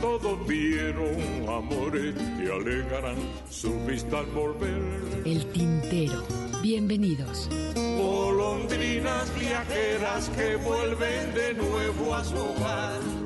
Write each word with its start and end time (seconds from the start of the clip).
Todos 0.00 0.46
vieron 0.46 1.16
amores 1.46 2.14
que 2.14 2.50
alegarán 2.50 3.16
su 3.50 3.72
vista 3.84 4.20
al 4.20 4.26
volver. 4.26 5.22
El 5.26 5.44
tintero. 5.52 6.24
Bienvenidos. 6.62 7.50
Golondrinas 7.74 9.38
viajeras 9.38 10.30
que 10.30 10.56
vuelven 10.56 11.34
de 11.34 11.54
nuevo 11.54 12.14
a 12.14 12.24
su 12.24 12.36
hogar. 12.36 13.19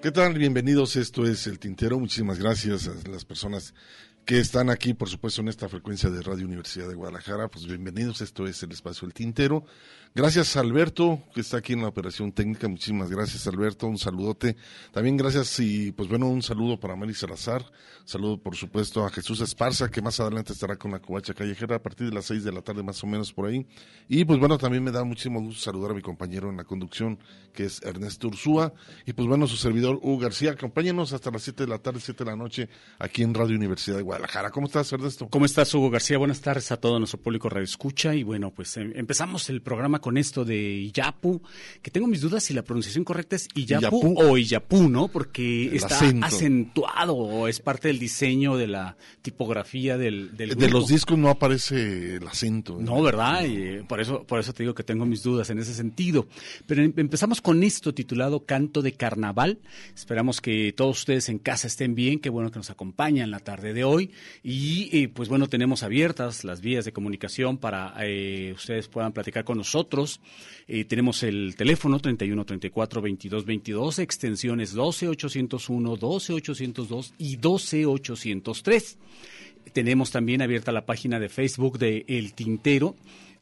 ¿Qué 0.00 0.12
tal? 0.12 0.34
Bienvenidos. 0.34 0.94
Esto 0.94 1.26
es 1.26 1.48
El 1.48 1.58
Tintero. 1.58 1.98
Muchísimas 1.98 2.38
gracias 2.38 2.86
a 2.86 3.08
las 3.08 3.24
personas 3.24 3.74
que 4.28 4.38
están 4.38 4.68
aquí, 4.68 4.92
por 4.92 5.08
supuesto, 5.08 5.40
en 5.40 5.48
esta 5.48 5.70
frecuencia 5.70 6.10
de 6.10 6.20
Radio 6.20 6.44
Universidad 6.44 6.86
de 6.86 6.94
Guadalajara. 6.94 7.48
Pues 7.48 7.66
bienvenidos. 7.66 8.20
Esto 8.20 8.46
es 8.46 8.62
el 8.62 8.72
espacio 8.72 9.06
El 9.06 9.14
Tintero. 9.14 9.64
Gracias 10.14 10.56
Alberto, 10.56 11.22
que 11.34 11.40
está 11.42 11.58
aquí 11.58 11.74
en 11.74 11.82
la 11.82 11.88
operación 11.88 12.32
técnica. 12.32 12.66
Muchísimas 12.68 13.10
gracias, 13.10 13.46
Alberto. 13.46 13.86
Un 13.86 13.96
saludote. 13.96 14.56
También 14.92 15.16
gracias 15.16 15.60
y, 15.60 15.92
pues 15.92 16.10
bueno, 16.10 16.28
un 16.28 16.42
saludo 16.42 16.78
para 16.78 16.94
Mary 16.96 17.14
Salazar. 17.14 17.64
Saludo, 18.04 18.38
por 18.38 18.56
supuesto, 18.56 19.04
a 19.04 19.10
Jesús 19.10 19.40
Esparza, 19.40 19.90
que 19.90 20.02
más 20.02 20.18
adelante 20.18 20.52
estará 20.52 20.76
con 20.76 20.90
la 20.90 20.98
covacha 20.98 21.34
callejera 21.34 21.76
a 21.76 21.82
partir 21.82 22.08
de 22.08 22.14
las 22.14 22.24
seis 22.24 22.42
de 22.42 22.52
la 22.52 22.62
tarde, 22.62 22.82
más 22.82 23.02
o 23.04 23.06
menos 23.06 23.32
por 23.32 23.46
ahí. 23.46 23.66
Y, 24.08 24.24
pues 24.24 24.38
bueno, 24.38 24.58
también 24.58 24.82
me 24.82 24.90
da 24.90 25.04
muchísimo 25.04 25.40
gusto 25.40 25.60
saludar 25.60 25.92
a 25.92 25.94
mi 25.94 26.02
compañero 26.02 26.50
en 26.50 26.56
la 26.56 26.64
conducción, 26.64 27.18
que 27.52 27.66
es 27.66 27.82
Ernesto 27.82 28.28
Ursúa. 28.28 28.72
Y, 29.06 29.12
pues 29.12 29.28
bueno, 29.28 29.46
su 29.46 29.56
servidor, 29.56 30.00
Hugo 30.02 30.18
García. 30.18 30.52
Acompáñenos 30.52 31.12
hasta 31.12 31.30
las 31.30 31.42
siete 31.42 31.64
de 31.64 31.68
la 31.68 31.78
tarde, 31.78 32.00
siete 32.00 32.24
de 32.24 32.30
la 32.30 32.36
noche, 32.36 32.68
aquí 32.98 33.22
en 33.22 33.34
Radio 33.34 33.56
Universidad 33.56 33.98
de 33.98 34.02
Guadalajara. 34.02 34.17
¿Cómo 34.52 34.66
estás, 34.66 34.92
Ernesto? 34.92 35.28
¿Cómo 35.28 35.46
estás, 35.46 35.72
Hugo 35.74 35.90
García? 35.90 36.18
Buenas 36.18 36.40
tardes 36.40 36.72
a 36.72 36.76
todo 36.76 36.98
nuestro 36.98 37.20
público 37.20 37.48
Radio 37.48 37.64
Escucha. 37.64 38.14
Y 38.14 38.22
bueno, 38.24 38.50
pues 38.52 38.76
em, 38.76 38.92
empezamos 38.96 39.48
el 39.48 39.62
programa 39.62 40.00
con 40.00 40.16
esto 40.18 40.44
de 40.44 40.56
Iyapu, 40.58 41.40
que 41.82 41.90
tengo 41.90 42.06
mis 42.08 42.20
dudas 42.20 42.42
si 42.42 42.52
la 42.52 42.62
pronunciación 42.62 43.04
correcta 43.04 43.36
es 43.36 43.48
Iyapu, 43.54 43.96
Iyapu. 44.00 44.20
o 44.22 44.36
Iyapu, 44.36 44.88
¿no? 44.88 45.08
Porque 45.08 45.66
El 45.68 45.76
está 45.76 45.96
acento. 45.96 46.26
acentuado 46.26 47.14
o 47.14 47.48
es 47.48 47.60
parte 47.60 47.88
del 47.88 47.98
diseño 47.98 48.56
de 48.56 48.66
la 48.66 48.96
tipografía 49.22 49.96
del, 49.96 50.36
del 50.36 50.56
De 50.56 50.68
los 50.68 50.88
discos 50.88 51.16
no 51.16 51.28
aparece 51.30 52.16
el 52.16 52.26
acento. 52.26 52.80
¿eh? 52.80 52.82
No, 52.82 53.00
¿verdad? 53.02 53.44
Y, 53.44 53.56
eh, 53.56 53.84
por 53.88 54.00
eso, 54.00 54.24
por 54.24 54.40
eso 54.40 54.52
te 54.52 54.62
digo 54.64 54.74
que 54.74 54.82
tengo 54.82 55.06
mis 55.06 55.22
dudas 55.22 55.48
en 55.50 55.58
ese 55.60 55.74
sentido. 55.74 56.26
Pero 56.66 56.82
em- 56.82 56.92
empezamos 56.96 57.40
con 57.40 57.62
esto 57.62 57.94
titulado 57.94 58.44
Canto 58.44 58.82
de 58.82 58.92
Carnaval. 58.92 59.60
Esperamos 59.94 60.40
que 60.40 60.72
todos 60.76 60.98
ustedes 60.98 61.28
en 61.28 61.38
casa 61.38 61.66
estén 61.68 61.94
bien, 61.94 62.18
qué 62.18 62.30
bueno 62.30 62.50
que 62.50 62.58
nos 62.58 62.70
acompañan 62.70 63.30
la 63.30 63.38
tarde 63.40 63.72
de 63.72 63.84
hoy. 63.84 64.07
Y 64.42 64.88
eh, 64.96 65.08
pues 65.08 65.28
bueno, 65.28 65.48
tenemos 65.48 65.82
abiertas 65.82 66.44
las 66.44 66.60
vías 66.60 66.84
de 66.84 66.92
comunicación 66.92 67.58
para 67.58 67.94
eh, 68.00 68.52
ustedes 68.54 68.88
puedan 68.88 69.12
platicar 69.12 69.44
con 69.44 69.58
nosotros. 69.58 70.20
Eh, 70.66 70.84
tenemos 70.84 71.22
el 71.22 71.54
teléfono 71.56 71.98
31 71.98 72.44
34 72.44 73.02
22 73.02 73.44
22, 73.44 73.98
extensiones 73.98 74.72
12 74.72 75.08
801, 75.08 75.96
12 75.96 76.32
802 76.32 77.14
y 77.18 77.36
12 77.36 77.86
803. 77.86 78.98
Tenemos 79.72 80.10
también 80.10 80.42
abierta 80.42 80.72
la 80.72 80.86
página 80.86 81.20
de 81.20 81.28
Facebook 81.28 81.78
de 81.78 82.04
El 82.08 82.32
Tintero, 82.32 82.96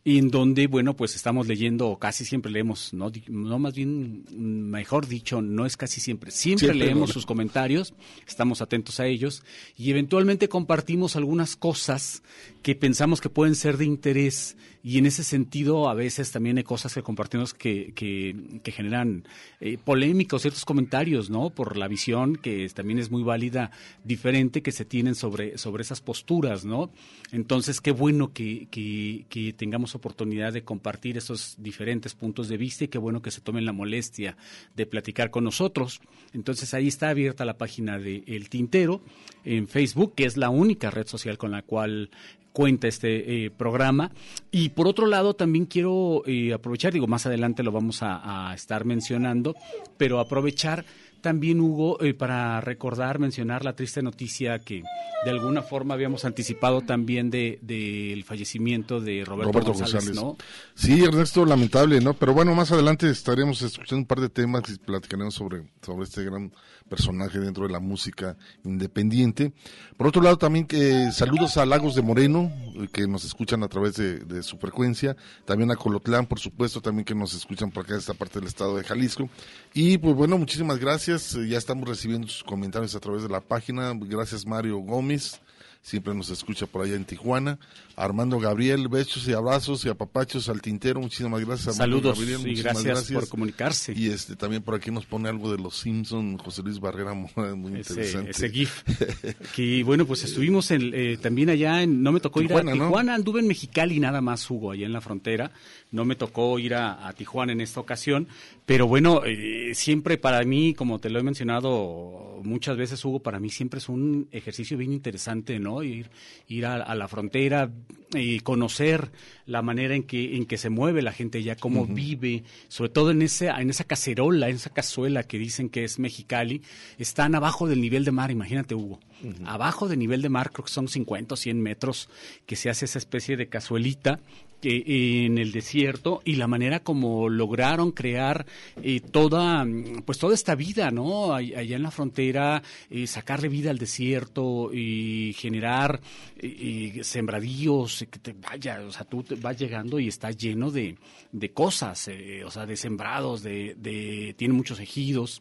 en 0.08 0.30
donde, 0.30 0.68
bueno, 0.68 0.94
pues 0.94 1.16
estamos 1.16 1.48
leyendo, 1.48 1.88
o 1.88 1.98
casi 1.98 2.24
siempre 2.24 2.52
leemos, 2.52 2.94
no, 2.94 3.10
no 3.26 3.58
más 3.58 3.74
bien, 3.74 4.24
mejor 4.30 5.08
dicho, 5.08 5.42
no 5.42 5.66
es 5.66 5.76
casi 5.76 6.00
siempre, 6.00 6.30
siempre, 6.30 6.68
Siempre 6.68 6.86
leemos. 6.86 7.10
sus 7.10 7.26
comentarios, 7.26 7.92
estamos 8.24 8.62
atentos 8.62 9.00
a 9.00 9.06
ellos 9.06 9.42
y 9.76 9.90
eventualmente 9.90 10.48
compartimos 10.48 11.16
algunas 11.16 11.56
cosas 11.56 12.22
que 12.66 12.74
pensamos 12.74 13.20
que 13.20 13.30
pueden 13.30 13.54
ser 13.54 13.76
de 13.76 13.84
interés 13.84 14.56
y 14.82 14.98
en 14.98 15.06
ese 15.06 15.22
sentido 15.22 15.88
a 15.88 15.94
veces 15.94 16.32
también 16.32 16.58
hay 16.58 16.64
cosas 16.64 16.92
que 16.92 17.02
compartimos 17.04 17.54
que, 17.54 17.92
que, 17.94 18.72
generan 18.72 19.22
eh, 19.60 19.78
polémica 19.78 20.34
o 20.34 20.40
ciertos 20.40 20.64
comentarios, 20.64 21.30
¿no? 21.30 21.50
Por 21.50 21.76
la 21.76 21.86
visión 21.86 22.34
que 22.34 22.68
también 22.70 22.98
es 22.98 23.08
muy 23.08 23.22
válida, 23.22 23.70
diferente 24.02 24.62
que 24.62 24.72
se 24.72 24.84
tienen 24.84 25.14
sobre, 25.14 25.58
sobre 25.58 25.82
esas 25.82 26.00
posturas, 26.00 26.64
¿no? 26.64 26.90
Entonces, 27.30 27.80
qué 27.80 27.92
bueno 27.92 28.32
que, 28.32 28.66
que, 28.68 29.26
que 29.28 29.52
tengamos 29.52 29.94
oportunidad 29.94 30.52
de 30.52 30.64
compartir 30.64 31.16
esos 31.16 31.54
diferentes 31.58 32.14
puntos 32.14 32.48
de 32.48 32.56
vista 32.56 32.82
y 32.82 32.88
qué 32.88 32.98
bueno 32.98 33.22
que 33.22 33.30
se 33.30 33.40
tomen 33.40 33.64
la 33.64 33.72
molestia 33.72 34.36
de 34.74 34.86
platicar 34.86 35.30
con 35.30 35.44
nosotros. 35.44 36.00
Entonces, 36.32 36.74
ahí 36.74 36.88
está 36.88 37.10
abierta 37.10 37.44
la 37.44 37.58
página 37.58 38.00
de 38.00 38.24
El 38.26 38.48
Tintero 38.48 39.02
en 39.44 39.68
Facebook, 39.68 40.16
que 40.16 40.24
es 40.24 40.36
la 40.36 40.50
única 40.50 40.90
red 40.90 41.06
social 41.06 41.38
con 41.38 41.52
la 41.52 41.62
cual 41.62 42.10
cuenta 42.56 42.88
este 42.88 43.44
eh, 43.44 43.50
programa. 43.50 44.10
Y 44.50 44.70
por 44.70 44.88
otro 44.88 45.04
lado, 45.06 45.34
también 45.34 45.66
quiero 45.66 46.22
eh, 46.24 46.54
aprovechar, 46.54 46.90
digo, 46.90 47.06
más 47.06 47.26
adelante 47.26 47.62
lo 47.62 47.70
vamos 47.70 48.02
a, 48.02 48.48
a 48.48 48.54
estar 48.54 48.86
mencionando, 48.86 49.54
pero 49.98 50.20
aprovechar 50.20 50.86
también, 51.26 51.60
Hugo, 51.60 52.00
eh, 52.00 52.14
para 52.14 52.60
recordar, 52.60 53.18
mencionar 53.18 53.64
la 53.64 53.74
triste 53.74 54.00
noticia 54.00 54.60
que 54.60 54.84
de 55.24 55.30
alguna 55.32 55.60
forma 55.60 55.94
habíamos 55.94 56.24
anticipado 56.24 56.82
también 56.82 57.30
de 57.30 57.58
del 57.62 58.22
fallecimiento 58.22 59.00
de 59.00 59.24
Roberto, 59.24 59.50
Roberto 59.50 59.72
González, 59.72 60.06
González. 60.06 60.22
¿no? 60.22 60.36
Sí, 60.76 61.02
Ernesto, 61.02 61.44
lamentable, 61.44 62.00
¿no? 62.00 62.14
Pero 62.14 62.32
bueno, 62.32 62.54
más 62.54 62.70
adelante 62.70 63.10
estaremos 63.10 63.60
escuchando 63.60 64.02
un 64.02 64.06
par 64.06 64.20
de 64.20 64.28
temas 64.28 64.62
y 64.70 64.78
platicaremos 64.78 65.34
sobre, 65.34 65.64
sobre 65.82 66.04
este 66.04 66.22
gran 66.22 66.52
personaje 66.88 67.40
dentro 67.40 67.66
de 67.66 67.72
la 67.72 67.80
música 67.80 68.36
independiente. 68.64 69.52
Por 69.96 70.06
otro 70.06 70.22
lado, 70.22 70.38
también 70.38 70.66
que 70.66 71.10
saludos 71.10 71.56
a 71.56 71.66
Lagos 71.66 71.96
de 71.96 72.02
Moreno, 72.02 72.52
eh, 72.76 72.86
que 72.92 73.08
nos 73.08 73.24
escuchan 73.24 73.64
a 73.64 73.68
través 73.68 73.96
de, 73.96 74.20
de 74.20 74.44
su 74.44 74.58
frecuencia. 74.58 75.16
También 75.44 75.72
a 75.72 75.76
Colotlán, 75.76 76.26
por 76.26 76.38
supuesto, 76.38 76.80
también 76.80 77.04
que 77.04 77.16
nos 77.16 77.34
escuchan 77.34 77.72
por 77.72 77.84
acá 77.84 77.94
de 77.94 78.00
esta 78.00 78.14
parte 78.14 78.38
del 78.38 78.46
estado 78.46 78.76
de 78.76 78.84
Jalisco. 78.84 79.28
Y 79.74 79.98
pues 79.98 80.14
bueno, 80.14 80.38
muchísimas 80.38 80.78
gracias. 80.78 81.15
Ya 81.16 81.56
estamos 81.56 81.88
recibiendo 81.88 82.28
sus 82.28 82.44
comentarios 82.44 82.94
a 82.94 83.00
través 83.00 83.22
de 83.22 83.30
la 83.30 83.40
página. 83.40 83.92
Gracias, 83.98 84.44
Mario 84.44 84.76
Gómez. 84.78 85.40
Siempre 85.80 86.14
nos 86.14 86.28
escucha 86.28 86.66
por 86.66 86.84
allá 86.84 86.94
en 86.94 87.06
Tijuana. 87.06 87.58
Armando 87.98 88.38
Gabriel, 88.38 88.88
besos 88.88 89.26
y 89.26 89.32
abrazos 89.32 89.82
y 89.86 89.88
apapachos 89.88 90.50
al 90.50 90.60
tintero. 90.60 91.00
Muchísimas 91.00 91.42
gracias, 91.42 91.80
Armando 91.80 92.12
Saludos 92.12 92.18
Gabriel. 92.20 92.52
y 92.52 92.62
gracias, 92.62 93.10
por 93.10 93.26
comunicarse. 93.26 93.94
Y 93.96 94.08
este 94.08 94.36
también 94.36 94.62
por 94.62 94.74
aquí 94.74 94.90
nos 94.90 95.06
pone 95.06 95.30
algo 95.30 95.50
de 95.50 95.56
los 95.56 95.78
Simpson, 95.78 96.36
José 96.36 96.62
Luis 96.62 96.78
Barrera, 96.78 97.14
muy 97.14 97.80
ese, 97.80 97.94
interesante. 97.94 98.30
ese 98.32 98.50
GIF. 98.50 98.82
que 99.56 99.82
bueno, 99.82 100.04
pues 100.06 100.24
estuvimos 100.24 100.70
en, 100.72 100.92
eh, 100.92 101.16
también 101.16 101.48
allá, 101.48 101.82
en, 101.82 102.02
no 102.02 102.12
me 102.12 102.20
tocó 102.20 102.40
Tijuana, 102.40 102.72
ir 102.72 102.76
a 102.76 102.78
¿no? 102.78 102.88
Tijuana, 102.88 103.14
anduve 103.14 103.40
en 103.40 103.48
Mexicali 103.48 103.98
nada 103.98 104.20
más, 104.20 104.50
Hugo, 104.50 104.72
allá 104.72 104.84
en 104.84 104.92
la 104.92 105.00
frontera. 105.00 105.50
No 105.90 106.04
me 106.04 106.16
tocó 106.16 106.58
ir 106.58 106.74
a, 106.74 107.08
a 107.08 107.14
Tijuana 107.14 107.52
en 107.52 107.62
esta 107.62 107.80
ocasión, 107.80 108.28
pero 108.66 108.86
bueno, 108.86 109.22
eh, 109.24 109.70
siempre 109.72 110.18
para 110.18 110.44
mí, 110.44 110.74
como 110.74 110.98
te 110.98 111.08
lo 111.08 111.18
he 111.18 111.22
mencionado 111.22 112.40
muchas 112.42 112.76
veces, 112.76 113.02
Hugo, 113.02 113.20
para 113.20 113.40
mí 113.40 113.48
siempre 113.48 113.78
es 113.78 113.88
un 113.88 114.28
ejercicio 114.32 114.76
bien 114.76 114.92
interesante, 114.92 115.58
¿no? 115.58 115.82
Ir, 115.82 116.10
ir 116.48 116.66
a, 116.66 116.74
a 116.74 116.94
la 116.94 117.08
frontera 117.08 117.70
y 118.14 118.40
conocer 118.40 119.10
la 119.46 119.62
manera 119.62 119.94
en 119.94 120.02
que, 120.02 120.36
en 120.36 120.46
que 120.46 120.58
se 120.58 120.70
mueve 120.70 121.02
la 121.02 121.12
gente 121.12 121.42
ya, 121.42 121.56
cómo 121.56 121.86
vive, 121.86 122.44
sobre 122.68 122.90
todo 122.90 123.10
en, 123.10 123.22
ese, 123.22 123.48
en 123.48 123.70
esa 123.70 123.84
cacerola, 123.84 124.48
en 124.48 124.56
esa 124.56 124.70
cazuela 124.70 125.24
que 125.24 125.38
dicen 125.38 125.68
que 125.68 125.84
es 125.84 125.98
Mexicali, 125.98 126.62
están 126.98 127.34
abajo 127.34 127.68
del 127.68 127.80
nivel 127.80 128.04
de 128.04 128.12
mar, 128.12 128.30
imagínate, 128.30 128.74
Hugo. 128.74 129.00
Abajo 129.44 129.88
del 129.88 129.98
nivel 129.98 130.22
de 130.22 130.28
mar, 130.28 130.50
creo 130.52 130.64
que 130.64 130.72
son 130.72 130.88
50 130.88 131.34
o 131.34 131.36
100 131.36 131.60
metros, 131.60 132.08
que 132.44 132.56
se 132.56 132.70
hace 132.70 132.84
esa 132.84 132.98
especie 132.98 133.36
de 133.36 133.48
cazuelita 133.48 134.20
que, 134.66 135.26
en 135.26 135.38
el 135.38 135.52
desierto 135.52 136.20
y 136.24 136.34
la 136.34 136.48
manera 136.48 136.80
como 136.80 137.28
lograron 137.28 137.92
crear 137.92 138.46
eh, 138.82 139.00
toda 139.00 139.64
pues 140.04 140.18
toda 140.18 140.34
esta 140.34 140.54
vida 140.54 140.90
no 140.90 141.34
allá 141.34 141.76
en 141.76 141.82
la 141.82 141.90
frontera 141.90 142.62
eh, 142.90 143.06
sacarle 143.06 143.48
vida 143.48 143.70
al 143.70 143.78
desierto 143.78 144.70
y 144.72 145.34
generar 145.34 146.00
eh, 146.38 147.00
sembradíos 147.02 148.02
eh, 148.02 148.06
que 148.06 148.18
te 148.18 148.32
vaya 148.32 148.80
o 148.86 148.90
sea 148.90 149.04
tú 149.04 149.22
te 149.22 149.36
vas 149.36 149.56
llegando 149.58 149.98
y 150.00 150.08
está 150.08 150.30
lleno 150.30 150.70
de, 150.70 150.96
de 151.32 151.52
cosas 151.52 152.08
eh, 152.08 152.42
o 152.44 152.50
sea 152.50 152.66
de 152.66 152.76
sembrados 152.76 153.42
de, 153.42 153.74
de 153.78 154.34
tiene 154.36 154.54
muchos 154.54 154.80
ejidos 154.80 155.40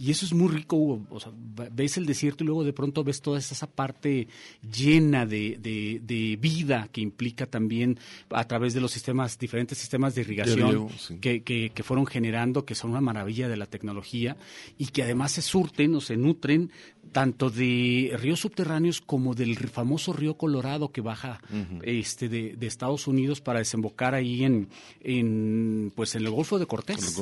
y 0.00 0.10
eso 0.10 0.24
es 0.24 0.32
muy 0.32 0.48
rico, 0.48 0.76
Hugo. 0.76 1.06
O 1.10 1.20
sea, 1.20 1.30
ves 1.36 1.98
el 1.98 2.06
desierto 2.06 2.42
y 2.42 2.46
luego 2.46 2.64
de 2.64 2.72
pronto 2.72 3.04
ves 3.04 3.20
toda 3.20 3.38
esa 3.38 3.66
parte 3.66 4.28
llena 4.74 5.26
de, 5.26 5.58
de- 5.60 6.00
de 6.02 6.36
vida 6.40 6.88
que 6.90 7.00
implica 7.02 7.44
también 7.46 7.98
a 8.30 8.44
través 8.48 8.72
de 8.72 8.80
los 8.80 8.90
sistemas, 8.92 9.38
diferentes 9.38 9.76
sistemas 9.78 10.14
de 10.14 10.22
irrigación 10.22 10.88
sí. 10.98 11.18
que, 11.20 11.42
que- 11.42 11.70
que 11.74 11.82
fueron 11.82 12.06
generando, 12.06 12.64
que 12.64 12.74
son 12.74 12.92
una 12.92 13.00
maravilla 13.02 13.48
de 13.48 13.56
la 13.58 13.66
tecnología 13.66 14.36
y 14.78 14.86
que 14.86 15.02
además 15.02 15.32
se 15.32 15.42
surten 15.42 15.94
o 15.94 16.00
se 16.00 16.16
nutren 16.16 16.70
tanto 17.12 17.50
de 17.50 18.16
ríos 18.20 18.40
subterráneos 18.40 19.00
como 19.00 19.34
del 19.34 19.56
famoso 19.58 20.12
río 20.12 20.34
Colorado 20.38 20.92
que 20.92 21.00
baja 21.00 21.40
este 21.82 22.28
de, 22.28 22.54
de 22.56 22.66
Estados 22.66 23.06
Unidos 23.06 23.40
para 23.40 23.58
desembocar 23.58 24.14
ahí 24.14 24.44
en, 24.44 24.68
en 25.02 25.92
pues 25.94 26.14
en 26.14 26.22
el 26.24 26.30
Golfo 26.30 26.58
de 26.58 26.66
Cortés. 26.66 27.20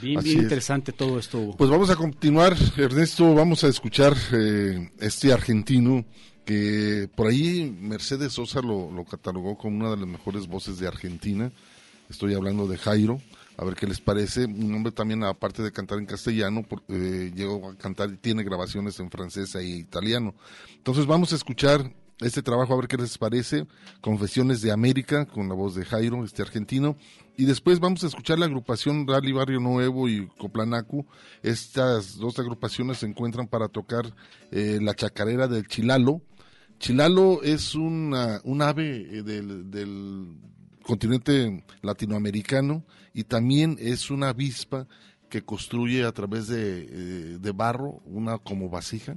Bien, 0.00 0.18
Así 0.18 0.28
bien 0.28 0.38
es. 0.38 0.44
interesante 0.44 0.92
todo 0.92 1.18
esto. 1.18 1.54
Pues 1.56 1.70
vamos 1.70 1.90
a 1.90 1.96
continuar, 1.96 2.56
Ernesto, 2.76 3.34
vamos 3.34 3.64
a 3.64 3.68
escuchar 3.68 4.14
eh, 4.32 4.90
este 5.00 5.32
argentino 5.32 6.04
que 6.44 7.10
por 7.14 7.26
ahí 7.26 7.76
Mercedes 7.80 8.32
Sosa 8.32 8.60
lo, 8.62 8.90
lo 8.90 9.04
catalogó 9.04 9.56
como 9.58 9.78
una 9.78 9.90
de 9.90 9.96
las 9.98 10.06
mejores 10.06 10.46
voces 10.46 10.78
de 10.78 10.86
Argentina. 10.88 11.50
Estoy 12.08 12.32
hablando 12.34 12.66
de 12.66 12.78
Jairo, 12.78 13.20
a 13.58 13.64
ver 13.64 13.74
qué 13.74 13.86
les 13.86 14.00
parece. 14.00 14.46
Un 14.46 14.72
hombre 14.74 14.92
también, 14.92 15.24
aparte 15.24 15.62
de 15.62 15.72
cantar 15.72 15.98
en 15.98 16.06
castellano, 16.06 16.64
eh, 16.88 17.32
llegó 17.34 17.68
a 17.70 17.76
cantar 17.76 18.10
y 18.10 18.16
tiene 18.16 18.44
grabaciones 18.44 18.98
en 19.00 19.10
francés 19.10 19.54
e 19.56 19.64
italiano. 19.64 20.34
Entonces 20.76 21.04
vamos 21.06 21.32
a 21.32 21.36
escuchar 21.36 21.92
este 22.20 22.42
trabajo, 22.42 22.72
a 22.72 22.76
ver 22.76 22.88
qué 22.88 22.96
les 22.96 23.16
parece. 23.16 23.66
Confesiones 24.00 24.60
de 24.60 24.72
América, 24.72 25.26
con 25.26 25.48
la 25.48 25.54
voz 25.54 25.74
de 25.74 25.84
Jairo, 25.84 26.24
este 26.24 26.42
argentino. 26.42 26.96
Y 27.36 27.44
después 27.44 27.78
vamos 27.78 28.02
a 28.02 28.08
escuchar 28.08 28.38
la 28.38 28.46
agrupación 28.46 29.06
Rally 29.06 29.32
Barrio 29.32 29.60
Nuevo 29.60 30.08
y 30.08 30.26
Coplanacu. 30.38 31.06
Estas 31.42 32.16
dos 32.16 32.38
agrupaciones 32.38 32.98
se 32.98 33.06
encuentran 33.06 33.46
para 33.46 33.68
tocar 33.68 34.12
eh, 34.50 34.78
la 34.82 34.94
chacarera 34.94 35.46
del 35.46 35.68
Chilalo. 35.68 36.20
Chilalo 36.80 37.42
es 37.42 37.74
una, 37.74 38.40
un 38.44 38.62
ave 38.62 39.18
eh, 39.18 39.22
del, 39.22 39.70
del 39.70 40.36
continente 40.82 41.64
latinoamericano 41.82 42.84
y 43.12 43.24
también 43.24 43.76
es 43.78 44.10
una 44.10 44.30
avispa 44.30 44.88
que 45.28 45.42
construye 45.42 46.04
a 46.04 46.12
través 46.12 46.46
de, 46.48 46.88
eh, 46.90 47.38
de 47.38 47.52
barro 47.52 48.00
una 48.06 48.38
como 48.38 48.68
vasija, 48.70 49.16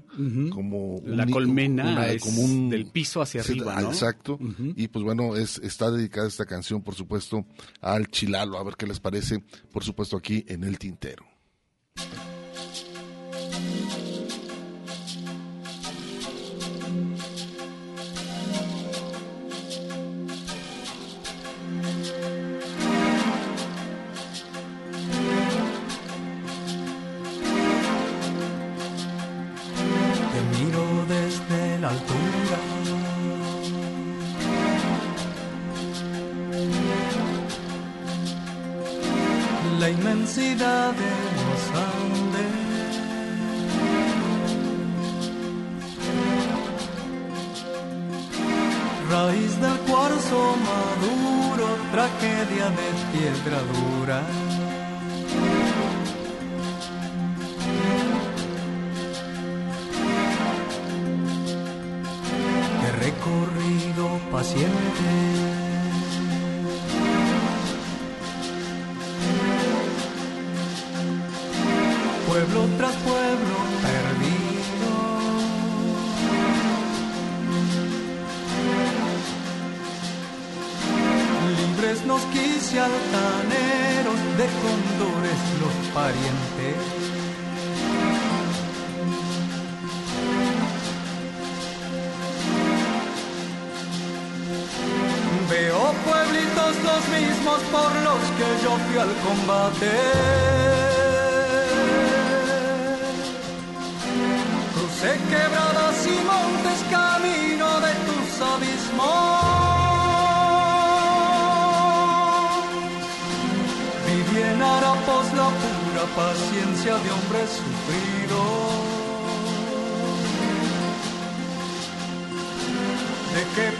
como 0.51 1.01
La 1.05 1.23
un- 1.23 1.31
colmena 1.31 1.83
una- 1.93 2.07
es 2.09 2.21
como 2.21 2.41
un- 2.41 2.69
del 2.69 2.85
piso 2.87 3.21
hacia 3.21 3.43
Sí, 3.43 3.53
arriba, 3.53 3.81
¿no? 3.81 3.89
Exacto. 3.89 4.37
Y 4.75 4.87
pues 4.89 5.03
bueno, 5.05 5.35
es, 5.35 5.57
está 5.59 5.89
dedicada 5.91 6.27
esta 6.27 6.45
canción, 6.45 6.81
por 6.81 6.95
supuesto, 6.95 7.45
al 7.79 8.07
Chilalo. 8.07 8.57
A 8.57 8.63
ver 8.63 8.75
qué 8.75 8.85
les 8.87 8.99
parece, 8.99 9.43
por 9.71 9.83
supuesto, 9.83 10.17
aquí 10.17 10.43
en 10.47 10.63
el 10.63 10.77
Tintero. 10.77 11.25
Tragedia 52.19 52.69
de 52.69 53.17
piedra 53.17 53.61
dura. 53.63 54.40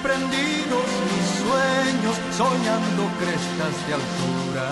Prendidos 0.04 0.86
mis 1.08 1.28
sueños 1.42 2.16
soñando 2.36 3.04
crestas 3.20 3.76
de 3.88 3.94
altura. 3.94 4.68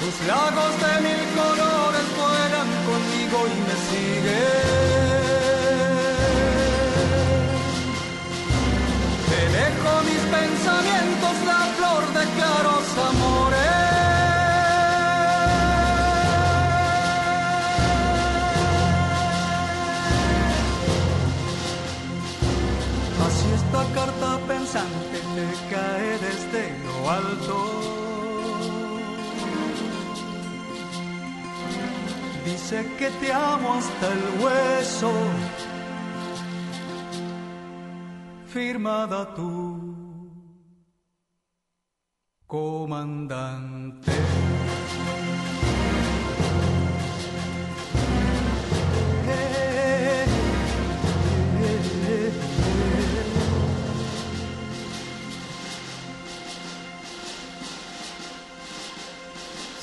Tus 0.00 0.26
lagos 0.26 0.72
de 0.82 0.92
mil 1.06 1.22
colores 1.34 2.06
vuelan 2.16 2.70
conmigo 2.88 3.38
y 3.46 3.58
me 3.66 3.76
siguen. 3.88 4.95
Dice 32.68 32.84
que 32.98 33.10
te 33.20 33.32
amo 33.32 33.74
hasta 33.74 34.12
el 34.12 34.42
hueso. 34.42 35.12
Firmada 38.48 39.32
tú, 39.36 39.94
comandante. 42.48 44.10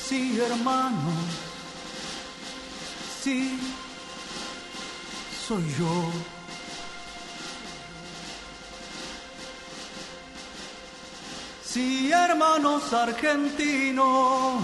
Sí, 0.06 0.38
hermano, 0.38 1.33
sí, 3.24 3.58
soy 5.48 5.63
yo. 5.80 6.12
Sí, 11.63 12.12
hermanos 12.12 12.92
argentinos, 12.94 14.62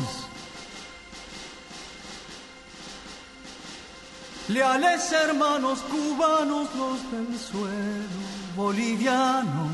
leales 4.50 5.12
hermanos 5.14 5.80
cubanos, 5.90 6.68
los 6.76 7.12
del 7.12 7.40
suelo 7.40 8.30
boliviano. 8.56 9.70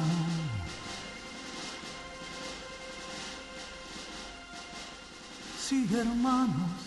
Sí, 5.60 5.88
hermanos, 5.92 6.85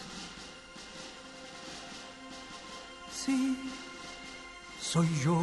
soy 4.80 5.06
yo. 5.22 5.42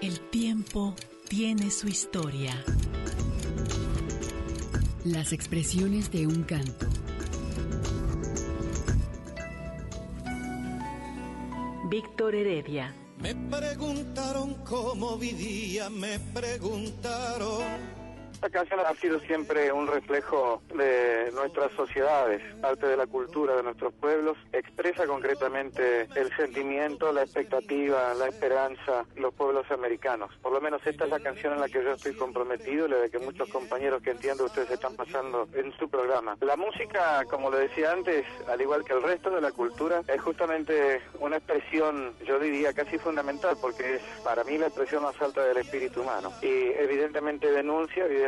El 0.00 0.20
tiempo 0.30 0.94
tiene 1.28 1.70
su 1.70 1.88
historia. 1.88 2.64
Las 5.04 5.32
expresiones 5.32 6.10
de 6.10 6.26
un 6.26 6.42
canto. 6.42 6.86
Víctor 11.88 12.34
Heredia. 12.34 12.92
Me 13.22 13.34
preguntaron 13.34 14.54
cómo 14.64 15.16
vivía, 15.16 15.88
me 15.88 16.18
preguntaron 16.18 17.62
esta 18.38 18.50
canción 18.50 18.78
ha 18.86 18.94
sido 18.94 19.18
siempre 19.18 19.72
un 19.72 19.88
reflejo 19.88 20.62
de 20.72 21.32
nuestras 21.34 21.72
sociedades, 21.72 22.40
parte 22.60 22.86
de 22.86 22.96
la 22.96 23.08
cultura 23.08 23.56
de 23.56 23.64
nuestros 23.64 23.92
pueblos, 23.94 24.38
expresa 24.52 25.08
concretamente 25.08 26.02
el 26.14 26.32
sentimiento, 26.36 27.12
la 27.12 27.22
expectativa, 27.22 28.14
la 28.14 28.28
esperanza 28.28 29.04
de 29.12 29.22
los 29.22 29.34
pueblos 29.34 29.68
americanos. 29.72 30.30
Por 30.40 30.52
lo 30.52 30.60
menos 30.60 30.86
esta 30.86 31.06
es 31.06 31.10
la 31.10 31.18
canción 31.18 31.54
en 31.54 31.60
la 31.60 31.66
que 31.66 31.82
yo 31.82 31.90
estoy 31.94 32.14
comprometido 32.14 32.86
y 32.86 32.90
la 32.90 32.98
de 32.98 33.10
que 33.10 33.18
muchos 33.18 33.48
compañeros 33.48 34.02
que 34.04 34.12
entiendo 34.12 34.44
ustedes 34.44 34.70
están 34.70 34.94
pasando 34.94 35.48
en 35.54 35.72
su 35.76 35.88
programa. 35.88 36.36
La 36.40 36.54
música, 36.54 37.24
como 37.28 37.50
le 37.50 37.58
decía 37.58 37.90
antes, 37.90 38.24
al 38.46 38.60
igual 38.60 38.84
que 38.84 38.92
el 38.92 39.02
resto 39.02 39.30
de 39.30 39.40
la 39.40 39.50
cultura, 39.50 40.02
es 40.06 40.20
justamente 40.20 41.02
una 41.18 41.38
expresión, 41.38 42.14
yo 42.24 42.38
diría, 42.38 42.72
casi 42.72 42.98
fundamental, 42.98 43.56
porque 43.60 43.96
es 43.96 44.02
para 44.22 44.44
mí 44.44 44.58
la 44.58 44.68
expresión 44.68 45.02
más 45.02 45.20
alta 45.20 45.42
del 45.42 45.56
espíritu 45.56 46.02
humano. 46.02 46.32
Y 46.40 46.68
evidentemente 46.78 47.50
denuncia, 47.50 48.04
evidentemente 48.04 48.27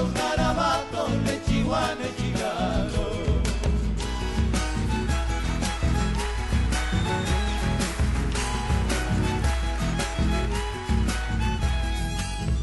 los 0.00 0.14
garabatos 0.14 1.10
de 1.24 1.42
Chihuahua 1.44 1.94
y 2.08 2.22
Chigano. 2.22 3.04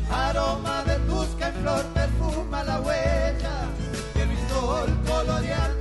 Aroma 0.09 0.83
de 0.83 0.95
tusca 1.07 1.49
en 1.49 1.55
flor 1.61 1.85
perfuma 1.93 2.63
la 2.63 2.79
huella 2.81 3.55
que 4.13 4.21
el 4.23 4.37
sol 4.49 4.89
colorear 5.05 5.76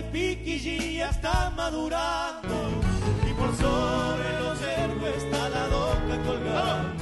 de 0.00 0.02
Piquillí 0.04 0.96
ya 0.96 1.10
está 1.10 1.50
madurando 1.56 2.70
y 3.28 3.34
por 3.34 3.54
sobre 3.56 4.40
los 4.40 4.60
héroes 4.62 5.16
está 5.24 5.48
la 5.48 5.66
doca 5.68 6.22
colgando. 6.26 6.99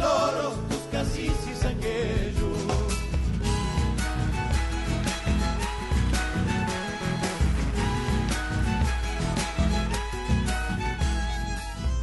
el 0.00 0.06
oro 0.06 0.54
dos 0.70 0.82
caciques 0.90 1.58
sanguejos. 1.58 2.58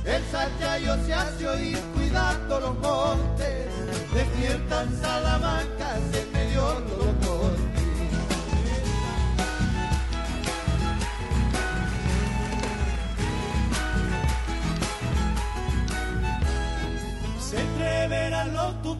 El 0.06 0.24
santiago 0.32 1.06
se 1.06 1.14
hace 1.14 1.48
oír 1.48 1.80
cuidando 1.96 2.60
los 2.60 2.78
montes, 2.80 3.66
despiertan 4.14 5.02
Salamanca 5.02 5.77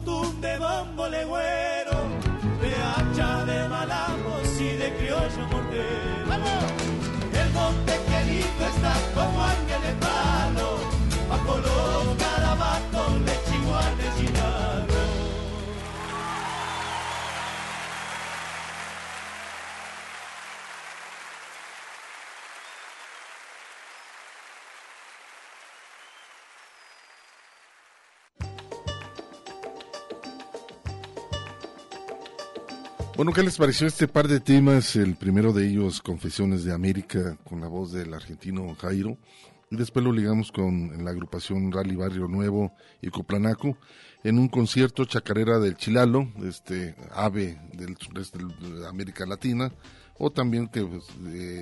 de 0.08 0.58
bomboleguero, 0.58 1.98
de 2.62 2.74
hacha 2.74 3.44
de 3.44 3.68
malamos 3.68 4.60
y 4.60 4.76
de 4.76 4.94
criollo 4.96 5.46
mortero. 5.52 6.28
El 7.40 7.50
monte 7.52 7.92
querido 8.08 8.66
está 8.74 8.94
como 9.14 9.42
ángel 9.42 10.07
Bueno, 33.18 33.32
¿qué 33.32 33.42
les 33.42 33.56
pareció 33.56 33.88
este 33.88 34.06
par 34.06 34.28
de 34.28 34.38
temas? 34.38 34.94
El 34.94 35.16
primero 35.16 35.52
de 35.52 35.66
ellos, 35.66 36.00
Confesiones 36.00 36.62
de 36.62 36.72
América, 36.72 37.36
con 37.42 37.60
la 37.60 37.66
voz 37.66 37.90
del 37.90 38.14
argentino 38.14 38.76
Jairo. 38.76 39.18
Y 39.72 39.76
después 39.76 40.04
lo 40.04 40.12
ligamos 40.12 40.52
con 40.52 41.04
la 41.04 41.10
agrupación 41.10 41.72
Rally 41.72 41.96
Barrio 41.96 42.28
Nuevo 42.28 42.72
y 43.02 43.10
Coplanaco 43.10 43.76
en 44.22 44.38
un 44.38 44.46
concierto 44.46 45.04
chacarera 45.04 45.58
del 45.58 45.76
Chilalo, 45.76 46.28
este 46.44 46.94
ave 47.10 47.60
del 47.72 47.96
sureste 47.96 48.38
de 48.38 48.86
América 48.86 49.26
Latina, 49.26 49.72
o 50.16 50.30
también 50.30 50.68
que 50.68 50.84
pues, 50.84 51.06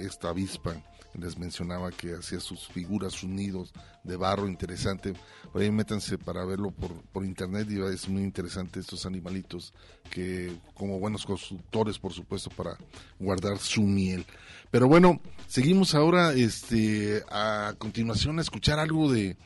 esta 0.04 0.28
avispa 0.28 0.74
les 1.18 1.38
mencionaba 1.38 1.90
que 1.90 2.14
hacía 2.14 2.40
sus 2.40 2.66
figuras, 2.68 3.12
sus 3.12 3.28
nidos 3.28 3.72
de 4.04 4.16
barro 4.16 4.48
interesante. 4.48 5.14
Por 5.52 5.62
ahí 5.62 5.70
métanse 5.70 6.18
para 6.18 6.44
verlo 6.44 6.70
por, 6.70 6.92
por 7.12 7.24
internet 7.24 7.68
y 7.70 7.80
es 7.80 8.08
muy 8.08 8.22
interesante 8.22 8.80
estos 8.80 9.06
animalitos 9.06 9.72
que 10.10 10.56
como 10.74 10.98
buenos 10.98 11.24
constructores, 11.24 11.98
por 11.98 12.12
supuesto, 12.12 12.50
para 12.50 12.76
guardar 13.18 13.58
su 13.58 13.82
miel. 13.82 14.24
Pero 14.70 14.88
bueno, 14.88 15.20
seguimos 15.46 15.94
ahora 15.94 16.32
este 16.34 17.22
a 17.30 17.74
continuación 17.78 18.38
a 18.38 18.42
escuchar 18.42 18.78
algo 18.78 19.10
de, 19.10 19.36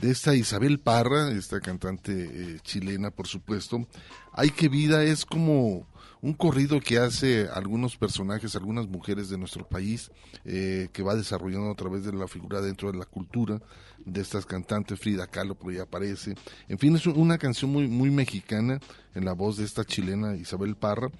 de 0.00 0.10
esta 0.10 0.34
Isabel 0.34 0.78
Parra, 0.78 1.30
esta 1.30 1.60
cantante 1.60 2.12
eh, 2.12 2.58
chilena, 2.62 3.10
por 3.10 3.26
supuesto. 3.26 3.86
Hay 4.32 4.50
que 4.50 4.68
vida 4.68 5.02
es 5.02 5.24
como 5.24 5.86
un 6.20 6.32
corrido 6.32 6.80
que 6.80 6.98
hace 6.98 7.48
algunos 7.52 7.96
personajes, 7.96 8.56
algunas 8.56 8.88
mujeres 8.88 9.28
de 9.28 9.38
nuestro 9.38 9.66
país, 9.66 10.10
eh, 10.44 10.88
que 10.92 11.02
va 11.02 11.14
desarrollando 11.14 11.70
a 11.70 11.74
través 11.74 12.04
de 12.04 12.12
la 12.12 12.26
figura 12.26 12.60
dentro 12.60 12.90
de 12.90 12.98
la 12.98 13.04
cultura 13.04 13.60
de 14.04 14.20
estas 14.20 14.46
cantantes, 14.46 14.98
Frida 14.98 15.26
Kahlo 15.26 15.54
por 15.54 15.72
ahí 15.72 15.78
aparece. 15.78 16.34
En 16.68 16.78
fin, 16.78 16.96
es 16.96 17.06
una 17.06 17.38
canción 17.38 17.70
muy, 17.70 17.86
muy 17.88 18.10
mexicana 18.10 18.80
en 19.14 19.24
la 19.24 19.32
voz 19.32 19.58
de 19.58 19.64
esta 19.64 19.84
chilena 19.84 20.36
Isabel 20.36 20.76
Parra. 20.76 21.10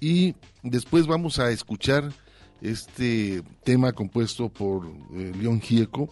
Y 0.00 0.34
después 0.62 1.06
vamos 1.06 1.38
a 1.38 1.50
escuchar 1.50 2.12
este 2.60 3.42
tema 3.64 3.92
compuesto 3.92 4.48
por 4.48 4.86
eh, 5.14 5.32
León 5.38 5.60
Gieco, 5.60 6.08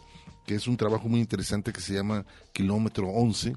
que 0.46 0.56
es 0.56 0.66
un 0.66 0.76
trabajo 0.76 1.08
muy 1.08 1.20
interesante 1.20 1.72
que 1.72 1.80
se 1.80 1.94
llama 1.94 2.26
Kilómetro 2.52 3.08
11 3.08 3.54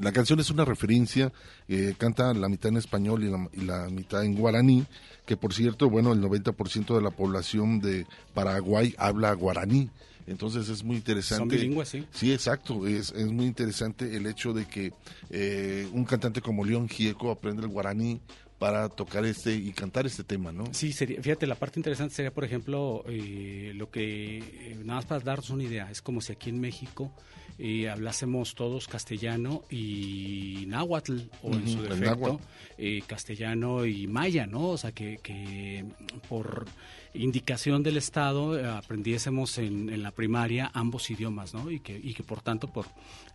la 0.00 0.12
canción 0.12 0.40
es 0.40 0.50
una 0.50 0.64
referencia, 0.64 1.32
eh, 1.68 1.94
canta 1.98 2.32
la 2.34 2.48
mitad 2.48 2.70
en 2.70 2.76
español 2.76 3.24
y 3.52 3.64
la, 3.64 3.88
mitad 3.88 4.24
en 4.24 4.34
guaraní, 4.34 4.86
que 5.26 5.36
por 5.36 5.52
cierto, 5.52 5.90
bueno, 5.90 6.12
el 6.12 6.20
90% 6.20 6.94
de 6.94 7.02
la 7.02 7.10
población 7.10 7.80
de 7.80 8.06
Paraguay 8.34 8.94
habla 8.98 9.32
guaraní. 9.32 9.90
Entonces 10.26 10.68
es 10.68 10.84
muy 10.84 10.96
interesante. 10.96 11.38
Son 11.38 11.48
bilingües, 11.48 11.88
sí. 11.88 12.04
Sí, 12.12 12.32
exacto. 12.32 12.86
Es, 12.86 13.12
es 13.12 13.26
muy 13.28 13.46
interesante 13.46 14.14
el 14.14 14.26
hecho 14.26 14.52
de 14.52 14.66
que 14.66 14.92
eh, 15.30 15.88
un 15.92 16.04
cantante 16.04 16.42
como 16.42 16.64
León 16.64 16.86
Gieco 16.88 17.30
aprende 17.30 17.62
el 17.62 17.68
guaraní 17.68 18.20
para 18.58 18.88
tocar 18.88 19.24
este 19.24 19.54
y 19.54 19.72
cantar 19.72 20.06
este 20.06 20.24
tema, 20.24 20.52
¿no? 20.52 20.64
Sí, 20.72 20.92
sería, 20.92 21.22
fíjate, 21.22 21.46
la 21.46 21.54
parte 21.54 21.78
interesante 21.78 22.14
sería, 22.14 22.32
por 22.32 22.44
ejemplo, 22.44 23.04
eh, 23.06 23.72
lo 23.74 23.90
que, 23.90 24.38
eh, 24.38 24.76
nada 24.84 24.96
más 24.96 25.06
para 25.06 25.20
darnos 25.20 25.50
una 25.50 25.62
idea, 25.62 25.90
es 25.90 26.02
como 26.02 26.20
si 26.20 26.32
aquí 26.32 26.50
en 26.50 26.60
México 26.60 27.12
eh, 27.58 27.88
hablásemos 27.88 28.54
todos 28.54 28.86
castellano 28.86 29.64
y 29.68 30.64
náhuatl, 30.68 31.18
o 31.42 31.52
en 31.52 31.68
su 31.68 31.82
defecto, 31.82 32.40
eh, 32.76 33.02
castellano 33.06 33.84
y 33.84 34.06
maya, 34.06 34.46
¿no? 34.46 34.68
O 34.68 34.78
sea, 34.78 34.92
que, 34.92 35.18
que 35.22 35.84
por 36.28 36.66
indicación 37.14 37.82
del 37.82 37.96
Estado 37.96 38.58
eh, 38.58 38.64
aprendiésemos 38.64 39.58
en, 39.58 39.90
en 39.90 40.02
la 40.02 40.12
primaria 40.12 40.70
ambos 40.72 41.10
idiomas, 41.10 41.52
¿no? 41.52 41.70
Y 41.70 41.80
que, 41.80 41.98
y 42.00 42.14
que 42.14 42.22
por 42.22 42.42
tanto, 42.42 42.68
por, 42.68 42.86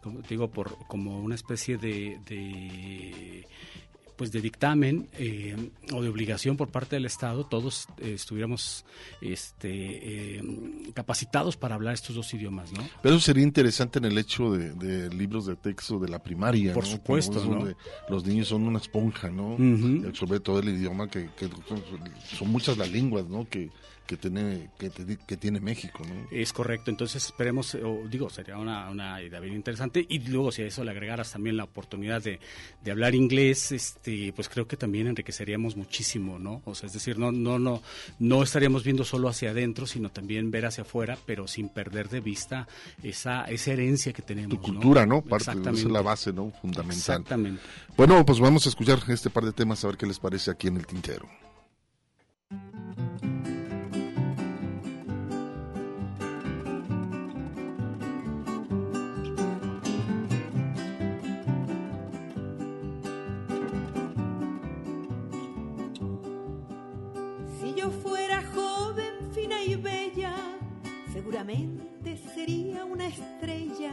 como 0.01 0.21
digo, 0.21 0.49
por 0.49 0.77
como 0.87 1.19
una 1.19 1.35
especie 1.35 1.77
de, 1.77 2.17
de 2.25 3.45
pues 4.15 4.31
de 4.31 4.41
dictamen 4.41 5.09
eh, 5.13 5.71
o 5.91 6.01
de 6.01 6.09
obligación 6.09 6.57
por 6.57 6.69
parte 6.69 6.95
del 6.95 7.05
Estado, 7.05 7.45
todos 7.45 7.87
eh, 7.99 8.13
estuviéramos 8.13 8.85
este, 9.21 10.37
eh, 10.37 10.41
capacitados 10.93 11.57
para 11.57 11.75
hablar 11.75 11.93
estos 11.93 12.15
dos 12.15 12.33
idiomas, 12.33 12.71
¿no? 12.71 12.87
Pero 13.01 13.15
eso 13.15 13.25
sería 13.25 13.43
interesante 13.43 13.99
en 13.99 14.05
el 14.05 14.17
hecho 14.17 14.51
de, 14.51 14.73
de 14.73 15.13
libros 15.13 15.45
de 15.45 15.55
texto 15.55 15.99
de 15.99 16.09
la 16.09 16.19
primaria. 16.19 16.73
Por 16.73 16.83
¿no? 16.85 16.91
supuesto, 16.91 17.43
¿no? 17.45 17.67
Los 18.09 18.25
niños 18.25 18.47
son 18.47 18.63
una 18.63 18.79
esponja, 18.79 19.29
¿no? 19.29 19.53
Ujú. 19.53 20.13
Sobre 20.13 20.39
todo 20.39 20.59
el 20.59 20.69
idioma 20.69 21.07
que, 21.07 21.29
que 21.37 21.47
son, 21.67 21.83
son 22.37 22.49
muchas 22.49 22.77
las 22.77 22.91
lenguas, 22.91 23.27
¿no? 23.27 23.47
Que, 23.49 23.69
que 24.05 24.17
tiene 24.17 24.69
que, 24.77 24.89
te- 24.89 25.17
que 25.25 25.37
tiene 25.37 25.59
México, 25.61 26.03
¿no? 26.07 26.27
Es 26.31 26.51
correcto, 26.51 26.91
entonces 26.91 27.25
esperemos, 27.25 27.73
o 27.75 28.03
digo, 28.09 28.29
sería 28.29 28.57
una, 28.57 28.89
una 28.89 29.21
idea 29.21 29.39
bien 29.39 29.55
interesante 29.55 30.05
y 30.09 30.19
luego 30.19 30.51
si 30.51 30.61
a 30.61 30.65
eso 30.67 30.83
le 30.83 30.91
agregaras 30.91 31.31
también 31.31 31.55
la 31.55 31.63
oportunidad 31.63 32.21
de, 32.21 32.39
de 32.83 32.91
hablar 32.91 33.15
inglés, 33.15 33.71
este, 33.71 34.33
pues 34.33 34.49
creo 34.49 34.67
que 34.67 34.75
también 34.77 35.07
enriqueceríamos 35.07 35.77
muchísimo, 35.77 36.37
¿no? 36.37 36.61
O 36.65 36.75
sea, 36.75 36.87
es 36.87 36.93
decir, 36.93 37.17
no, 37.17 37.31
no, 37.31 37.59
no, 37.59 37.81
no 38.19 38.43
estaríamos 38.43 38.83
viendo 38.83 39.05
solo 39.05 39.29
hacia 39.29 39.51
adentro, 39.51 39.87
sino 39.87 40.09
también 40.11 40.51
ver 40.51 40.65
hacia 40.65 40.81
afuera, 40.83 41.17
pero 41.25 41.47
sin 41.47 41.69
perder 41.69 42.09
de 42.09 42.19
vista 42.19 42.67
esa, 43.03 43.45
esa 43.45 43.71
herencia 43.71 44.11
que 44.11 44.21
tenemos. 44.21 44.49
Tu 44.57 44.61
cultura, 44.61 45.05
¿no? 45.05 45.21
Parte, 45.21 45.43
esa 45.43 45.51
Exactamente. 45.53 45.87
es 45.87 45.91
la 45.93 46.01
base, 46.01 46.33
¿no? 46.33 46.51
Fundamental. 46.61 46.97
Exactamente. 46.97 47.61
Bueno, 47.95 48.25
pues 48.25 48.39
vamos 48.39 48.65
a 48.65 48.69
escuchar 48.69 48.99
este 49.07 49.29
par 49.29 49.45
de 49.45 49.53
temas 49.53 49.83
a 49.83 49.87
ver 49.87 49.97
qué 49.97 50.05
les 50.05 50.19
parece 50.19 50.51
aquí 50.51 50.67
en 50.67 50.77
el 50.77 50.85
tintero. 50.85 51.27
Sería 72.33 72.85
una 72.85 73.07
estrella, 73.07 73.91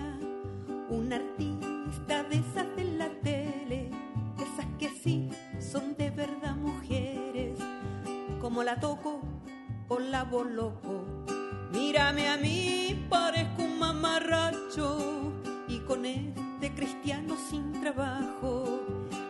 una 0.89 1.17
artista 1.17 2.23
de 2.25 2.37
esas 2.37 2.77
de 2.77 2.85
la 2.85 3.09
tele, 3.23 3.91
esas 4.37 4.67
que 4.79 4.89
sí 4.89 5.29
son 5.59 5.97
de 5.97 6.11
verdad 6.11 6.57
mujeres, 6.57 7.59
como 8.41 8.63
la 8.63 8.79
toco 8.81 9.21
o 9.89 9.99
la 9.99 10.25
loco. 10.25 11.05
Mírame 11.73 12.29
a 12.29 12.37
mí, 12.37 13.07
parezco 13.09 13.63
un 13.63 13.79
mamarracho 13.79 15.33
y 15.69 15.79
con 15.81 16.05
este 16.05 16.75
cristiano 16.75 17.37
sin 17.49 17.73
trabajo. 17.81 18.81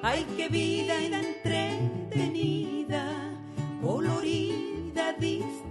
Ay, 0.03 0.27
qué 0.37 0.49
vida 0.49 1.05
entretenida, 1.05 3.05
colorida, 3.83 5.13
distinguida, 5.15 5.70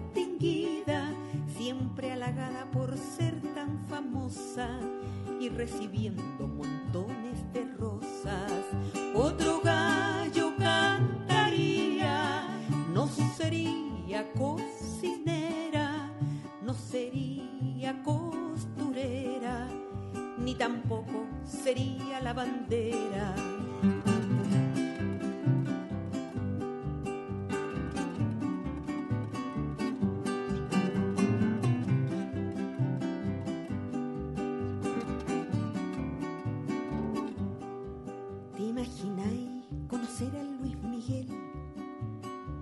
y 5.39 5.49
recibiendo 5.49 6.47
montones 6.47 7.51
de 7.53 7.65
rosas. 7.77 8.51
Otro 9.13 9.59
gallo 9.61 10.53
cantaría, 10.57 12.47
no 12.93 13.07
sería 13.07 14.31
cocinera, 14.33 16.09
no 16.61 16.73
sería 16.73 18.01
costurera, 18.03 19.67
ni 20.37 20.55
tampoco 20.55 21.25
sería 21.43 22.21
la 22.21 22.33
bandera. 22.33 23.35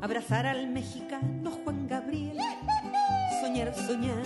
Abrazar 0.07 0.45
al 0.45 0.69
mexicano 0.69 1.51
Juan 1.51 1.85
Gabriel. 1.85 2.37
Soñar, 3.41 3.75
soñar, 3.75 4.23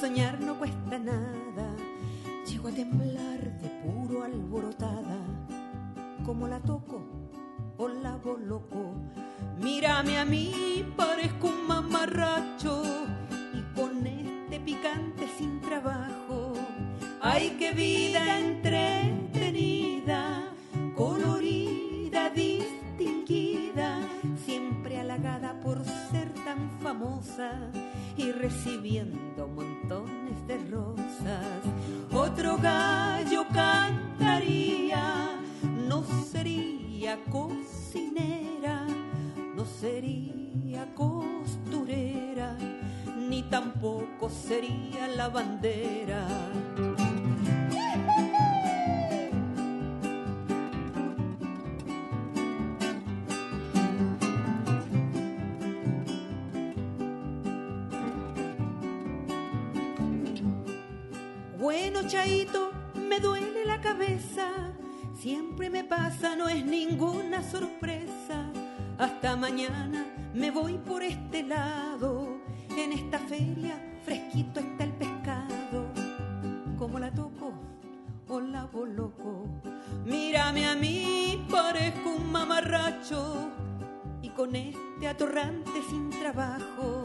soñar 0.00 0.40
no 0.40 0.58
cuesta 0.58 0.98
nada. 0.98 1.76
Llego 2.48 2.66
a 2.66 2.72
temblar 2.72 3.60
de 3.60 3.68
puro 3.68 4.24
alborotada. 4.24 5.18
Como 6.24 6.48
la 6.48 6.58
toco 6.58 7.04
o 7.78 7.86
la 7.86 8.18
loco. 8.44 8.96
Mírame 9.62 10.18
a 10.18 10.24
mí, 10.24 10.84
parezco 10.96 11.46
un 11.46 11.64
mamarracho. 11.64 12.82
Y 13.54 13.62
con 13.78 14.04
este 14.04 14.58
picante 14.58 15.28
sin 15.38 15.60
trabajo. 15.60 16.54
Ay, 17.22 17.54
qué 17.56 17.70
vida 17.70 18.40
entretenida, 18.40 20.42
colorida, 20.96 22.30
distinguida, 22.30 23.49
por 25.62 25.84
ser 26.10 26.28
tan 26.44 26.70
famosa 26.80 27.52
y 28.16 28.32
recibiendo 28.32 29.46
montones 29.46 30.46
de 30.46 30.58
rosas. 30.68 31.62
Otro 32.12 32.56
gallo 32.58 33.46
cantaría, 33.52 35.40
no 35.86 36.02
sería 36.02 37.18
cocinera, 37.30 38.86
no 39.54 39.64
sería 39.64 40.92
costurera, 40.94 42.56
ni 43.28 43.42
tampoco 43.44 44.28
sería 44.28 45.06
la 45.16 45.28
Bueno, 61.70 62.00
Chaito, 62.02 62.72
me 62.96 63.20
duele 63.20 63.64
la 63.64 63.80
cabeza. 63.80 64.48
Siempre 65.16 65.70
me 65.70 65.84
pasa, 65.84 66.34
no 66.34 66.48
es 66.48 66.66
ninguna 66.66 67.48
sorpresa. 67.48 68.50
Hasta 68.98 69.36
mañana 69.36 70.04
me 70.34 70.50
voy 70.50 70.78
por 70.78 71.04
este 71.04 71.44
lado. 71.44 72.40
En 72.76 72.90
esta 72.90 73.20
feria 73.20 73.80
fresquito 74.04 74.58
está 74.58 74.82
el 74.82 74.94
pescado. 74.94 75.86
Como 76.76 76.98
la 76.98 77.12
toco 77.12 77.52
o 78.26 78.40
la 78.40 78.68
loco. 78.96 79.46
Mírame 80.04 80.66
a 80.66 80.74
mí, 80.74 81.46
parezco 81.48 82.10
un 82.16 82.32
mamarracho. 82.32 83.48
Y 84.22 84.30
con 84.30 84.56
este 84.56 85.06
atorrante 85.06 85.82
sin 85.88 86.10
trabajo. 86.10 87.04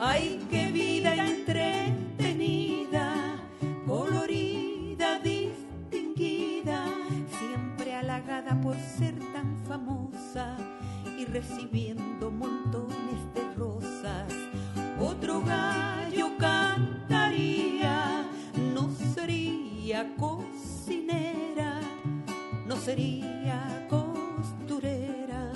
Ay, 0.00 0.44
qué 0.50 0.72
vida 0.72 1.14
entretenida, 1.14 2.01
recibiendo 11.42 12.30
montones 12.30 13.20
de 13.34 13.54
rosas. 13.54 14.32
Otro 15.00 15.42
gallo 15.42 16.30
cantaría, 16.38 18.24
no 18.72 18.88
sería 19.14 20.14
cocinera, 20.16 21.80
no 22.66 22.76
sería 22.76 23.86
costurera, 23.88 25.52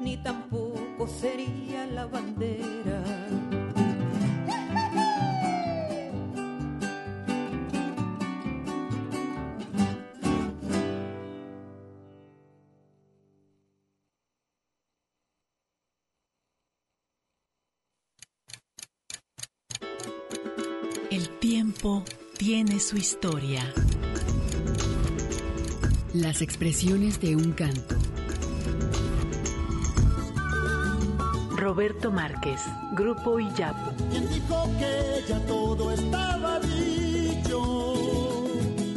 ni 0.00 0.18
tampoco 0.18 1.06
sería 1.06 1.86
la 1.86 2.06
bandera. 2.06 2.73
Su 22.80 22.96
historia. 22.96 23.62
Las 26.12 26.42
expresiones 26.42 27.20
de 27.20 27.36
un 27.36 27.52
canto. 27.52 27.96
Roberto 31.56 32.10
Márquez, 32.10 32.60
Grupo 32.92 33.38
Iyapu. 33.38 33.90
¿Quién 34.10 34.28
dijo 34.28 34.70
que 34.78 35.24
ya 35.28 35.38
todo 35.46 35.92
estaba 35.92 36.60
dicho? 36.60 38.23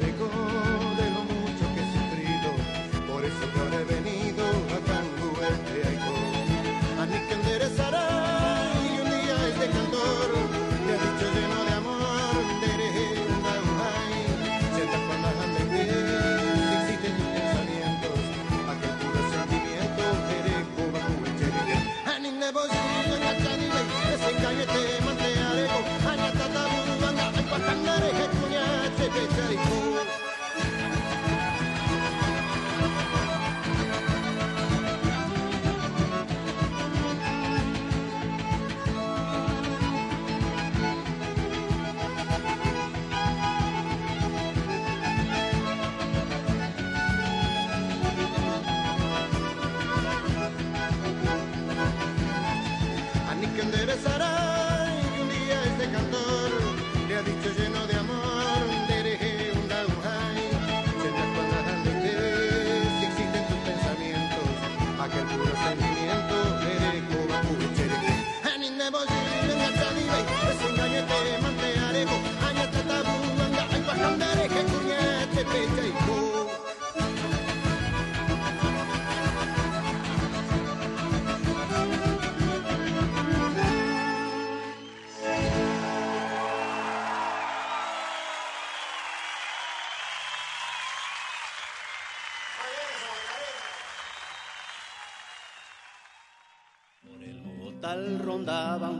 De 0.00 0.27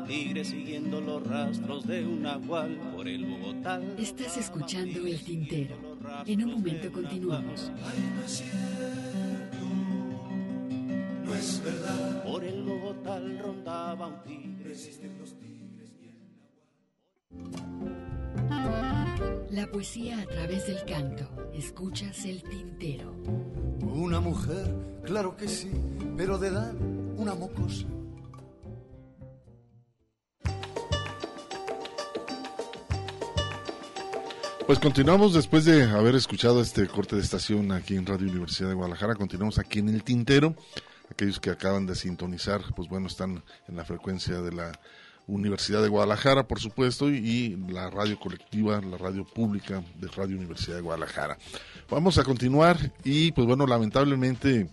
tigre 0.09 0.43
siguiendo 0.43 1.03
los 1.03 1.25
rastros 1.25 1.87
de 1.87 2.05
un 2.05 2.23
nahual 2.23 2.81
por 2.97 3.07
el 3.07 3.27
Bogotá. 3.27 3.79
Estás 3.99 4.39
escuchando 4.39 5.07
El 5.07 5.23
Tintero. 5.23 5.77
En 6.27 6.45
un 6.45 6.53
momento 6.53 6.91
continuamos. 6.91 7.71
No 11.25 11.35
es 11.35 11.63
verdad. 11.63 12.25
Por 12.25 12.43
el 12.43 12.63
Bogotá 12.63 13.21
rondaba 13.21 14.07
un 14.07 14.23
tigre. 14.23 14.75
La 19.51 19.67
poesía 19.67 20.23
a 20.23 20.27
través 20.27 20.67
del 20.67 20.85
canto. 20.87 21.29
Escuchas 21.53 22.25
El 22.25 22.43
Tintero. 22.43 23.15
Una 23.83 24.21
mujer, 24.21 24.75
claro 25.05 25.37
que 25.37 25.49
sí, 25.49 25.71
pero 26.17 26.39
de 26.39 26.49
edad 26.49 26.75
una 27.19 27.35
mocosa. 27.35 27.87
Pues 34.69 34.79
continuamos 34.81 35.33
después 35.33 35.65
de 35.65 35.85
haber 35.85 36.15
escuchado 36.15 36.61
este 36.61 36.87
corte 36.89 37.17
de 37.17 37.23
estación 37.23 37.73
aquí 37.73 37.97
en 37.97 38.05
Radio 38.05 38.29
Universidad 38.29 38.69
de 38.69 38.75
Guadalajara. 38.75 39.15
Continuamos 39.15 39.59
aquí 39.59 39.79
en 39.79 39.89
el 39.89 40.05
Tintero. 40.05 40.55
Aquellos 41.11 41.41
que 41.41 41.49
acaban 41.49 41.87
de 41.87 41.95
sintonizar, 41.95 42.61
pues 42.77 42.87
bueno, 42.87 43.07
están 43.07 43.43
en 43.67 43.77
la 43.77 43.87
frecuencia 43.87 44.43
de 44.43 44.53
la 44.53 44.79
Universidad 45.27 45.81
de 45.83 45.89
Guadalajara, 45.89 46.47
por 46.47 46.61
supuesto, 46.61 47.09
y, 47.11 47.17
y 47.17 47.57
la 47.73 47.89
radio 47.89 48.21
colectiva, 48.21 48.79
la 48.83 48.99
radio 48.99 49.25
pública 49.25 49.83
de 49.99 50.09
Radio 50.09 50.37
Universidad 50.37 50.77
de 50.77 50.83
Guadalajara. 50.83 51.39
Vamos 51.89 52.19
a 52.19 52.25
continuar 52.25 52.93
y, 53.05 53.33
pues 53.33 53.47
bueno, 53.47 53.67
lamentablemente, 53.67 54.69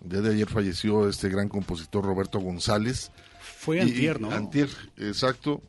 el 0.00 0.08
día 0.08 0.20
de 0.20 0.30
ayer 0.34 0.48
falleció 0.48 1.08
este 1.08 1.28
gran 1.28 1.48
compositor 1.48 2.04
Roberto 2.04 2.38
González. 2.38 3.10
Fue 3.40 3.78
Y- 3.78 3.80
antier, 3.80 4.20
¿no? 4.20 4.30
Antier, 4.30 4.68
exacto. 4.96 5.60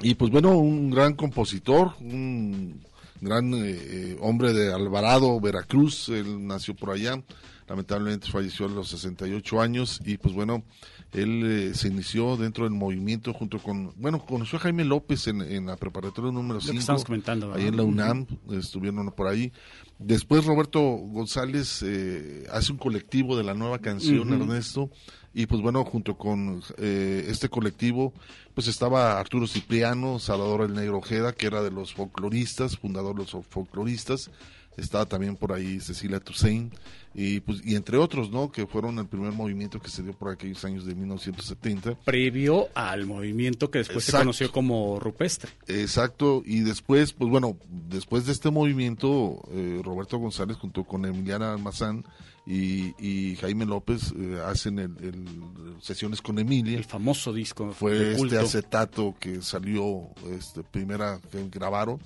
Y 0.00 0.14
pues 0.16 0.30
bueno, 0.30 0.58
un 0.58 0.90
gran 0.90 1.14
compositor, 1.14 1.94
un 2.00 2.84
gran 3.20 3.52
eh, 3.54 3.58
eh, 3.64 4.16
hombre 4.20 4.52
de 4.52 4.72
Alvarado, 4.72 5.40
Veracruz, 5.40 6.08
él 6.08 6.46
nació 6.46 6.74
por 6.74 6.90
allá, 6.90 7.22
lamentablemente 7.68 8.30
falleció 8.30 8.66
a 8.66 8.70
los 8.70 8.88
68 8.88 9.60
años 9.60 10.00
y 10.04 10.18
pues 10.18 10.34
bueno, 10.34 10.64
él 11.12 11.42
eh, 11.44 11.74
se 11.74 11.88
inició 11.88 12.36
dentro 12.36 12.64
del 12.64 12.72
movimiento 12.72 13.32
junto 13.32 13.58
con, 13.58 13.92
bueno, 13.96 14.24
conoció 14.24 14.58
a 14.58 14.62
Jaime 14.62 14.84
López 14.84 15.26
en, 15.28 15.40
en 15.40 15.66
la 15.66 15.76
preparatoria 15.76 16.30
número 16.30 16.54
Lo 16.54 16.60
que 16.60 16.66
5, 16.66 16.78
estamos 16.78 17.04
comentando, 17.04 17.54
ahí 17.54 17.66
en 17.66 17.76
la 17.76 17.82
UNAM, 17.82 18.26
estuvieron 18.50 19.10
por 19.12 19.28
ahí. 19.28 19.52
Después 19.98 20.44
Roberto 20.44 20.80
González 20.80 21.82
eh, 21.82 22.44
hace 22.52 22.72
un 22.72 22.78
colectivo 22.78 23.36
de 23.36 23.44
la 23.44 23.54
nueva 23.54 23.78
canción. 23.78 24.32
Ernesto, 24.32 24.90
y 25.38 25.44
pues 25.44 25.60
bueno, 25.60 25.84
junto 25.84 26.16
con 26.16 26.62
eh, 26.78 27.26
este 27.28 27.50
colectivo, 27.50 28.14
pues 28.54 28.68
estaba 28.68 29.20
Arturo 29.20 29.46
Cipriano, 29.46 30.18
Salvador 30.18 30.62
el 30.62 30.72
Negro 30.72 30.96
Ojeda, 30.96 31.34
que 31.34 31.46
era 31.46 31.60
de 31.60 31.70
los 31.70 31.92
folcloristas, 31.92 32.78
fundador 32.78 33.14
de 33.14 33.30
los 33.30 33.44
folcloristas, 33.50 34.30
estaba 34.76 35.06
también 35.06 35.36
por 35.36 35.52
ahí 35.52 35.80
Cecilia 35.80 36.20
Toussaint, 36.20 36.74
y 37.14 37.40
pues 37.40 37.62
y 37.64 37.76
entre 37.76 37.96
otros, 37.96 38.30
¿no? 38.30 38.52
Que 38.52 38.66
fueron 38.66 38.98
el 38.98 39.06
primer 39.06 39.32
movimiento 39.32 39.80
que 39.80 39.88
se 39.88 40.02
dio 40.02 40.12
por 40.12 40.30
aquellos 40.30 40.62
años 40.66 40.84
de 40.84 40.94
1970. 40.94 41.94
Previo 42.04 42.68
al 42.74 43.06
movimiento 43.06 43.70
que 43.70 43.78
después 43.78 44.04
se 44.04 44.12
conoció 44.12 44.52
como 44.52 45.00
rupestre. 45.00 45.50
Exacto, 45.66 46.42
y 46.44 46.60
después, 46.60 47.12
pues 47.14 47.30
bueno, 47.30 47.56
después 47.88 48.26
de 48.26 48.32
este 48.32 48.50
movimiento, 48.50 49.42
eh, 49.50 49.80
Roberto 49.82 50.18
González 50.18 50.56
junto 50.58 50.84
con 50.84 51.06
Emiliana 51.06 51.52
Almazán 51.54 52.04
y, 52.46 52.94
y 53.04 53.36
Jaime 53.36 53.64
López 53.64 54.12
eh, 54.16 54.38
hacen 54.44 54.78
el, 54.78 54.94
el- 55.00 55.76
sesiones 55.80 56.20
con 56.20 56.38
Emilia. 56.38 56.76
El 56.76 56.84
famoso 56.84 57.32
disco. 57.32 57.72
Fue 57.72 57.96
este 58.10 58.16
culto. 58.18 58.40
acetato 58.40 59.14
que 59.18 59.40
salió, 59.42 60.08
este, 60.30 60.62
primera 60.62 61.18
que 61.32 61.48
grabaron. 61.48 61.98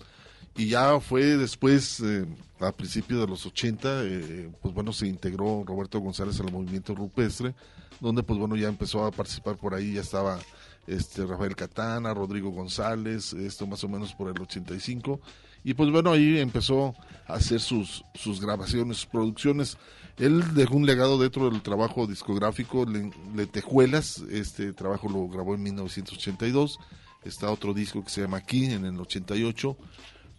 Y 0.57 0.69
ya 0.69 0.99
fue 1.01 1.23
después, 1.37 2.01
eh, 2.01 2.27
a 2.59 2.73
principios 2.73 3.21
de 3.21 3.27
los 3.27 3.47
80, 3.47 4.05
eh, 4.05 4.51
pues 4.61 4.75
bueno, 4.75 4.93
se 4.93 5.07
integró 5.07 5.65
Roberto 5.67 6.01
González 6.01 6.39
al 6.41 6.53
movimiento 6.53 6.95
rupestre, 6.95 7.55
donde 8.01 8.23
pues 8.23 8.39
bueno, 8.39 8.57
ya 8.57 8.69
empezó 8.69 9.05
a 9.05 9.11
participar 9.11 9.57
por 9.57 9.75
ahí, 9.75 9.95
ya 9.95 10.01
estaba 10.01 10.39
este 10.87 11.25
Rafael 11.25 11.55
Catana, 11.55 12.13
Rodrigo 12.13 12.51
González, 12.51 13.33
esto 13.33 13.67
más 13.67 13.85
o 13.85 13.89
menos 13.89 14.13
por 14.15 14.29
el 14.35 14.41
85. 14.43 15.21
Y 15.63 15.75
pues 15.75 15.91
bueno, 15.91 16.11
ahí 16.13 16.39
empezó 16.39 16.95
a 17.29 17.35
hacer 17.35 17.61
sus, 17.61 18.03
sus 18.15 18.41
grabaciones, 18.41 18.97
sus 18.99 19.07
producciones. 19.07 19.77
Él 20.17 20.43
dejó 20.55 20.77
un 20.77 20.87
legado 20.87 21.19
dentro 21.19 21.49
del 21.51 21.63
trabajo 21.63 22.07
discográfico, 22.07 22.85
Le- 22.87 23.11
Lentejuelas, 23.35 24.25
este 24.31 24.73
trabajo 24.73 25.09
lo 25.09 25.29
grabó 25.29 25.55
en 25.55 25.63
1982. 25.63 26.79
Está 27.25 27.51
otro 27.51 27.75
disco 27.75 28.03
que 28.03 28.11
se 28.11 28.23
llama 28.23 28.39
Aquí 28.39 28.65
en 28.65 28.87
el 28.87 28.99
88. 28.99 29.77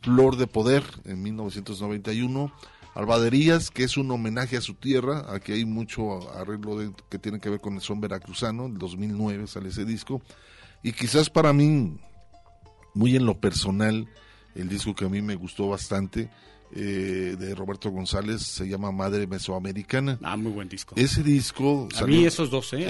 Flor 0.02 0.38
de 0.38 0.48
Poder 0.48 0.84
en 1.06 1.22
1991. 1.24 2.52
Albaderías, 2.94 3.72
que 3.72 3.84
es 3.84 3.96
un 3.96 4.12
homenaje 4.12 4.58
a 4.58 4.62
su 4.62 4.74
tierra. 4.74 5.26
Aquí 5.34 5.54
hay 5.54 5.64
mucho 5.66 6.30
arreglo 6.34 6.78
de- 6.78 6.92
que 7.10 7.18
tiene 7.20 7.40
que 7.40 7.50
ver 7.50 7.62
con 7.62 7.76
el 7.76 7.82
son 7.82 8.02
veracruzano. 8.02 8.66
En 8.66 8.78
2009 8.78 9.48
sale 9.48 9.70
ese 9.70 9.86
disco. 9.86 10.22
Y 10.84 10.92
quizás 10.92 11.30
para 11.30 11.54
mí, 11.54 11.96
muy 12.94 13.16
en 13.16 13.26
lo 13.26 13.40
personal, 13.40 14.10
el 14.56 14.68
disco 14.68 14.94
que 14.94 15.06
a 15.06 15.10
mí 15.10 15.22
me 15.22 15.36
gustó 15.36 15.70
bastante 15.70 16.30
eh, 16.74 17.36
de 17.38 17.54
Roberto 17.54 17.90
González 17.92 18.42
se 18.44 18.66
llama 18.68 18.92
Madre 18.94 19.28
Mesoamericana. 19.28 20.18
Ah, 20.24 20.38
muy 20.38 20.52
buen 20.54 20.70
disco. 20.70 20.96
Ese 20.98 21.22
disco... 21.22 21.90
A 22.00 22.06
mí 22.06 22.24
esos 22.24 22.50
dos, 22.50 22.72
¿eh? 22.72 22.88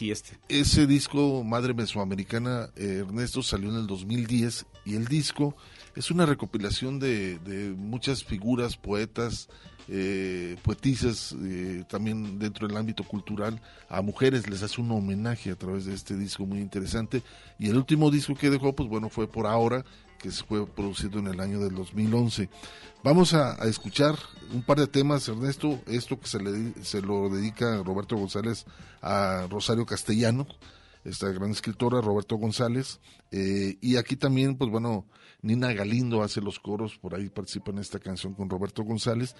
Y 0.00 0.10
este. 0.10 0.36
Ese 0.48 0.86
disco, 0.88 1.44
Madre 1.44 1.72
Mesoamericana, 1.72 2.68
eh, 2.76 3.04
Ernesto, 3.06 3.44
salió 3.44 3.70
en 3.70 3.76
el 3.76 3.86
2010 3.86 4.66
y 4.84 4.96
el 4.96 5.06
disco 5.06 5.54
es 5.98 6.12
una 6.12 6.26
recopilación 6.26 7.00
de, 7.00 7.74
muchas 7.76 8.22
figuras, 8.22 8.76
poetas, 8.76 9.48
eh, 9.88 10.56
poetisas, 10.62 11.34
eh, 11.42 11.82
también 11.88 12.38
dentro 12.38 12.68
del 12.68 12.76
ámbito 12.76 13.02
cultural, 13.02 13.60
a 13.88 14.00
mujeres 14.00 14.48
les 14.48 14.62
hace 14.62 14.80
un 14.80 14.92
homenaje 14.92 15.50
a 15.50 15.56
través 15.56 15.86
de 15.86 15.94
este 15.94 16.16
disco 16.16 16.46
muy 16.46 16.60
interesante. 16.60 17.24
Y 17.58 17.68
el 17.68 17.76
último 17.76 18.12
disco 18.12 18.36
que 18.36 18.48
dejó, 18.48 18.76
pues 18.76 18.88
bueno, 18.88 19.08
fue 19.08 19.26
por 19.26 19.48
ahora, 19.48 19.84
que 20.20 20.30
se 20.30 20.44
fue 20.44 20.68
producido 20.68 21.18
en 21.18 21.26
el 21.26 21.40
año 21.40 21.58
del 21.58 21.74
2011. 21.74 22.48
Vamos 23.02 23.34
a, 23.34 23.60
a 23.60 23.66
escuchar 23.66 24.14
un 24.52 24.62
par 24.62 24.78
de 24.78 24.86
temas, 24.86 25.26
Ernesto, 25.26 25.80
esto 25.86 26.20
que 26.20 26.28
se, 26.28 26.40
le, 26.40 26.74
se 26.84 27.02
lo 27.02 27.28
dedica 27.28 27.82
Roberto 27.82 28.16
González 28.16 28.66
a 29.02 29.48
Rosario 29.50 29.84
Castellano, 29.84 30.46
esta 31.04 31.28
gran 31.30 31.50
escritora, 31.50 32.00
Roberto 32.00 32.36
González, 32.36 33.00
eh, 33.32 33.76
y 33.80 33.96
aquí 33.96 34.14
también, 34.14 34.56
pues 34.56 34.70
bueno, 34.70 35.06
Nina 35.40 35.72
Galindo 35.72 36.22
hace 36.22 36.40
los 36.40 36.58
coros, 36.58 36.98
por 36.98 37.14
ahí 37.14 37.28
participa 37.28 37.70
en 37.70 37.78
esta 37.78 37.98
canción 37.98 38.34
con 38.34 38.50
Roberto 38.50 38.82
González, 38.82 39.36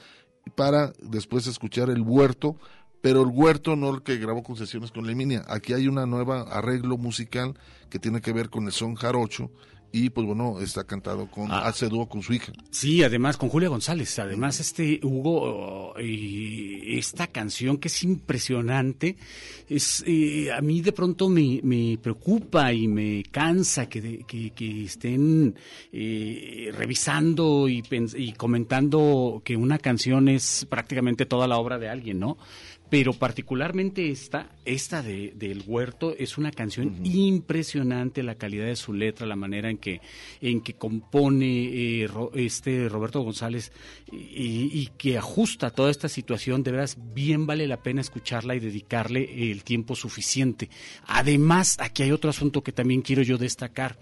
para 0.55 0.93
después 1.03 1.47
escuchar 1.47 1.91
El 1.91 2.03
Huerto, 2.03 2.57
pero 3.01 3.23
el 3.23 3.29
Huerto 3.29 3.77
no 3.77 3.91
el 3.95 4.03
que 4.03 4.17
grabó 4.17 4.43
con 4.43 4.57
sesiones 4.57 4.93
con 4.93 5.07
Leminia, 5.07 5.45
aquí 5.49 5.73
hay 5.73 5.89
una 5.89 6.07
nueva 6.07 6.43
arreglo 6.43 6.97
musical 6.97 7.55
que 7.91 7.99
tiene 7.99 8.21
que 8.21 8.33
ver 8.33 8.51
con 8.51 8.67
el 8.67 8.73
son 8.73 8.95
jarocho, 8.95 9.51
y 9.91 10.11
pues 10.11 10.27
bueno, 10.27 10.61
está 10.61 10.85
cantado 10.85 11.31
con, 11.31 11.51
hace 11.51 11.89
dúo 11.89 12.09
con 12.09 12.23
su 12.23 12.35
hija. 12.35 12.53
Sí, 12.71 13.03
además 13.03 13.37
con 13.37 13.49
Julia 13.49 13.69
González. 13.69 14.19
Además, 14.19 14.61
este 14.61 15.01
Hugo, 15.03 15.95
oh, 15.95 16.01
y 16.01 16.99
esta 16.99 17.27
canción 17.29 17.79
que 17.79 17.89
es 17.89 18.03
impresionante, 18.03 19.17
es 19.69 20.05
eh, 20.07 20.53
a 20.53 20.61
mí 20.61 20.83
de 20.83 20.93
pronto 20.93 21.29
me, 21.29 21.61
me 21.63 21.99
preocupa 22.03 22.73
y 22.73 22.87
me 22.87 23.23
cansa 23.31 23.89
que, 23.89 24.25
que, 24.27 24.51
que 24.51 24.85
estén 24.85 25.55
eh, 25.93 26.71
revisando 26.77 27.69
y, 27.69 27.83
y 28.17 28.33
comentando 28.33 29.41
que 29.45 29.57
una 29.57 29.79
canción 29.79 30.29
es 30.29 30.67
prácticamente 30.69 31.25
toda 31.25 31.47
la 31.47 31.57
obra 31.59 31.79
de 31.79 31.89
alguien, 31.89 32.19
¿no? 32.19 32.37
Pero 32.91 33.13
particularmente 33.13 34.11
esta, 34.11 34.51
esta 34.65 35.03
de, 35.03 35.33
del 35.37 35.63
Huerto 35.67 36.15
es 36.19 36.39
una 36.39 36.51
canción 36.51 37.05
impresionante, 37.05 38.23
la 38.23 38.37
calidad 38.37 38.65
de 38.67 38.77
su 38.77 38.95
letra, 38.95 39.27
la 39.27 39.37
manera 39.37 39.69
en 39.69 39.77
que, 39.77 40.01
en 40.41 40.63
que 40.63 40.75
compone 40.75 42.03
eh, 42.03 42.07
Ro- 42.07 42.31
este 42.35 42.89
Roberto 42.89 43.21
González 43.21 43.73
y, 44.11 44.71
y 44.73 44.89
que 44.97 45.19
ajusta 45.19 45.71
toda 45.71 45.91
esta 45.91 46.09
situación, 46.09 46.63
de 46.63 46.71
veras 46.73 46.97
bien 47.15 47.47
vale 47.47 47.67
la 47.67 47.83
pena 47.83 48.01
escucharla 48.01 48.55
y 48.55 48.61
dedicarle 48.61 49.51
el 49.51 49.65
tiempo 49.65 49.95
suficiente. 49.95 50.71
Además, 51.07 51.77
aquí 51.81 52.05
hay 52.05 52.13
otro 52.13 52.31
asunto 52.31 52.63
que 52.63 52.73
también 52.73 53.03
quiero 53.03 53.23
yo 53.23 53.37
destacar 53.37 53.99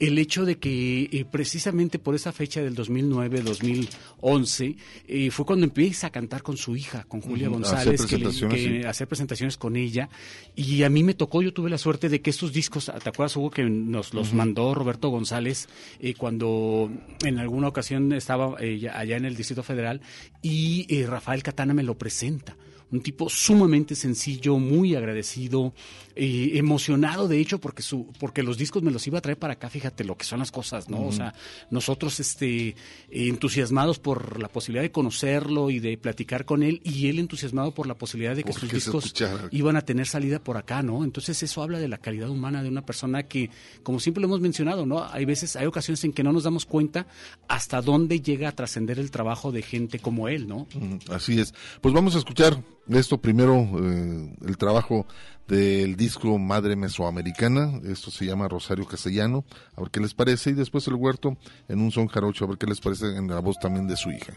el 0.00 0.18
hecho 0.18 0.44
de 0.44 0.58
que 0.58 1.08
eh, 1.12 1.24
precisamente 1.30 1.98
por 1.98 2.14
esa 2.14 2.32
fecha 2.32 2.60
del 2.60 2.74
2009-2011 2.74 4.76
eh, 5.06 5.30
fue 5.30 5.44
cuando 5.44 5.66
empieza 5.66 6.08
a 6.08 6.10
cantar 6.10 6.42
con 6.42 6.56
su 6.56 6.74
hija, 6.74 7.04
con 7.04 7.20
Julia 7.20 7.48
González, 7.48 8.00
hacer 8.00 8.20
que 8.20 8.32
sí. 8.32 8.82
hacer 8.84 9.06
presentaciones 9.06 9.56
con 9.56 9.76
ella. 9.76 10.08
Y 10.56 10.82
a 10.82 10.90
mí 10.90 11.02
me 11.02 11.14
tocó, 11.14 11.42
yo 11.42 11.52
tuve 11.52 11.70
la 11.70 11.78
suerte 11.78 12.08
de 12.08 12.20
que 12.20 12.30
estos 12.30 12.52
discos, 12.52 12.86
¿te 12.86 13.08
acuerdas, 13.08 13.36
Hugo, 13.36 13.50
que 13.50 13.64
nos 13.64 14.14
los 14.14 14.32
mandó 14.32 14.74
Roberto 14.74 15.08
González 15.08 15.68
eh, 16.00 16.14
cuando 16.14 16.90
en 17.24 17.38
alguna 17.38 17.68
ocasión 17.68 18.12
estaba 18.12 18.56
eh, 18.60 18.88
allá 18.88 19.16
en 19.16 19.24
el 19.24 19.36
Distrito 19.36 19.62
Federal 19.62 20.00
y 20.42 20.86
eh, 20.88 21.06
Rafael 21.06 21.42
Catana 21.42 21.74
me 21.74 21.82
lo 21.82 21.96
presenta? 21.96 22.56
un 22.92 23.02
tipo 23.02 23.28
sumamente 23.28 23.94
sencillo, 23.94 24.58
muy 24.58 24.96
agradecido, 24.96 25.72
eh, 26.16 26.52
emocionado 26.54 27.28
de 27.28 27.40
hecho 27.40 27.60
porque 27.60 27.82
su 27.82 28.12
porque 28.18 28.42
los 28.42 28.58
discos 28.58 28.82
me 28.82 28.90
los 28.90 29.06
iba 29.06 29.18
a 29.18 29.20
traer 29.20 29.38
para 29.38 29.54
acá, 29.54 29.68
fíjate 29.70 30.04
lo 30.04 30.16
que 30.16 30.24
son 30.24 30.40
las 30.40 30.50
cosas, 30.50 30.88
¿no? 30.88 31.06
O 31.06 31.12
sea, 31.12 31.34
nosotros 31.70 32.20
este 32.20 32.74
entusiasmados 33.10 33.98
por 33.98 34.40
la 34.40 34.48
posibilidad 34.48 34.82
de 34.82 34.90
conocerlo 34.90 35.70
y 35.70 35.78
de 35.78 35.96
platicar 35.98 36.44
con 36.44 36.62
él 36.62 36.80
y 36.84 37.08
él 37.08 37.18
entusiasmado 37.18 37.72
por 37.72 37.86
la 37.86 37.94
posibilidad 37.94 38.34
de 38.34 38.42
que 38.42 38.52
Porque 38.52 38.66
sus 38.66 38.72
discos 38.72 39.14
iban 39.50 39.76
a 39.76 39.82
tener 39.82 40.06
salida 40.06 40.42
por 40.42 40.56
acá, 40.56 40.82
¿no? 40.82 41.04
Entonces 41.04 41.42
eso 41.42 41.62
habla 41.62 41.78
de 41.78 41.88
la 41.88 41.98
calidad 41.98 42.28
humana 42.28 42.62
de 42.62 42.68
una 42.68 42.84
persona 42.84 43.24
que, 43.24 43.50
como 43.82 44.00
siempre 44.00 44.20
lo 44.20 44.26
hemos 44.26 44.40
mencionado, 44.40 44.86
¿no? 44.86 45.04
Hay 45.04 45.24
veces, 45.24 45.56
hay 45.56 45.66
ocasiones 45.66 46.02
en 46.04 46.12
que 46.12 46.22
no 46.22 46.32
nos 46.32 46.44
damos 46.44 46.66
cuenta 46.66 47.06
hasta 47.48 47.80
dónde 47.82 48.20
llega 48.20 48.48
a 48.48 48.52
trascender 48.52 48.98
el 48.98 49.10
trabajo 49.10 49.52
de 49.52 49.62
gente 49.62 49.98
como 49.98 50.28
él, 50.28 50.46
¿no? 50.48 50.66
Así 51.10 51.40
es. 51.40 51.54
Pues 51.80 51.94
vamos 51.94 52.14
a 52.14 52.18
escuchar 52.18 52.62
esto 52.88 53.18
primero, 53.18 53.54
eh, 53.54 54.34
el 54.46 54.56
trabajo 54.56 55.06
del 55.50 55.96
disco 55.96 56.38
Madre 56.38 56.76
Mesoamericana. 56.76 57.80
Esto 57.84 58.10
se 58.10 58.24
llama 58.24 58.48
Rosario 58.48 58.86
Castellano. 58.86 59.44
A 59.74 59.80
ver 59.80 59.90
qué 59.90 60.00
les 60.00 60.14
parece. 60.14 60.50
Y 60.50 60.54
después 60.54 60.86
el 60.86 60.94
huerto 60.94 61.36
en 61.68 61.80
un 61.80 61.90
son 61.90 62.06
jarocho. 62.06 62.44
A 62.44 62.48
ver 62.48 62.58
qué 62.58 62.66
les 62.66 62.80
parece 62.80 63.16
en 63.16 63.26
la 63.26 63.40
voz 63.40 63.58
también 63.58 63.88
de 63.88 63.96
su 63.96 64.10
hija. 64.10 64.32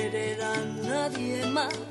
querer 0.00 0.40
a 0.42 0.54
nadie 0.82 1.44
más. 1.46 1.89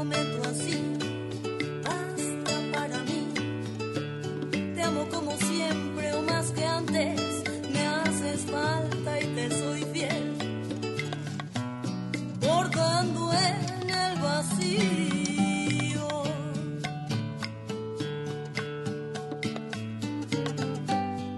momento 0.00 0.40
así, 0.48 0.78
basta 1.84 2.54
para 2.72 2.98
mí. 3.08 3.22
Te 4.74 4.82
amo 4.82 5.06
como 5.10 5.36
siempre 5.36 6.14
o 6.14 6.22
más 6.22 6.50
que 6.52 6.64
antes, 6.64 7.20
me 7.72 7.86
haces 7.86 8.40
falta 8.50 9.20
y 9.20 9.26
te 9.36 9.50
soy 9.60 9.82
fiel, 9.92 10.28
bordando 12.40 13.30
en 13.50 13.90
el 13.90 14.14
vacío. 14.22 16.08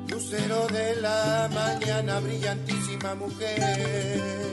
Lucero 0.08 0.66
de 0.68 0.96
la 1.00 1.50
mañana, 1.52 2.20
brillantísima 2.20 3.16
mujer 3.16 4.51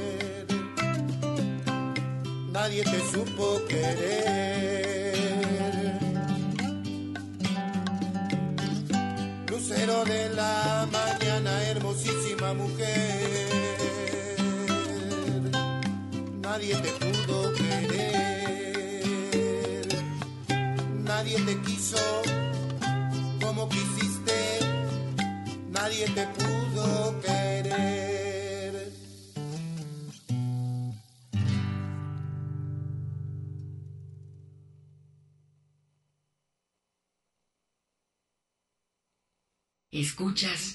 nadie 2.79 2.83
te 2.83 3.11
supo 3.11 3.61
querer. 3.67 4.48
just 40.39 40.68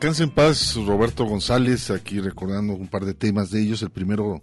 descanse 0.00 0.22
en 0.22 0.30
paz 0.30 0.76
Roberto 0.76 1.26
González, 1.26 1.90
aquí 1.90 2.20
recordando 2.20 2.72
un 2.72 2.88
par 2.88 3.04
de 3.04 3.12
temas 3.12 3.50
de 3.50 3.60
ellos. 3.60 3.82
El 3.82 3.90
primero 3.90 4.40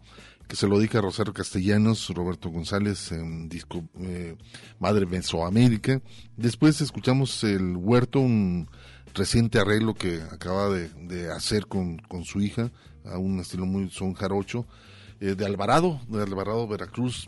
que 0.48 0.56
se 0.56 0.68
lo 0.68 0.78
dedica 0.78 1.00
a 1.00 1.02
Rosario 1.02 1.34
Castellanos, 1.34 2.10
Roberto 2.10 2.50
González, 2.50 3.12
en 3.12 3.50
disco 3.50 3.84
eh, 4.02 4.36
Madre 4.78 5.08
Mesoamérica. 5.08 6.00
Después 6.36 6.80
escuchamos 6.80 7.44
El 7.44 7.76
Huerto, 7.76 8.20
un 8.20 8.70
reciente 9.16 9.58
arreglo 9.58 9.96
que 9.96 10.22
acaba 10.32 10.70
de, 10.70 10.90
de 10.90 11.32
hacer 11.32 11.66
con, 11.66 11.98
con 11.98 12.24
su 12.24 12.40
hija, 12.40 12.70
a 13.04 13.18
un 13.18 13.40
estilo 13.40 13.66
muy 13.66 13.90
son 13.90 14.14
jarocho, 14.14 14.68
eh, 15.20 15.34
de 15.34 15.44
Alvarado, 15.44 16.00
de 16.08 16.22
Alvarado, 16.22 16.68
Veracruz. 16.68 17.28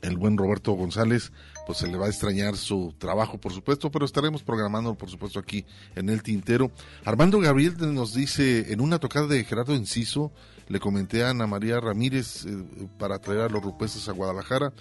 El 0.00 0.16
buen 0.16 0.38
Roberto 0.38 0.72
González, 0.72 1.32
pues 1.66 1.78
se 1.78 1.86
le 1.88 1.96
va 1.96 2.06
a 2.06 2.08
extrañar 2.08 2.56
su 2.56 2.94
trabajo, 2.98 3.38
por 3.38 3.52
supuesto, 3.52 3.90
pero 3.90 4.04
estaremos 4.04 4.42
programando, 4.42 4.94
por 4.94 5.08
supuesto, 5.10 5.38
aquí 5.38 5.64
en 5.94 6.08
el 6.08 6.22
tintero. 6.22 6.70
Armando 7.04 7.38
Gabriel 7.40 7.74
nos 7.94 8.14
dice, 8.14 8.72
en 8.72 8.80
una 8.80 8.98
tocada 8.98 9.26
de 9.26 9.44
Gerardo 9.44 9.74
Enciso, 9.74 10.32
le 10.68 10.80
comenté 10.80 11.22
a 11.24 11.30
Ana 11.30 11.46
María 11.46 11.80
Ramírez 11.80 12.46
eh, 12.46 12.64
para 12.98 13.18
traer 13.18 13.40
a 13.42 13.48
los 13.48 13.62
rupestres 13.62 14.08
a 14.08 14.12
Guadalajara 14.12 14.72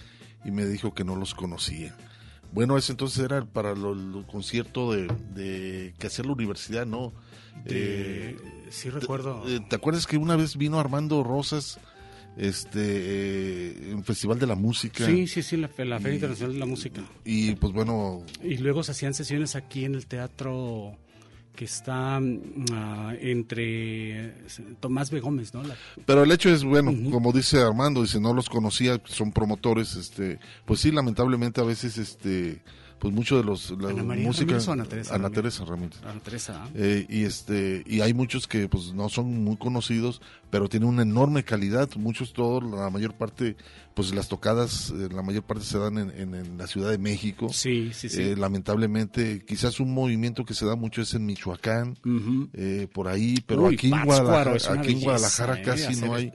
y 0.45 0.51
me 0.51 0.65
dijo 0.65 0.93
que 0.93 1.03
no 1.03 1.15
los 1.15 1.35
conocía. 1.35 1.95
Bueno, 2.53 2.77
ese 2.77 2.91
entonces 2.93 3.19
era 3.23 3.45
para 3.45 3.75
lo- 3.75 3.93
el 3.93 4.25
concierto 4.25 4.91
de, 4.91 5.07
de 5.33 5.93
que 5.99 6.07
hacía 6.07 6.25
la 6.25 6.33
universidad, 6.33 6.85
¿no? 6.85 7.13
De- 7.65 8.37
sí 8.69 8.89
recuerdo. 8.89 9.41
¿te, 9.43 9.55
eh, 9.55 9.59
¿Te 9.69 9.75
acuerdas 9.75 10.07
que 10.07 10.17
una 10.17 10.35
vez 10.35 10.57
vino 10.57 10.79
Armando 10.79 11.23
Rosas 11.23 11.79
este 12.37 13.91
eh, 13.91 13.95
Festival 14.03 14.39
de 14.39 14.47
la 14.47 14.55
Música? 14.55 15.05
Sí, 15.05 15.27
sí, 15.27 15.41
sí, 15.43 15.57
la, 15.57 15.67
la 15.77 15.99
Feria 15.99 16.11
Y- 16.11 16.15
Internacional 16.15 16.53
de 16.53 16.59
la 16.59 16.65
Música. 16.65 17.01
Y 17.25 17.55
pues 17.55 17.73
bueno, 17.73 18.23
Y 18.43 18.57
luego 18.57 18.83
se 18.83 18.91
hacían 18.91 19.13
sesiones 19.13 19.55
aquí 19.55 19.85
en 19.85 19.95
el 19.95 20.05
teatro 20.07 20.97
que 21.55 21.65
está 21.65 22.19
mm, 22.19 22.65
ah, 22.71 23.13
entre 23.19 24.27
eh, 24.29 24.33
Tomás 24.79 25.11
B. 25.11 25.19
Gómez, 25.19 25.53
¿no? 25.53 25.61
La- 25.63 25.75
Pero 26.05 26.23
el 26.23 26.31
hecho 26.31 26.49
es, 26.49 26.63
bueno, 26.63 26.93
como 27.11 27.33
dice 27.33 27.59
Armando, 27.59 28.01
dice, 28.01 28.19
no 28.21 28.33
los 28.33 28.49
conocía, 28.49 29.01
son 29.05 29.31
promotores, 29.33 29.95
este, 29.95 30.39
pues 30.65 30.79
sí, 30.79 30.91
lamentablemente 30.91 31.59
a 31.59 31.65
veces, 31.65 31.97
este, 31.97 32.61
pues 33.01 33.11
mucho 33.15 33.35
de 33.37 33.43
los, 33.43 33.71
la 33.81 33.89
Ana 33.89 34.03
María 34.03 34.27
música, 34.27 34.51
Ramírez 34.51 34.67
Ana 34.69 34.85
Teresa 34.85 35.15
Ana 35.15 35.23
Ramírez? 35.23 35.35
Teresa 35.55 35.65
Ramírez. 35.65 35.99
Ana 36.03 36.19
Teresa, 36.19 36.63
¿ah? 36.63 36.69
Eh, 36.75 37.07
y 37.09 37.23
este, 37.23 37.83
y 37.87 38.01
hay 38.01 38.13
muchos 38.13 38.47
que 38.47 38.67
pues 38.69 38.93
no 38.93 39.09
son 39.09 39.43
muy 39.43 39.57
conocidos, 39.57 40.21
pero 40.51 40.69
tienen 40.69 40.87
una 40.87 41.01
enorme 41.01 41.43
calidad, 41.43 41.89
muchos 41.95 42.31
todos, 42.31 42.63
la 42.63 42.91
mayor 42.91 43.15
parte, 43.15 43.55
pues 43.95 44.13
las 44.13 44.27
tocadas, 44.29 44.91
eh, 44.91 45.09
la 45.11 45.23
mayor 45.23 45.41
parte 45.41 45.63
se 45.63 45.79
dan 45.79 45.97
en, 45.97 46.11
en- 46.11 46.35
en 46.35 46.57
la 46.59 46.67
Ciudad 46.67 46.91
de 46.91 46.99
México. 46.99 47.49
Sí, 47.51 47.89
sí, 47.91 48.07
sí. 48.07 48.21
Eh, 48.21 48.35
lamentablemente, 48.37 49.43
quizás 49.47 49.79
un 49.79 49.93
movimiento 49.95 50.45
que 50.45 50.53
se 50.53 50.67
da 50.67 50.75
mucho 50.75 51.01
es 51.01 51.15
en 51.15 51.25
Michoacán, 51.25 51.97
eh, 52.53 52.87
por 52.93 53.07
ahí, 53.07 53.43
pero 53.47 53.63
Uy, 53.63 53.73
aquí 53.73 53.87
en 53.91 54.05
Guadalajara, 54.05 54.51
aquí 54.79 54.91
en 54.91 54.97
eh, 54.99 55.61
casi 55.63 55.95
no 56.01 56.13
hay. 56.13 56.31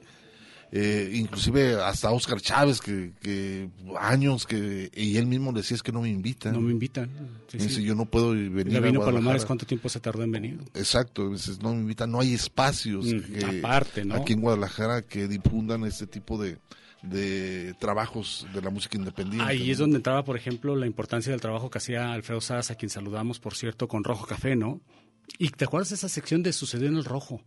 Eh, 0.72 1.12
inclusive 1.14 1.74
hasta 1.80 2.10
Oscar 2.10 2.40
Chávez, 2.40 2.80
que, 2.80 3.12
que 3.20 3.68
años 4.00 4.46
que, 4.46 4.90
y 4.94 5.16
él 5.16 5.26
mismo 5.26 5.52
decía 5.52 5.76
es 5.76 5.82
que 5.82 5.92
no 5.92 6.02
me 6.02 6.08
invitan. 6.08 6.52
No 6.54 6.60
me 6.60 6.72
invitan. 6.72 7.08
Sí, 7.48 7.58
dice, 7.58 7.76
sí. 7.76 7.84
yo 7.84 7.94
no 7.94 8.04
puedo 8.06 8.30
venir 8.30 8.72
La 8.72 8.78
a 8.78 8.80
vino 8.82 8.98
Guadalajara. 8.98 9.04
Palomares, 9.12 9.44
¿cuánto 9.44 9.64
tiempo 9.64 9.88
se 9.88 10.00
tardó 10.00 10.22
en 10.24 10.32
venir? 10.32 10.58
Exacto, 10.74 11.30
dices, 11.30 11.62
no 11.62 11.72
me 11.72 11.80
invitan, 11.80 12.10
no 12.10 12.20
hay 12.20 12.34
espacios 12.34 13.06
Mm, 13.06 13.20
que- 13.20 13.58
aparte, 13.60 14.04
¿no? 14.04 14.16
aquí 14.16 14.32
en 14.32 14.40
Guadalajara 14.40 15.02
que 15.02 15.28
difundan 15.28 15.84
este 15.84 16.06
tipo 16.08 16.36
de, 16.42 16.58
de 17.02 17.74
trabajos 17.78 18.46
de 18.52 18.60
la 18.60 18.70
música 18.70 18.98
independiente. 18.98 19.44
Ahí 19.48 19.70
es 19.70 19.78
donde 19.78 19.96
entraba, 19.98 20.24
por 20.24 20.36
ejemplo, 20.36 20.74
la 20.74 20.86
importancia 20.86 21.30
del 21.30 21.40
trabajo 21.40 21.70
que 21.70 21.78
hacía 21.78 22.12
Alfredo 22.12 22.40
Sass, 22.40 22.70
a 22.72 22.74
quien 22.74 22.90
saludamos, 22.90 23.38
por 23.38 23.54
cierto, 23.54 23.86
con 23.86 24.02
Rojo 24.02 24.26
Café, 24.26 24.56
¿no? 24.56 24.80
Y 25.38 25.50
te 25.50 25.64
acuerdas 25.64 25.90
de 25.90 25.94
esa 25.96 26.08
sección 26.08 26.42
de 26.42 26.52
Sucedió 26.52 26.88
en 26.88 26.96
el 26.96 27.04
Rojo 27.04 27.40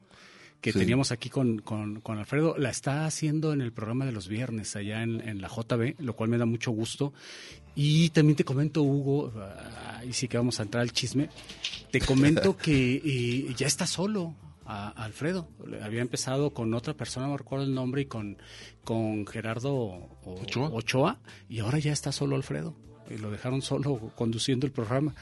que 0.61 0.71
Sí. 0.73 0.79
teníamos 0.79 1.11
aquí 1.11 1.29
con, 1.29 1.59
con, 1.59 2.01
con 2.01 2.17
Alfredo, 2.17 2.55
la 2.57 2.69
está 2.69 3.05
haciendo 3.05 3.53
en 3.53 3.61
el 3.61 3.71
programa 3.71 4.05
de 4.05 4.11
los 4.11 4.27
viernes 4.27 4.75
allá 4.75 5.03
en, 5.03 5.21
en 5.27 5.41
la 5.41 5.47
JB, 5.47 5.95
lo 5.99 6.15
cual 6.15 6.29
me 6.29 6.37
da 6.37 6.45
mucho 6.45 6.71
gusto. 6.71 7.13
Y 7.75 8.09
también 8.09 8.35
te 8.35 8.43
comento, 8.43 8.83
Hugo, 8.83 9.31
ah, 9.37 9.99
ahí 9.99 10.11
sí 10.11 10.27
que 10.27 10.37
vamos 10.37 10.59
a 10.59 10.63
entrar 10.63 10.81
al 10.81 10.91
chisme, 10.91 11.29
te 11.91 12.01
comento 12.01 12.57
que 12.57 12.95
eh, 13.03 13.53
ya 13.55 13.67
está 13.67 13.87
solo. 13.87 14.35
a- 14.65 14.89
Alfredo 14.89 15.47
había 15.81 16.01
empezado 16.01 16.51
con 16.53 16.73
otra 16.75 16.93
persona, 16.93 17.25
no 17.27 17.37
recuerdo 17.37 17.65
el 17.65 17.73
nombre, 17.73 18.01
y 18.01 18.05
con, 18.05 18.37
con 18.83 19.25
Gerardo 19.25 19.73
o- 19.73 20.09
Ochoa. 20.73 21.19
y 21.47 21.59
ahora 21.59 21.79
ya 21.79 21.91
está 21.93 22.11
solo 22.11 22.35
Alfredo. 22.35 22.75
Y 23.09 23.17
lo 23.17 23.31
dejaron 23.31 23.63
solo 23.63 24.11
conduciendo 24.15 24.67
el 24.67 24.71
programa. 24.71 25.15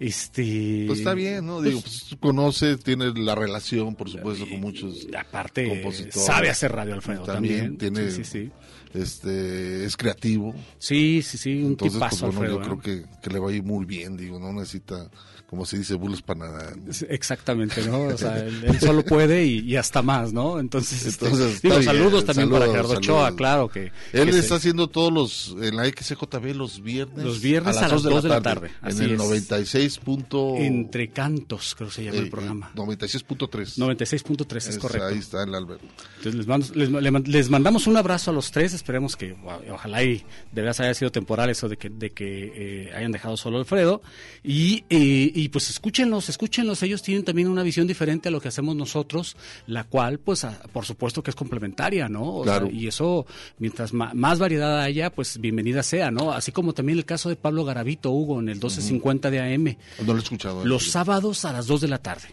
Este, 0.00 0.84
Pues 0.86 1.00
está 1.00 1.12
bien, 1.14 1.44
¿no? 1.46 1.56
pues, 1.56 1.68
Digo, 1.68 1.80
pues 1.80 2.04
tú 2.08 2.18
conoces, 2.18 2.78
tienes 2.84 3.18
la 3.18 3.34
relación, 3.34 3.94
por 3.96 4.08
supuesto, 4.08 4.48
con 4.48 4.60
muchos 4.60 5.06
aparte, 5.18 5.68
compositores. 5.68 6.24
sabe 6.24 6.50
hacer 6.50 6.70
radio, 6.72 6.94
Alfredo, 6.94 7.24
Y 7.24 7.26
también. 7.26 7.76
tiene, 7.78 8.10
Sí, 8.10 8.22
sí, 8.24 8.44
sí. 8.44 8.50
este, 8.94 9.84
es 9.84 9.96
creativo. 9.96 10.54
Sí, 10.78 11.20
sí, 11.22 11.36
sí, 11.36 11.62
un 11.62 11.70
Entonces, 11.72 11.94
tipazo, 11.98 12.26
pues 12.26 12.36
bueno, 12.36 12.54
Alfredo, 12.58 12.76
yo 12.76 12.80
creo 12.80 13.04
que, 13.04 13.20
que 13.20 13.30
le 13.30 13.38
va 13.40 13.48
a 13.50 13.52
ir 13.52 13.64
muy 13.64 13.84
bien, 13.86 14.16
digo, 14.16 14.38
no 14.38 14.52
necesita, 14.52 15.10
como 15.48 15.64
se 15.64 15.78
dice, 15.78 15.94
bulos 15.94 16.20
para 16.20 16.74
Exactamente, 17.08 17.82
¿no? 17.86 18.02
O 18.02 18.18
sea, 18.18 18.38
él, 18.38 18.64
él 18.64 18.78
solo 18.80 19.02
puede 19.02 19.46
y, 19.46 19.60
y 19.60 19.76
hasta 19.76 20.02
más, 20.02 20.30
¿no? 20.32 20.60
Entonces, 20.60 21.06
este, 21.06 21.24
Entonces, 21.24 21.62
digo, 21.62 21.78
está 21.78 21.90
bien, 21.92 22.02
saludos 22.04 22.24
también 22.26 22.50
para 22.50 22.66
Gerardo 22.66 22.92
Ochoa, 22.92 23.34
claro 23.34 23.68
que. 23.68 23.90
Él 24.12 24.26
que 24.26 24.32
se- 24.34 24.38
está 24.40 24.56
haciendo 24.56 24.88
todos 24.88 25.10
los, 25.10 25.56
en 25.62 25.76
la 25.76 25.86
XJB 25.86 26.54
los 26.54 26.82
viernes. 26.82 27.24
Los 27.24 27.40
viernes 27.40 27.76
a 27.78 27.88
las 27.88 27.90
dos 27.90 28.02
dos 28.02 28.22
de 28.22 28.28
la 28.28 28.42
tarde, 28.42 28.70
En 28.82 29.00
el 29.00 29.12
es. 29.12 29.18
96. 29.18 29.98
punto- 29.98 30.56
Entre 30.58 31.08
cantos, 31.08 31.74
creo 31.74 31.88
que 31.88 31.94
se 31.94 32.04
llama 32.04 32.18
eh, 32.18 32.20
el 32.20 32.28
programa. 32.30 32.70
96.3. 32.74 33.78
96.3, 33.78 34.56
es, 34.58 34.66
Es- 34.68 34.78
correcto. 34.78 35.06
Ahí 35.06 35.18
está 35.18 35.42
el 35.44 35.54
Albert. 35.54 35.80
Entonces 36.18 36.34
les, 36.34 36.46
mando- 36.46 36.66
les, 36.74 36.90
le 36.90 37.10
man- 37.10 37.24
les 37.26 37.48
mandamos 37.48 37.86
un 37.86 37.96
abrazo 37.96 38.30
a 38.32 38.34
los 38.34 38.50
tres, 38.50 38.74
esperemos 38.74 39.16
que 39.16 39.34
ojalá 39.72 40.02
y 40.04 40.18
de 40.52 40.60
veras 40.60 40.78
haya 40.80 40.92
sido 40.92 41.10
temporal 41.10 41.48
eso 41.48 41.68
de 41.70 41.78
que, 41.78 41.88
de 41.88 42.10
que 42.10 42.52
eh, 42.88 42.92
hayan 42.94 43.12
dejado 43.12 43.36
solo 43.38 43.56
a 43.56 43.60
Alfredo. 43.60 44.02
Y, 44.44 44.84
eh, 44.90 45.32
y 45.44 45.48
pues 45.50 45.70
escúchenlos, 45.70 46.28
escúchenlos, 46.28 46.82
ellos 46.82 47.02
tienen 47.02 47.24
también 47.24 47.48
una 47.48 47.62
visión 47.62 47.86
diferente 47.86 48.28
a 48.28 48.32
lo 48.32 48.40
que 48.40 48.48
hacemos 48.48 48.74
nosotros, 48.74 49.36
la 49.66 49.84
cual 49.84 50.18
pues 50.18 50.44
a- 50.44 50.60
por 50.72 50.84
supuesto 50.84 51.22
que 51.22 51.30
es 51.30 51.36
complementaria, 51.36 52.08
¿no? 52.08 52.24
O 52.24 52.42
Claro. 52.42 52.66
sea, 52.66 52.74
y 52.74 52.86
eso, 52.88 53.26
mientras 53.58 53.92
ma- 53.92 54.12
más 54.14 54.38
variedad 54.38 54.80
haya, 54.80 55.10
pues 55.10 55.38
bienvenida 55.40 55.82
sea, 55.82 56.10
¿no? 56.10 56.32
Así 56.32 56.50
como 56.52 56.72
también 56.72 56.98
el 56.98 57.04
caso 57.04 57.28
de 57.28 57.36
Pablo 57.36 57.64
Garavito, 57.64 58.10
Hugo, 58.10 58.34
en 58.40 58.48
el 58.48 58.54
1250 58.56 59.30
de 59.30 59.40
AM. 59.40 59.76
No 60.04 60.12
lo 60.12 60.18
he 60.18 60.22
escuchado. 60.22 60.62
eh. 60.62 60.66
Los 60.66 60.90
sábados 60.90 61.44
a 61.44 61.52
las 61.52 61.66
2 61.66 61.80
de 61.82 61.88
la 61.88 61.98
tarde. 61.98 62.28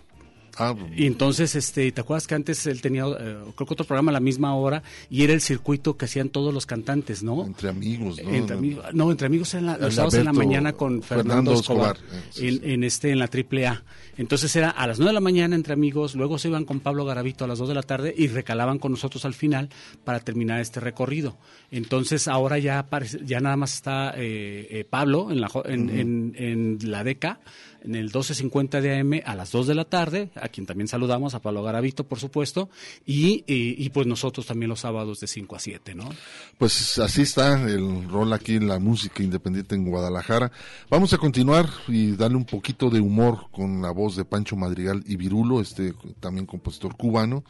Ah, 0.58 0.76
Y 0.96 1.06
entonces, 1.06 1.56
este, 1.56 1.92
¿te 1.92 2.02
acuerdas 2.02 2.28
que 2.28 2.36
antes 2.36 2.66
él 2.68 2.82
tenía, 2.82 3.04
eh, 3.06 3.38
creo 3.56 3.68
que 3.68 3.74
otro 3.74 3.86
programa 3.86 4.12
a 4.12 4.14
la 4.14 4.20
misma 4.20 4.56
hora, 4.56 4.84
y 5.10 5.24
era 5.24 5.34
el 5.34 5.42
circuito 5.42 5.98
que 5.98 6.06
hacían 6.06 6.30
todos 6.30 6.54
los 6.54 6.66
cantantes, 6.66 7.24
¿no? 7.24 7.46
entre 7.46 7.70
amigos, 7.70 8.22
¿no? 8.24 8.30
Entre 8.34 8.56
amigos, 8.56 8.86
no, 8.94 9.12
entre 9.12 9.28
amigos 9.28 9.54
en 9.54 9.66
la, 9.66 9.78
los 9.78 9.96
sábados 9.96 10.14
en 10.16 10.26
la 10.26 10.34
mañana 10.34 10.74
con 10.74 11.02
Fernando, 11.04 11.30
Fernando 11.30 11.54
Escobar, 11.54 11.96
Escobar, 11.98 12.18
eh, 12.20 12.24
sí, 12.32 12.48
en, 12.48 12.70
en 12.72 12.84
este 12.84 13.12
en 13.12 13.20
la 13.20 13.28
triple 13.28 13.68
A. 13.68 13.84
Entonces 14.18 14.56
era 14.56 14.70
a 14.70 14.88
las 14.88 14.98
9 14.98 15.10
de 15.10 15.14
la 15.14 15.20
mañana 15.20 15.56
entre 15.58 15.74
amigos, 15.74 16.16
luego 16.16 16.38
se 16.38 16.48
iban 16.48 16.64
con 16.64 16.80
Pablo 16.80 17.04
Garavito 17.04 17.44
a 17.44 17.48
las 17.50 17.60
2 17.60 17.68
de 17.68 17.76
la 17.76 17.84
tarde 17.84 18.14
y 18.18 18.28
recalaban 18.28 18.80
con 18.80 18.92
nosotros 18.92 19.26
al 19.26 19.34
final 19.34 19.70
para 20.06 20.22
terminar 20.22 20.62
este 20.62 20.80
recorrido. 20.80 21.38
Entonces 21.72 22.28
ahora 22.30 22.58
ya 22.58 22.86
ya 23.26 23.42
nada 23.42 23.58
más 23.58 23.74
está 23.74 24.14
eh, 24.16 24.68
eh, 24.70 24.86
Pablo 24.90 25.32
en 25.32 25.42
la 25.42 25.50
en, 25.66 25.90
en- 25.90 26.34
en 26.38 26.78
la 26.92 27.04
DECA 27.04 27.40
en 27.86 27.96
el 27.96 28.12
12.50 28.12 28.82
de 28.82 29.00
AM 29.00 29.22
a 29.26 29.36
las 29.36 29.52
2 29.52 29.68
de 29.68 29.76
la 29.76 29.86
tarde, 29.86 30.30
a 30.36 30.50
quien 30.50 30.66
también 30.66 30.88
saludamos, 30.88 31.36
a 31.36 31.40
Pablo 31.40 31.64
Garavito, 31.64 32.04
por 32.04 32.20
supuesto, 32.20 32.70
y, 33.06 33.90
pues 33.90 34.08
nosotros 34.08 34.46
también 34.46 34.70
los 34.70 34.82
sábados 34.82 35.20
de 35.20 35.28
5 35.28 35.56
a 35.56 35.60
7, 35.60 35.96
¿no? 35.96 36.10
Pues 36.58 36.98
así 37.00 37.22
está 37.22 37.62
el 37.70 38.10
rol 38.10 38.34
aquí 38.34 38.56
en 38.56 38.68
la 38.68 38.80
música 38.80 39.24
independiente 39.24 39.76
en 39.76 39.86
Guadalajara. 39.86 40.52
Vamos 40.90 41.14
a 41.14 41.18
continuar 41.18 41.70
y 41.88 42.12
darle 42.16 42.38
un 42.38 42.46
poquito 42.46 42.90
de 42.90 43.00
humor 43.00 43.48
con 43.52 43.82
la 43.82 43.92
voz 43.92 44.16
de 44.16 44.26
Pancho 44.26 44.56
Madrigal 44.56 45.04
y 45.06 45.16
Virulo, 45.16 45.62
este 45.62 45.94
también 46.20 46.46
compositor 46.46 46.96
cubano, 46.98 47.44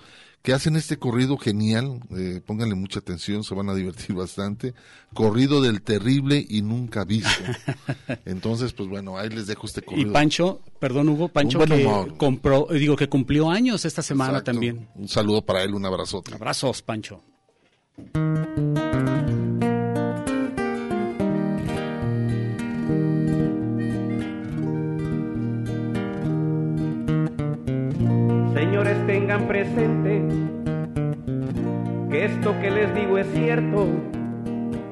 que 0.46 0.54
hacen 0.54 0.76
este 0.76 0.98
corrido 0.98 1.38
genial. 1.38 2.00
Eh, 2.16 2.40
pónganle 2.46 2.76
mucha 2.76 3.00
atención, 3.00 3.44
se 3.44 3.56
van 3.56 3.68
a 3.68 3.74
divertir 3.74 4.16
bastante. 4.16 4.76
Corrido 5.14 5.60
del 5.60 5.82
terrible 5.82 6.46
y 6.48 6.62
nunca 6.62 7.04
visto. 7.04 7.44
Entonces, 8.26 8.72
pues 8.72 8.88
bueno, 8.88 9.18
ahí 9.18 9.30
les 9.30 9.48
dejo 9.48 9.66
este 9.66 9.82
Y 9.82 9.84
corrido. 9.84 10.14
Pancho, 10.14 10.62
perdón 10.80 11.10
Hugo, 11.10 11.30
Pancho 11.30 11.58
que 11.60 11.74
humor. 11.74 12.16
compró, 12.18 12.68
digo 12.72 12.96
que 12.96 13.10
cumplió 13.10 13.50
años 13.50 13.86
esta 13.86 14.04
semana 14.04 14.34
Exacto. 14.34 14.52
también. 14.52 14.88
Un 14.94 15.08
saludo 15.08 15.42
para 15.44 15.64
él, 15.64 15.74
un 15.74 15.84
abrazote. 15.84 16.36
Abrazos, 16.36 16.84
Pancho. 16.84 17.24
Señores, 28.66 28.98
tengan 29.06 29.44
presente 29.44 30.24
que 32.10 32.26
esto 32.26 32.60
que 32.60 32.72
les 32.72 32.96
digo 32.96 33.20
es 33.20 33.28
cierto. 33.32 33.86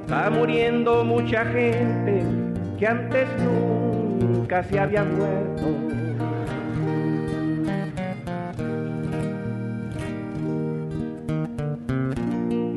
Está 0.01 0.29
muriendo 0.29 1.03
mucha 1.03 1.43
gente 1.43 2.21
que 2.77 2.87
antes 2.87 3.27
nunca 3.41 4.63
se 4.63 4.79
había 4.79 5.03
muerto. 5.03 5.65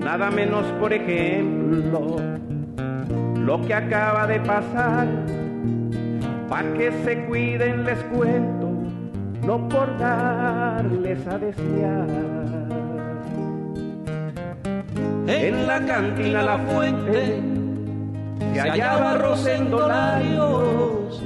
Nada 0.02 0.30
menos, 0.30 0.64
por 0.80 0.94
ejemplo, 0.94 2.16
lo 3.36 3.60
que 3.66 3.74
acaba 3.74 4.26
de 4.26 4.40
pasar. 4.40 5.06
Pa' 6.48 6.62
que 6.78 6.90
se 7.04 7.26
cuiden 7.26 7.84
les 7.84 7.98
cuento, 8.04 8.65
no 9.46 9.68
por 9.68 9.96
darles 9.98 11.26
a 11.26 11.38
desear. 11.38 12.06
En 15.28 15.66
la 15.66 15.80
cantina 15.86 16.42
La 16.42 16.58
Fuente 16.58 17.40
se 18.52 18.60
hallaba 18.60 19.18
Rosendo 19.18 19.86
Larios 19.86 21.22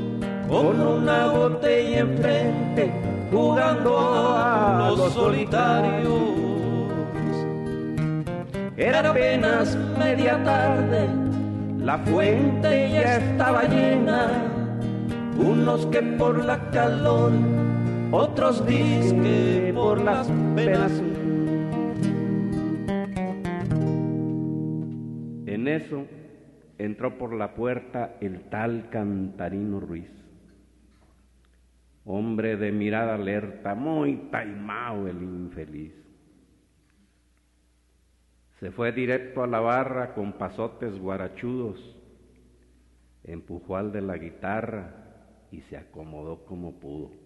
con 0.48 0.80
una 0.80 1.26
botella 1.28 2.00
enfrente 2.00 2.92
jugando 3.30 3.98
a 3.98 4.92
los 4.96 5.12
solitarios. 5.12 6.20
Era 8.76 9.10
apenas 9.10 9.76
media 9.98 10.42
tarde, 10.42 11.08
la 11.78 11.98
fuente 11.98 12.90
ya 12.90 13.18
estaba 13.18 13.64
llena, 13.64 14.28
unos 15.38 15.84
que 15.86 16.00
por 16.00 16.42
la 16.44 16.58
calor, 16.70 17.32
otros 18.12 18.66
disque 18.66 19.70
por 19.72 20.02
las 20.02 20.28
penas. 20.56 20.92
En 25.46 25.68
eso 25.68 26.06
entró 26.78 27.16
por 27.18 27.34
la 27.34 27.54
puerta 27.54 28.16
el 28.20 28.48
tal 28.48 28.88
Cantarino 28.90 29.78
Ruiz, 29.78 30.10
hombre 32.04 32.56
de 32.56 32.72
mirada 32.72 33.14
alerta, 33.14 33.74
muy 33.74 34.16
taimao 34.30 35.06
el 35.06 35.22
infeliz. 35.22 35.94
Se 38.58 38.72
fue 38.72 38.92
directo 38.92 39.42
a 39.42 39.46
la 39.46 39.60
barra 39.60 40.14
con 40.14 40.32
pasotes 40.32 40.98
guarachudos, 40.98 41.96
empujó 43.22 43.76
al 43.76 43.92
de 43.92 44.02
la 44.02 44.18
guitarra 44.18 44.94
y 45.52 45.60
se 45.62 45.76
acomodó 45.76 46.44
como 46.44 46.72
pudo. 46.80 47.19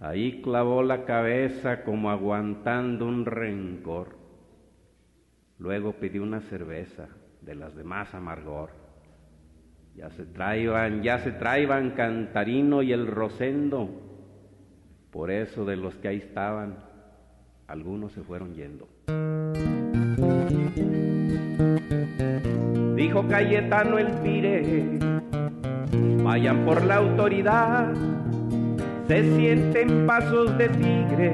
Ahí 0.00 0.40
clavó 0.40 0.82
la 0.82 1.04
cabeza 1.04 1.84
como 1.84 2.10
aguantando 2.10 3.06
un 3.06 3.26
rencor. 3.26 4.16
Luego 5.58 5.92
pidió 5.92 6.22
una 6.22 6.40
cerveza 6.40 7.08
de 7.42 7.54
las 7.54 7.76
de 7.76 7.84
más 7.84 8.14
amargor. 8.14 8.70
Ya 9.94 10.08
se 10.10 10.24
traiban, 10.24 11.02
ya 11.02 11.18
se 11.18 11.32
traiban 11.32 11.90
Cantarino 11.90 12.82
y 12.82 12.92
el 12.92 13.06
Rosendo. 13.06 13.90
Por 15.10 15.30
eso 15.30 15.66
de 15.66 15.76
los 15.76 15.94
que 15.96 16.08
ahí 16.08 16.16
estaban, 16.16 16.78
algunos 17.66 18.12
se 18.12 18.22
fueron 18.22 18.54
yendo. 18.54 18.88
Dijo 22.96 23.28
Cayetano 23.28 23.98
el 23.98 24.06
Pire, 24.22 24.98
vayan 26.22 26.64
por 26.64 26.84
la 26.84 26.96
autoridad, 26.96 27.92
se 29.10 29.36
sienten 29.36 30.06
pasos 30.06 30.56
de 30.56 30.68
tigre, 30.68 31.32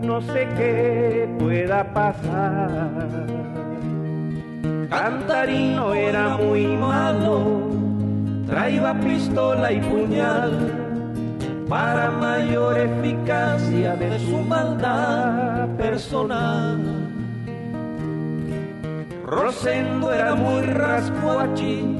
no 0.00 0.20
sé 0.20 0.46
qué 0.56 1.28
pueda 1.40 1.82
pasar. 1.92 3.26
Cantarino 4.88 5.92
era 5.92 6.36
muy 6.36 6.68
malo, 6.68 7.68
traía 8.46 8.94
pistola 9.00 9.72
y 9.72 9.80
puñal 9.80 10.52
para 11.68 12.12
mayor 12.12 12.78
eficacia 12.78 13.96
de 13.96 14.20
su 14.20 14.36
maldad 14.42 15.66
personal. 15.76 16.78
Rosendo 19.24 20.12
era 20.12 20.36
muy 20.36 20.62
rascuachi, 20.62 21.98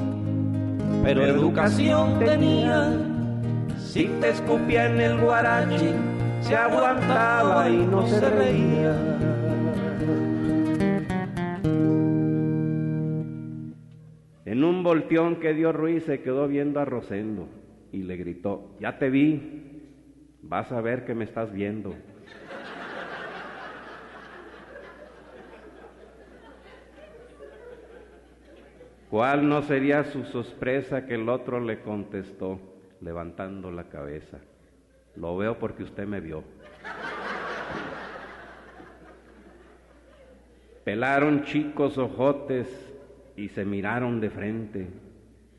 pero 1.03 1.25
educación 1.25 2.17
tenía. 2.17 3.06
Si 3.97 4.05
te 4.21 4.29
escupía 4.29 4.85
en 4.85 5.01
el 5.01 5.19
guarachi, 5.19 5.89
se 6.41 6.55
aguantaba 6.55 7.67
y 7.67 7.77
no 7.77 8.05
se 8.05 8.29
reía. 8.29 8.95
En 14.45 14.63
un 14.63 14.83
volteón 14.83 15.37
que 15.37 15.55
dio 15.55 15.71
Ruiz 15.71 16.03
se 16.03 16.21
quedó 16.21 16.47
viendo 16.47 16.79
a 16.79 16.85
Rosendo 16.85 17.49
y 17.91 18.03
le 18.03 18.17
gritó, 18.17 18.69
ya 18.79 18.99
te 18.99 19.09
vi, 19.09 19.81
vas 20.43 20.71
a 20.71 20.79
ver 20.79 21.03
que 21.03 21.15
me 21.15 21.23
estás 21.23 21.51
viendo. 21.51 21.95
¿Cuál 29.09 29.49
no 29.49 29.63
sería 29.63 30.03
su 30.03 30.23
sorpresa 30.25 31.07
que 31.07 31.15
el 31.15 31.27
otro 31.29 31.59
le 31.59 31.81
contestó, 31.81 32.76
levantando 33.01 33.71
la 33.71 33.85
cabeza? 33.85 34.39
Lo 35.15 35.35
veo 35.37 35.57
porque 35.57 35.83
usted 35.83 36.05
me 36.05 36.19
vio. 36.19 36.43
Pelaron 40.83 41.43
chicos 41.43 41.97
ojotes 41.97 42.67
y 43.35 43.49
se 43.49 43.65
miraron 43.65 44.21
de 44.21 44.29
frente. 44.29 44.87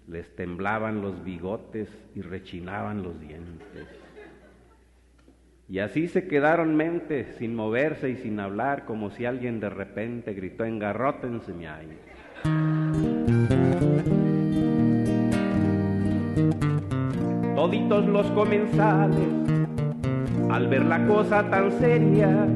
Les 0.06 0.34
temblaban 0.34 1.02
los 1.02 1.22
bigotes 1.22 1.88
y 2.14 2.22
rechinaban 2.22 3.02
los 3.02 3.20
dientes. 3.20 3.86
Y 5.68 5.80
así 5.80 6.08
se 6.08 6.26
quedaron 6.26 6.76
mente, 6.76 7.34
sin 7.38 7.54
moverse 7.54 8.08
y 8.08 8.16
sin 8.16 8.40
hablar, 8.40 8.86
como 8.86 9.10
si 9.10 9.26
alguien 9.26 9.60
de 9.60 9.68
repente 9.68 10.32
gritó, 10.32 10.64
engarrótense, 10.64 11.52
mi 11.52 11.66
ay. 11.66 11.98
Toditos 17.68 18.06
los 18.06 18.26
comensales, 18.28 19.28
al 20.50 20.68
ver 20.68 20.86
la 20.86 21.06
cosa 21.06 21.42
tan 21.50 21.70
seria, 21.72 22.46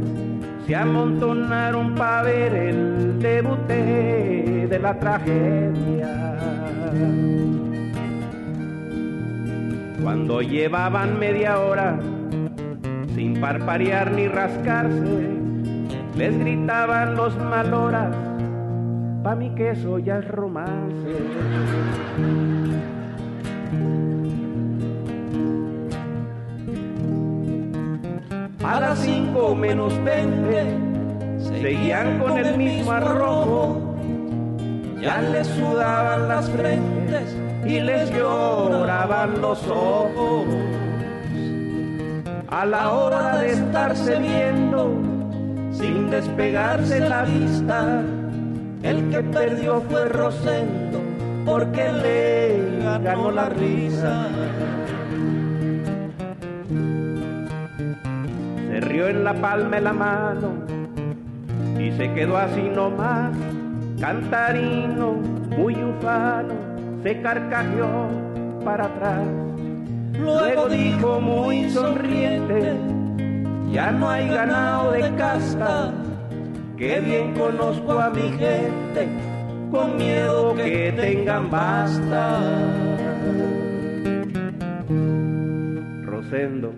se 0.67 0.75
amontonaron 0.75 1.95
para 1.95 2.23
ver 2.23 2.55
el 2.55 3.19
debute 3.19 4.69
de 4.71 4.79
la 4.79 4.99
tragedia. 4.99 6.39
Cuando 10.03 10.41
llevaban 10.41 11.19
media 11.19 11.59
hora 11.59 11.99
sin 13.15 13.39
parparear 13.39 14.13
ni 14.13 14.29
rascarse, 14.29 15.29
les 16.17 16.39
gritaban 16.39 17.17
los 17.17 17.37
maloras, 17.37 18.17
pa' 19.23 19.35
mi 19.35 19.55
queso 19.55 19.99
ya 19.99 20.21
es 20.21 20.29
romance. 20.29 22.62
A 28.65 28.79
las 28.79 29.01
cinco 29.01 29.57
menos 29.57 29.93
veinte 30.05 30.79
seguían 31.41 32.21
con 32.21 32.39
el 32.39 32.57
mismo 32.57 32.93
arrojo, 32.93 33.97
ya 35.01 35.21
les 35.21 35.49
sudaban 35.49 36.29
las 36.29 36.49
frentes 36.49 37.37
y 37.67 37.81
les 37.81 38.11
lloraban 38.13 39.41
los 39.41 39.67
ojos. 39.67 40.47
A 42.49 42.65
la 42.65 42.93
hora 42.93 43.39
de 43.39 43.51
estarse 43.51 44.17
viendo, 44.21 44.93
sin 45.73 46.09
despegarse 46.11 47.01
la 47.01 47.25
vista, 47.25 48.03
el 48.85 49.11
que 49.11 49.23
perdió 49.23 49.81
fue 49.91 50.05
Rosendo, 50.05 51.01
porque 51.45 51.91
le 51.93 52.99
ganó 53.03 53.33
la 53.33 53.49
risa. 53.49 54.29
Se 58.93 58.99
rió 58.99 59.09
en 59.09 59.25
la 59.25 59.33
palma 59.33 59.77
de 59.77 59.81
la 59.81 59.93
mano 59.95 60.53
y 61.81 61.91
se 61.93 62.13
quedó 62.13 62.37
así 62.37 62.61
nomás, 62.61 63.35
cantarino, 63.99 65.13
muy 65.57 65.75
ufano, 65.83 66.53
se 67.03 67.23
carcajeó 67.23 68.11
para 68.63 68.85
atrás. 68.85 69.27
Luego 70.13 70.69
dijo 70.69 71.21
muy 71.23 71.71
sonriente, 71.71 72.77
ya 73.73 73.93
no 73.93 74.11
hay 74.11 74.29
ganado 74.29 74.93
de 74.93 75.11
casta, 75.17 75.95
que 76.77 77.01
bien 77.01 77.33
conozco 77.33 77.99
a 77.99 78.11
mi 78.11 78.29
gente, 78.33 79.09
con 79.71 79.97
miedo 79.97 80.55
que 80.55 80.93
tengan 80.95 81.51
basta. 81.51 82.41
Rosendo, 86.05 86.75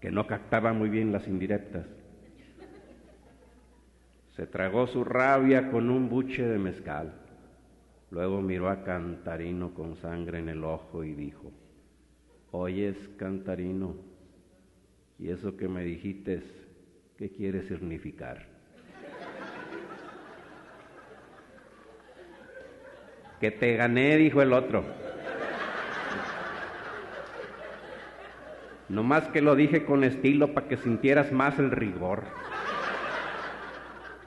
que 0.00 0.10
no 0.10 0.26
captaba 0.26 0.72
muy 0.72 0.88
bien 0.88 1.12
las 1.12 1.26
indirectas, 1.26 1.86
se 4.36 4.46
tragó 4.46 4.86
su 4.86 5.02
rabia 5.02 5.70
con 5.70 5.90
un 5.90 6.08
buche 6.08 6.46
de 6.46 6.58
mezcal. 6.58 7.12
Luego 8.10 8.40
miró 8.40 8.68
a 8.70 8.84
Cantarino 8.84 9.74
con 9.74 9.96
sangre 9.96 10.38
en 10.38 10.48
el 10.48 10.64
ojo 10.64 11.02
y 11.02 11.14
dijo, 11.14 11.50
Oyes, 12.52 12.96
Cantarino, 13.16 13.96
y 15.18 15.30
eso 15.30 15.56
que 15.56 15.68
me 15.68 15.82
dijiste, 15.82 16.40
¿qué 17.16 17.30
quiere 17.30 17.66
significar? 17.66 18.46
que 23.40 23.50
te 23.50 23.76
gané, 23.76 24.16
dijo 24.16 24.42
el 24.42 24.52
otro. 24.52 24.84
No 28.88 29.02
más 29.02 29.28
que 29.28 29.42
lo 29.42 29.54
dije 29.54 29.84
con 29.84 30.02
estilo 30.02 30.54
para 30.54 30.68
que 30.68 30.76
sintieras 30.78 31.30
más 31.30 31.58
el 31.58 31.70
rigor. 31.70 32.24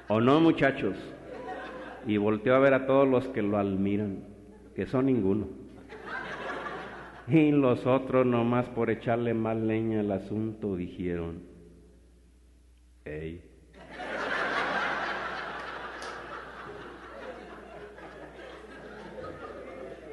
¿O 0.07 0.21
no, 0.21 0.39
muchachos? 0.39 0.95
Y 2.05 2.17
volteó 2.17 2.55
a 2.55 2.59
ver 2.59 2.73
a 2.73 2.85
todos 2.85 3.07
los 3.07 3.27
que 3.29 3.41
lo 3.41 3.57
admiran, 3.57 4.23
que 4.75 4.85
son 4.85 5.07
ninguno. 5.07 5.47
Y 7.27 7.51
los 7.51 7.85
otros, 7.85 8.25
nomás 8.25 8.67
por 8.69 8.89
echarle 8.89 9.33
más 9.33 9.55
leña 9.57 10.01
al 10.01 10.11
asunto, 10.11 10.75
dijeron, 10.75 11.43
¡Ey! 13.05 13.41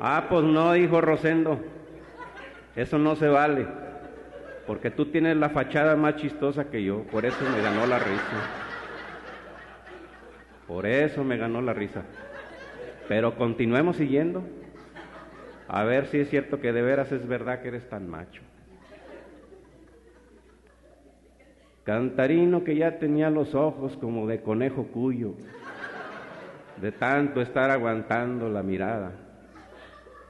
Ah, 0.00 0.26
pues 0.28 0.44
no, 0.44 0.72
dijo 0.74 1.00
Rosendo, 1.00 1.58
eso 2.76 2.98
no 2.98 3.16
se 3.16 3.26
vale, 3.26 3.66
porque 4.68 4.90
tú 4.90 5.06
tienes 5.06 5.34
la 5.34 5.48
fachada 5.48 5.96
más 5.96 6.16
chistosa 6.16 6.68
que 6.68 6.84
yo, 6.84 7.04
por 7.04 7.24
eso 7.24 7.38
me 7.50 7.62
ganó 7.62 7.86
la 7.86 7.98
risa. 7.98 8.36
Por 10.66 10.84
eso 10.84 11.24
me 11.24 11.38
ganó 11.38 11.62
la 11.62 11.72
risa. 11.72 12.02
Pero 13.08 13.34
continuemos 13.34 13.96
siguiendo. 13.96 14.42
A 15.68 15.84
ver 15.84 16.08
si 16.08 16.20
es 16.20 16.28
cierto 16.28 16.60
que 16.60 16.74
de 16.74 16.82
veras 16.82 17.10
es 17.12 17.26
verdad 17.26 17.62
que 17.62 17.68
eres 17.68 17.88
tan 17.88 18.10
macho. 18.10 18.42
Cantarino 21.84 22.62
que 22.62 22.76
ya 22.76 22.98
tenía 22.98 23.30
los 23.30 23.54
ojos 23.54 23.96
como 23.96 24.26
de 24.26 24.42
conejo 24.42 24.88
cuyo, 24.88 25.32
de 26.78 26.92
tanto 26.92 27.40
estar 27.40 27.70
aguantando 27.70 28.50
la 28.50 28.62
mirada, 28.62 29.12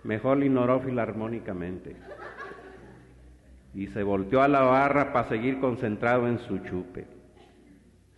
mejor 0.05 0.45
ignoró 0.45 0.79
filarmónicamente 0.79 1.97
y 3.75 3.87
se 3.89 4.03
volteó 4.03 4.43
a 4.43 4.49
la 4.49 4.63
barra 4.63 5.13
para 5.13 5.29
seguir 5.29 5.61
concentrado 5.61 6.27
en 6.27 6.39
su 6.41 6.59
chupe, 6.59 7.07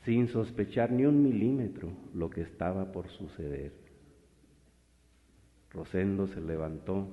sin 0.05 0.29
sospechar 0.29 0.91
ni 0.91 1.05
un 1.05 1.23
milímetro 1.23 1.91
lo 2.15 2.31
que 2.31 2.43
estaba 2.43 2.93
por 2.93 3.09
suceder. 3.09 3.73
Rosendo 5.71 6.27
se 6.27 6.41
levantó, 6.41 7.09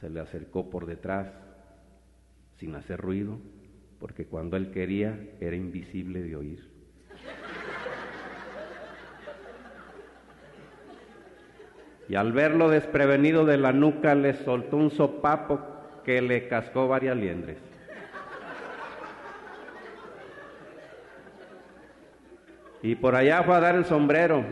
se 0.00 0.10
le 0.10 0.20
acercó 0.20 0.70
por 0.70 0.86
detrás, 0.86 1.32
sin 2.58 2.74
hacer 2.74 3.00
ruido, 3.00 3.38
porque 3.98 4.26
cuando 4.26 4.56
él 4.56 4.70
quería 4.70 5.18
era 5.40 5.56
invisible 5.56 6.22
de 6.22 6.36
oír. 6.36 6.70
Y 12.08 12.16
al 12.16 12.32
verlo 12.32 12.68
desprevenido 12.68 13.44
de 13.44 13.56
la 13.56 13.72
nuca 13.72 14.16
le 14.16 14.34
soltó 14.34 14.76
un 14.76 14.90
sopapo 14.90 15.79
que 16.04 16.20
le 16.20 16.48
cascó 16.48 16.88
varias 16.88 17.16
liendres. 17.16 17.58
Y 22.82 22.94
por 22.94 23.14
allá 23.14 23.42
fue 23.42 23.56
a 23.56 23.60
dar 23.60 23.74
el 23.74 23.84
sombrero 23.84 24.42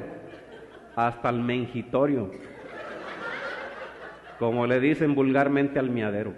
hasta 0.94 1.30
el 1.30 1.40
mengitorio, 1.40 2.30
como 4.38 4.66
le 4.66 4.80
dicen 4.80 5.14
vulgarmente 5.14 5.78
al 5.78 5.88
miadero. 5.88 6.34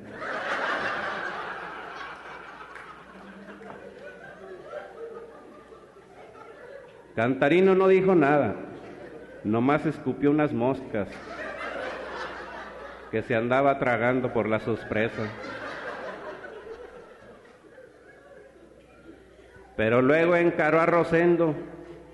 Cantarino 7.17 7.75
no 7.75 7.89
dijo 7.89 8.15
nada, 8.15 8.55
nomás 9.43 9.85
escupió 9.85 10.31
unas 10.31 10.53
moscas 10.53 11.09
que 13.11 13.23
se 13.23 13.35
andaba 13.35 13.79
tragando 13.79 14.33
por 14.33 14.49
la 14.49 14.61
sorpresa. 14.61 15.29
Pero 19.77 20.03
luego 20.03 20.37
encaró 20.37 20.81
a 20.81 20.87
Rosendo 20.87 21.55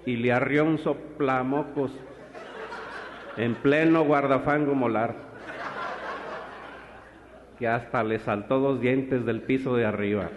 y 0.04 0.16
le 0.16 0.32
arrió 0.32 0.64
un 0.64 0.78
soplamocos 0.78 1.92
en 3.36 3.54
pleno 3.56 4.04
guardafango 4.04 4.74
molar, 4.74 5.14
que 7.58 7.66
hasta 7.68 8.04
le 8.04 8.18
saltó 8.20 8.60
dos 8.60 8.80
dientes 8.80 9.26
del 9.26 9.42
piso 9.42 9.74
de 9.76 9.84
arriba. 9.84 10.30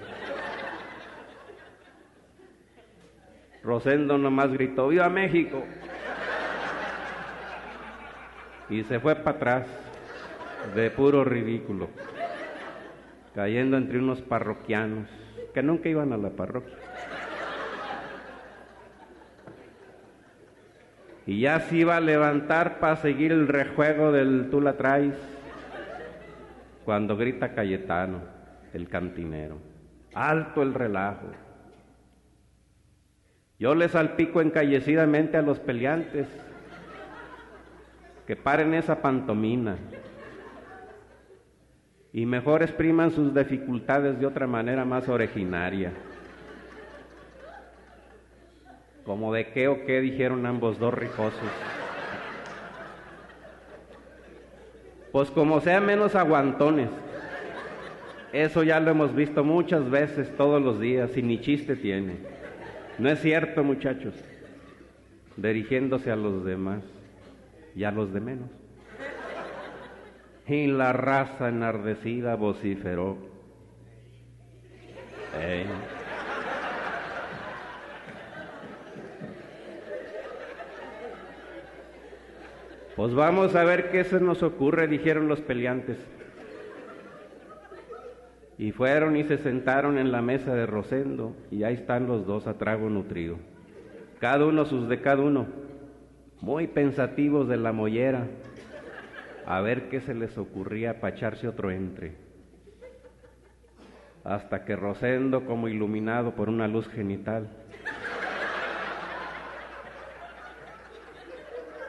Rosendo 3.64 4.18
nomás 4.18 4.51
gritó, 4.51 4.88
¡Viva 4.88 5.10
México! 5.10 5.64
Y 8.70 8.84
se 8.84 8.99
fue 8.99 9.16
para 9.16 9.38
atrás, 9.38 9.68
de 10.76 10.91
puro 10.91 11.24
ridículo, 11.24 11.89
cayendo 13.34 13.78
entre 13.78 13.99
unos 13.99 14.22
parroquianos 14.22 15.07
que 15.53 15.63
nunca 15.63 15.89
iban 15.89 16.13
a 16.13 16.17
la 16.17 16.30
parroquia. 16.30 16.76
Y 21.26 21.41
ya 21.41 21.59
se 21.59 21.78
iba 21.78 21.97
a 21.97 22.01
levantar 22.01 22.80
para 22.80 22.95
seguir 22.95 23.32
el 23.32 23.47
rejuego 23.47 24.11
del 24.11 24.49
tú 24.49 24.61
la 24.61 24.74
traes, 24.74 25.13
cuando 26.86 27.15
grita 27.15 27.53
Cayetano, 27.53 28.22
el 28.74 28.89
cantinero, 28.89 29.57
alto 30.13 30.63
el 30.63 30.74
relajo. 30.74 31.28
Yo 33.59 33.76
les 33.76 33.91
salpico 33.91 34.41
encallecidamente 34.41 35.38
a 35.38 35.41
los 35.41 35.59
peleantes 35.59 36.28
que 38.26 38.36
paren 38.36 38.74
esa 38.74 39.01
pantomina 39.01 39.76
y 42.12 42.26
mejor 42.26 42.64
expriman 42.64 43.12
sus 43.12 43.34
dificultades 43.34 44.20
de 44.20 44.26
otra 44.26 44.47
manera 44.47 44.84
más 44.84 45.07
originaria. 45.07 45.91
Como 49.05 49.34
de 49.34 49.47
qué 49.51 49.68
o 49.68 49.86
qué 49.86 50.01
dijeron 50.01 50.45
ambos 50.45 50.80
dos 50.80 50.93
ricosos. 50.93 51.39
Pues 55.12 55.32
como 55.32 55.62
sea 55.62 55.82
menos 55.82 56.16
aguantones. 56.16 56.89
Eso 58.32 58.64
ya 58.64 58.80
lo 58.80 58.91
hemos 58.91 59.16
visto 59.16 59.43
muchas 59.43 59.89
veces, 59.89 60.36
todos 60.38 60.62
los 60.62 60.80
días, 60.80 61.18
y 61.18 61.24
ni 61.24 61.41
chiste 61.41 61.76
tiene. 61.76 62.18
No 62.99 63.10
es 63.10 63.20
cierto, 63.20 63.64
muchachos. 63.64 64.14
Dirigiéndose 65.36 66.12
a 66.12 66.16
los 66.16 66.45
demás 66.45 66.84
y 67.76 67.86
a 67.86 67.91
los 67.91 68.14
de 68.14 68.20
menos. 68.20 68.59
Y 70.50 70.66
la 70.66 70.93
raza 70.93 71.47
enardecida 71.47 72.36
vociferó. 72.36 73.18
Pues 82.95 83.14
vamos 83.14 83.56
a 83.56 83.64
ver 83.64 83.91
qué 83.91 84.04
se 84.04 84.20
nos 84.20 84.41
ocurre, 84.41 84.88
dijeron 84.88 85.28
los 85.28 85.39
peleantes. 85.39 85.97
Y 88.58 88.72
fueron 88.72 89.18
y 89.18 89.26
se 89.26 89.38
sentaron 89.38 90.00
en 90.00 90.12
la 90.12 90.24
mesa 90.24 90.56
de 90.56 90.66
Rosendo, 90.66 91.36
y 91.52 91.62
ahí 91.62 91.76
están 91.76 92.08
los 92.08 92.26
dos 92.26 92.47
a 92.47 92.56
trago 92.56 92.89
nutrido. 92.89 93.38
Cada 94.20 94.47
uno 94.47 94.66
sus 94.66 94.89
de 94.89 95.00
cada 95.00 95.22
uno, 95.22 95.45
muy 96.41 96.66
pensativos 96.66 97.47
de 97.47 97.58
la 97.58 97.72
mollera, 97.72 98.28
a 99.50 99.62
ver 99.62 99.89
qué 99.89 100.00
se 100.00 100.14
les 100.14 100.38
ocurría 100.38 101.02
para 101.02 101.16
echarse 101.16 101.47
otro 101.47 101.72
entre. 101.72 102.14
Hasta 104.24 104.64
que 104.64 104.76
Rosendo, 104.76 105.43
como 105.43 105.68
iluminado 105.68 106.36
por 106.36 106.50
una 106.50 106.68
luz 106.68 106.88
genital, 106.88 107.50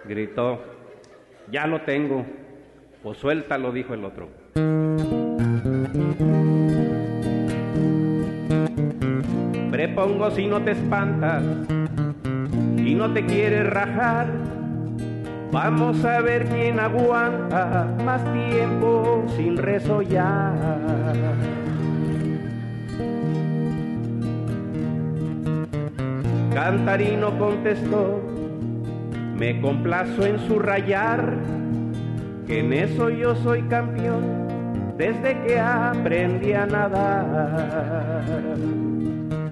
gritó, 0.06 0.64
ya 1.52 1.66
lo 1.66 1.82
tengo, 1.82 2.24
pues 3.02 3.18
suéltalo, 3.18 3.72
dijo 3.72 3.92
el 3.92 4.06
otro. 4.06 4.30
Prepongo 9.70 10.30
si 10.30 10.46
no 10.46 10.62
te 10.62 10.70
espantas 10.70 11.44
y 12.78 12.94
no 12.94 13.12
te 13.12 13.26
quieres 13.26 13.68
rajar. 13.68 14.59
Vamos 15.52 16.04
a 16.04 16.20
ver 16.20 16.46
quién 16.46 16.78
aguanta 16.78 17.88
más 18.04 18.22
tiempo 18.32 19.24
sin 19.36 19.56
resollar. 19.56 20.54
Cantarino 26.54 27.36
contestó, 27.36 28.20
me 29.34 29.60
complazo 29.60 30.24
en 30.24 30.38
subrayar 30.46 31.38
que 32.46 32.60
en 32.60 32.72
eso 32.72 33.10
yo 33.10 33.34
soy 33.34 33.62
campeón 33.62 34.46
desde 34.96 35.40
que 35.42 35.58
aprendí 35.58 36.52
a 36.52 36.66
nadar. 36.66 38.14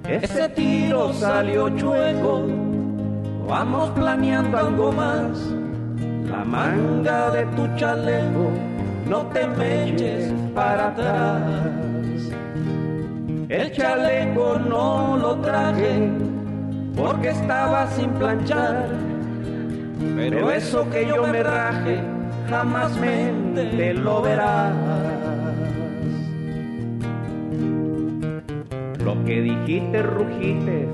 Ese 0.09 0.49
tiro 0.51 1.13
salió 1.13 1.71
chueco, 1.71 2.47
vamos 3.49 3.91
planeando 3.91 4.59
algo 4.59 4.93
más. 4.93 5.58
La 6.39 6.45
manga 6.45 7.31
de 7.33 7.45
tu 7.57 7.67
chaleco, 7.75 8.53
no 9.09 9.27
te 9.33 9.45
me 9.45 9.89
eches 9.89 10.33
para 10.55 10.87
atrás. 10.91 11.43
El 13.49 13.73
chaleco 13.73 14.57
no 14.57 15.17
lo 15.17 15.35
traje 15.41 16.13
porque 16.97 17.31
estaba 17.31 17.89
sin 17.89 18.11
planchar. 18.11 18.87
Pero 20.15 20.53
eso 20.53 20.89
que 20.91 21.09
yo 21.09 21.27
me 21.27 21.43
raje, 21.43 21.99
jamás 22.49 22.97
mente 22.99 23.95
lo 23.95 24.23
verás. 24.23 24.77
Lo 29.05 29.25
que 29.25 29.41
dijiste, 29.41 30.03
rugiste, 30.05 30.89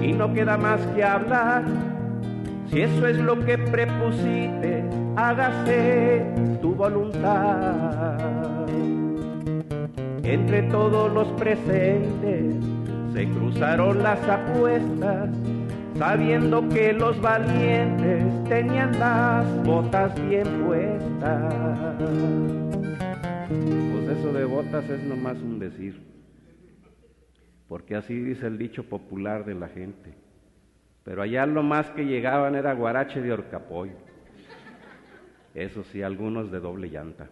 y 0.00 0.12
no 0.14 0.32
queda 0.32 0.56
más 0.56 0.80
que 0.96 1.04
hablar. 1.04 1.93
Eso 2.74 3.06
es 3.06 3.18
lo 3.18 3.38
que 3.44 3.56
prepusiste, 3.56 4.82
hágase 5.14 6.26
tu 6.60 6.74
voluntad. 6.74 8.66
Entre 10.24 10.64
todos 10.64 11.12
los 11.12 11.28
presentes 11.38 12.56
se 13.12 13.28
cruzaron 13.28 14.02
las 14.02 14.20
apuestas, 14.28 15.30
sabiendo 15.96 16.68
que 16.68 16.92
los 16.92 17.20
valientes 17.20 18.24
tenían 18.48 18.98
las 18.98 19.46
botas 19.62 20.12
bien 20.28 20.48
puestas. 20.66 21.94
Pues 23.48 24.18
eso 24.18 24.32
de 24.32 24.44
botas 24.46 24.90
es 24.90 25.04
nomás 25.04 25.40
un 25.40 25.60
decir, 25.60 26.02
porque 27.68 27.94
así 27.94 28.18
dice 28.18 28.48
el 28.48 28.58
dicho 28.58 28.82
popular 28.82 29.44
de 29.44 29.54
la 29.54 29.68
gente. 29.68 30.23
Pero 31.04 31.20
allá 31.20 31.44
lo 31.44 31.62
más 31.62 31.90
que 31.90 32.06
llegaban 32.06 32.54
era 32.54 32.72
guarache 32.72 33.20
de 33.20 33.30
horcapollo. 33.30 33.92
Eso 35.54 35.84
sí, 35.84 36.02
algunos 36.02 36.50
de 36.50 36.60
doble 36.60 36.88
llanta. 36.88 37.28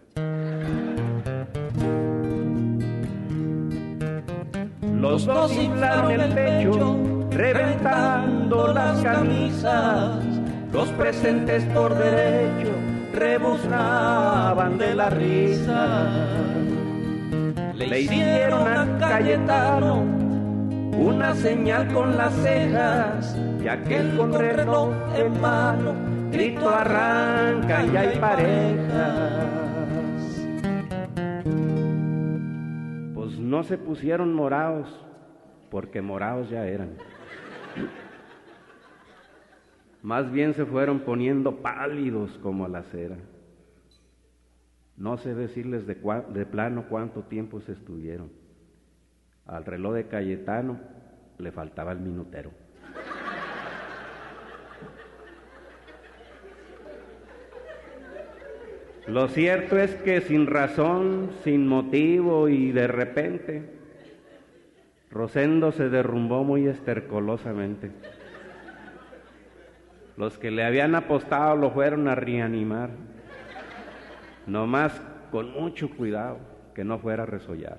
Los 4.81 5.25
dos 5.25 5.57
inflaron 5.57 6.11
el 6.11 6.33
pecho, 6.33 7.27
reventando 7.31 8.71
las 8.73 9.01
camisas. 9.01 10.23
Los 10.71 10.89
presentes 10.89 11.65
por 11.65 11.95
derecho 11.95 12.71
rebuznaban 13.11 14.77
de 14.77 14.95
la 14.95 15.09
risa. 15.09 16.09
Le 17.75 17.99
hicieron 17.99 18.67
a 18.67 18.97
Cayetano 18.99 20.03
una 20.95 21.33
señal 21.35 21.91
con 21.91 22.15
las 22.15 22.33
cejas 22.35 23.35
y 23.63 23.67
aquel 23.67 24.17
con 24.17 24.33
reloj 24.33 24.93
en 25.15 25.39
mano 25.39 25.93
grito 26.31 26.67
arranca 26.67 27.85
y 27.85 27.95
hay 27.95 28.17
parejas. 28.19 29.47
Pues 33.13 33.39
no 33.39 33.63
se 33.63 33.77
pusieron 33.77 34.33
morados 34.33 35.05
porque 35.69 36.01
morados 36.01 36.49
ya 36.49 36.65
eran. 36.67 36.97
Más 40.01 40.29
bien 40.31 40.53
se 40.53 40.65
fueron 40.65 40.99
poniendo 41.01 41.61
pálidos 41.61 42.37
como 42.39 42.67
la 42.67 42.83
cera. 42.83 43.17
No 44.97 45.17
sé 45.17 45.33
decirles 45.33 45.87
de, 45.87 45.95
de 46.33 46.45
plano 46.45 46.85
cuánto 46.89 47.23
tiempo 47.23 47.61
se 47.61 47.71
estuvieron. 47.71 48.29
Al 49.45 49.63
reloj 49.63 49.93
de 49.93 50.07
Cayetano 50.07 50.79
le 51.37 51.51
faltaba 51.51 51.93
el 51.93 51.99
minutero. 51.99 52.62
Lo 59.13 59.27
cierto 59.27 59.77
es 59.77 59.93
que 59.97 60.21
sin 60.21 60.47
razón, 60.47 61.29
sin 61.43 61.67
motivo 61.67 62.49
y 62.49 62.71
de 62.71 62.87
repente, 62.87 63.61
Rosendo 65.11 65.71
se 65.71 65.89
derrumbó 65.89 66.43
muy 66.43 66.65
estercolosamente. 66.67 67.91
Los 70.17 70.39
que 70.39 70.49
le 70.49 70.63
habían 70.63 70.95
apostado 70.95 71.55
lo 71.55 71.69
fueron 71.69 72.07
a 72.07 72.15
reanimar, 72.15 72.89
nomás 74.47 74.99
con 75.29 75.51
mucho 75.51 75.91
cuidado 75.91 76.39
que 76.73 76.83
no 76.83 76.97
fuera 76.97 77.21
a 77.21 77.27
resollar. 77.27 77.77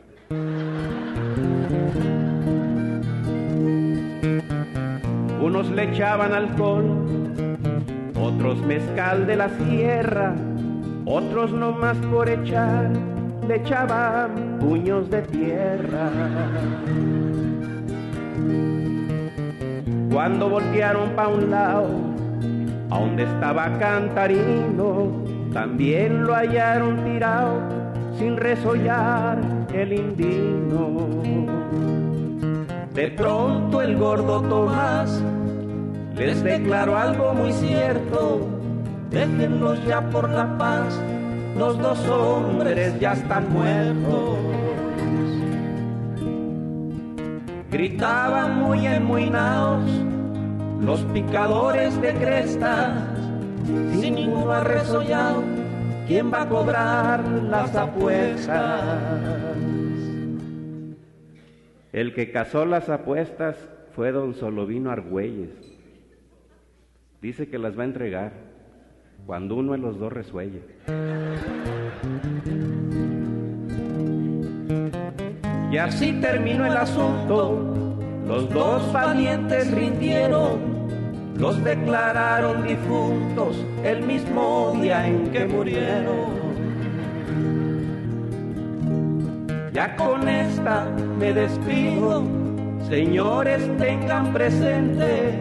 Unos 5.43 5.69
le 5.73 5.83
echaban 5.91 6.33
alcohol, 6.33 6.85
otros 8.15 8.65
mezcal 8.65 9.27
de 9.27 9.35
la 9.35 9.49
sierra, 9.49 10.37
otros 11.07 11.53
no 11.53 11.73
más 11.73 11.97
por 11.99 12.29
echar, 12.29 12.91
le 13.47 13.57
echaban 13.57 14.59
puños 14.61 15.11
de 15.11 15.23
tierra. 15.23 16.11
Cuando 20.11 20.49
voltearon 20.49 21.11
pa' 21.11 21.29
un 21.29 21.51
lado, 21.51 21.89
a 22.91 23.01
donde 23.01 23.25
estaba 23.25 23.79
Cantarino, 23.79 25.11
también 25.53 26.25
lo 26.25 26.35
hallaron 26.35 27.05
tirado, 27.05 27.61
sin 28.19 28.37
resollar 28.37 29.39
el 29.73 29.93
indino. 29.93 31.25
De 32.95 33.09
pronto 33.11 33.83
el 33.83 33.97
gordo 33.97 34.41
Tomás 34.43 35.21
les 36.17 36.43
declaró 36.45 36.97
algo 36.97 37.35
muy 37.35 37.53
cierto. 37.53 38.54
Déjenlos 39.15 39.79
ya 39.87 40.01
por 40.11 40.29
la 40.29 40.59
paz, 40.59 41.01
los 41.57 41.79
dos 41.79 42.05
hombres 42.09 42.99
ya 42.99 43.13
están 43.13 43.49
muertos. 43.53 44.39
Gritaban 47.71 48.59
muy 48.59 48.85
enmuinados 48.85 49.89
los 50.81 51.01
picadores 51.13 52.01
de 52.03 52.13
crestas, 52.15 53.09
sin 54.01 54.17
ninguno 54.17 54.51
ha 54.51 54.65
resollado, 54.65 55.45
¿quién 56.09 56.33
va 56.33 56.43
a 56.43 56.49
cobrar 56.49 57.25
las 57.25 57.77
apuestas? 57.77 58.83
El 61.93 62.13
que 62.15 62.33
casó 62.33 62.67
las 62.67 62.89
apuestas 62.89 63.57
fue 63.95 64.11
don 64.11 64.35
Solovino 64.35 64.91
Argüelles. 64.91 65.51
Dice 67.23 67.49
que 67.49 67.59
las 67.59 67.79
va 67.79 67.83
a 67.83 67.87
entregar 67.87 68.54
cuando 69.27 69.57
uno 69.57 69.73
de 69.73 69.79
los 69.79 69.99
dos 69.99 70.13
resuelle. 70.13 70.63
Y 75.71 75.77
así 75.79 76.13
terminó 76.21 76.67
el 76.67 76.77
asunto. 76.77 77.75
Los 78.27 78.49
dos 78.51 78.93
valientes 78.93 79.71
rindieron, 79.71 80.89
los 81.37 81.63
declararon 81.63 82.67
difuntos 82.67 83.65
el 83.83 84.03
mismo 84.03 84.73
día 84.81 85.07
en 85.07 85.31
que 85.31 85.47
murieron. 85.47 86.45
Ya 89.73 89.97
con 89.97 90.29
esta 90.29 90.87
me 91.19 91.33
despido, 91.33 92.23
señores 92.89 93.69
tengan 93.77 94.33
presente, 94.33 95.35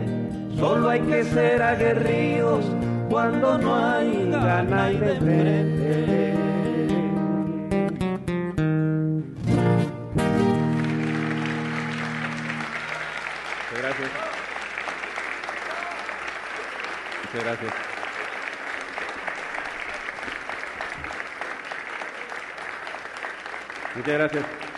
solo 0.57 0.89
hay 0.89 1.01
que 1.01 1.23
ser 1.23 1.61
aguerridos 1.61 2.65
cuando 3.09 3.57
no 3.57 3.75
hay 3.75 4.29
gana 4.31 4.91
y 4.91 4.97
de 4.97 5.15
frente. 5.19 6.33
Muchas 13.71 13.81
gracias. 13.81 14.09
Muchas 17.23 17.43
gracias. 17.43 17.73
Muchas 23.95 24.13
gracias. 24.13 24.72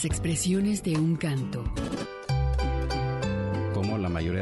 Las 0.00 0.06
expresiones 0.06 0.82
de 0.82 0.96
un 0.96 1.14
canto. 1.16 1.62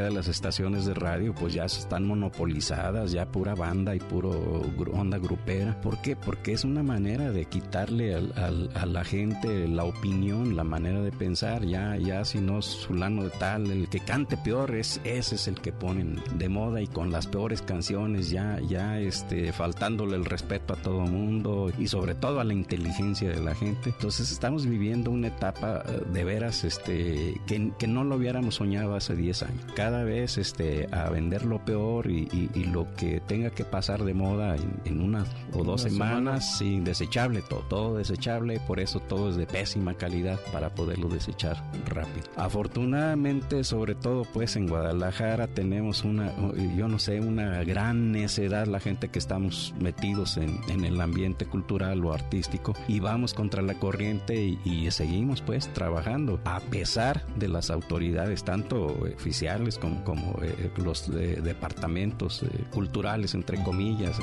De 0.09 0.15
las 0.15 0.27
estaciones 0.27 0.85
de 0.85 0.93
radio 0.93 1.33
pues 1.33 1.53
ya 1.53 1.65
están 1.65 2.05
monopolizadas, 2.05 3.11
ya 3.11 3.25
pura 3.31 3.55
banda 3.55 3.95
y 3.95 3.99
puro 3.99 4.31
onda 4.93 5.17
grupera. 5.17 5.79
¿Por 5.81 6.01
qué? 6.01 6.15
Porque 6.15 6.53
es 6.53 6.63
una 6.63 6.83
manera 6.83 7.31
de 7.31 7.45
quitarle 7.45 8.15
al- 8.15 8.33
al- 8.35 8.69
a 8.75 8.85
la 8.85 9.03
gente 9.03 9.67
la 9.67 9.83
opinión, 9.83 10.55
la 10.55 10.63
manera 10.63 11.01
de 11.01 11.11
pensar. 11.11 11.63
Ya, 11.65 11.95
ya 11.97 12.25
si 12.25 12.39
no 12.39 12.59
es 12.59 12.85
fulano 12.87 13.23
de 13.23 13.29
tal, 13.31 13.69
el 13.71 13.89
que 13.89 13.99
cante 13.99 14.37
peor 14.37 14.75
es 14.75 14.99
ese 15.03 15.35
es 15.35 15.47
el 15.47 15.55
que 15.61 15.71
ponen 15.71 16.19
de 16.35 16.49
moda 16.49 16.81
y 16.81 16.87
con 16.87 17.11
las 17.11 17.27
peores 17.27 17.61
canciones 17.61 18.29
ya, 18.29 18.59
ya 18.67 18.99
este, 18.99 19.51
faltándole 19.53 20.15
el 20.15 20.25
respeto 20.25 20.73
a 20.73 20.77
todo 20.77 21.01
mundo 21.01 21.71
y 21.77 21.87
sobre 21.87 22.15
todo 22.15 22.39
a 22.39 22.43
la 22.43 22.53
inteligencia 22.53 23.29
de 23.29 23.41
la 23.41 23.53
gente. 23.55 23.89
Entonces 23.91 24.31
estamos 24.31 24.65
viviendo 24.65 25.11
una 25.11 25.27
etapa 25.27 25.83
eh, 25.87 26.01
de 26.11 26.23
veras 26.23 26.63
este, 26.63 27.39
que, 27.47 27.71
que 27.77 27.87
no 27.87 28.03
lo 28.03 28.15
hubiéramos 28.15 28.55
soñado 28.55 28.95
hace 28.95 29.15
10 29.15 29.43
años. 29.43 29.63
Cada 29.75 29.98
vez 30.03 30.37
este, 30.37 30.87
a 30.91 31.09
vender 31.09 31.45
lo 31.45 31.63
peor 31.63 32.09
y, 32.09 32.27
y- 32.31 32.49
y 32.55 32.63
lo 32.65 32.87
que 32.95 33.19
tenga 33.21 33.49
que 33.49 33.63
pasar 33.65 34.03
de 34.03 34.13
moda 34.13 34.55
en, 34.55 34.73
en 34.85 35.01
una 35.01 35.25
o 35.53 35.63
dos 35.63 35.81
Una 35.83 35.89
semanas, 35.91 36.57
sí, 36.57 36.79
desechable 36.79 37.41
todo, 37.41 37.61
todo 37.61 37.97
desechable, 37.97 38.59
por 38.67 38.79
eso 38.79 38.99
todo 38.99 39.29
es 39.29 39.35
de 39.35 39.45
pésima 39.45 39.93
calidad 39.95 40.39
para 40.51 40.69
poderlo 40.73 41.07
desechar 41.09 41.57
rápido. 41.87 42.27
Afortunadamente, 42.37 43.63
sobre 43.63 43.95
todo 43.95 44.23
pues 44.33 44.55
en 44.55 44.67
Guadalajara 44.67 45.47
tenemos 45.47 46.03
una, 46.03 46.31
yo 46.77 46.87
no 46.87 46.97
sé, 46.99 47.19
una 47.19 47.63
gran 47.63 48.11
necedad 48.11 48.67
la 48.67 48.79
gente 48.79 49.09
que 49.09 49.19
estamos 49.19 49.73
metidos 49.79 50.37
en, 50.37 50.59
en 50.69 50.85
el 50.85 51.01
ambiente 51.01 51.45
cultural 51.45 52.03
o 52.05 52.13
artístico 52.13 52.73
y 52.87 52.99
vamos 52.99 53.33
contra 53.33 53.61
la 53.61 53.73
corriente 53.73 54.41
y, 54.43 54.59
y 54.63 54.89
seguimos 54.91 55.41
pues 55.41 55.67
trabajando 55.73 56.39
a 56.45 56.59
pesar 56.59 57.25
de 57.35 57.47
las 57.49 57.69
autoridades 57.69 58.43
tanto 58.43 58.85
oficiales 58.85 59.77
como, 59.77 59.88
como 59.97 60.41
eh, 60.41 60.71
los 60.77 61.09
eh, 61.09 61.41
departamentos 61.41 62.43
eh, 62.43 62.47
culturales 62.71 63.33
entre 63.33 63.61
comillas. 63.63 64.17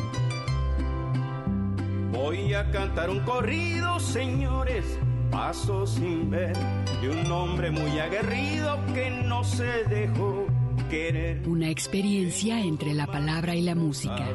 Voy 2.12 2.54
a 2.54 2.70
cantar 2.70 3.10
un 3.10 3.20
corrido, 3.20 4.00
señores, 4.00 4.84
paso 5.30 5.86
sin 5.86 6.30
ver, 6.30 6.56
de 7.02 7.10
un 7.10 7.30
hombre 7.30 7.70
muy 7.70 7.98
aguerrido 7.98 8.78
que 8.94 9.10
no 9.10 9.44
se 9.44 9.84
dejó 9.84 10.46
querer. 10.88 11.46
Una 11.46 11.68
experiencia 11.68 12.60
entre 12.60 12.94
la 12.94 13.06
palabra 13.06 13.54
y 13.54 13.62
la 13.62 13.74
música. 13.74 14.26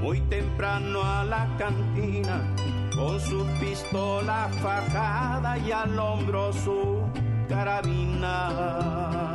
Muy 0.00 0.20
temprano 0.22 1.02
a 1.04 1.24
la 1.24 1.48
cantina, 1.58 2.54
con 2.96 3.20
su 3.20 3.46
pistola 3.60 4.48
fajada 4.60 5.58
y 5.58 5.70
al 5.70 5.98
hombro 5.98 6.52
su 6.52 7.02
carabina. 7.48 9.31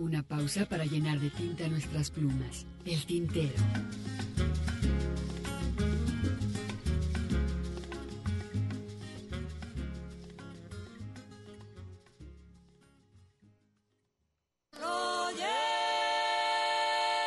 Una 0.00 0.22
pausa 0.22 0.64
para 0.64 0.86
llenar 0.86 1.20
de 1.20 1.28
tinta 1.28 1.68
nuestras 1.68 2.10
plumas. 2.10 2.64
El 2.86 3.04
tintero. 3.04 3.52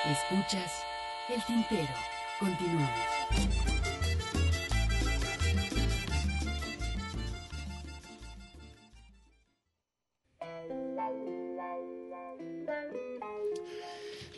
Escuchas 0.10 0.84
el 1.30 1.44
tintero. 1.46 1.94
Continuamos. 2.40 2.90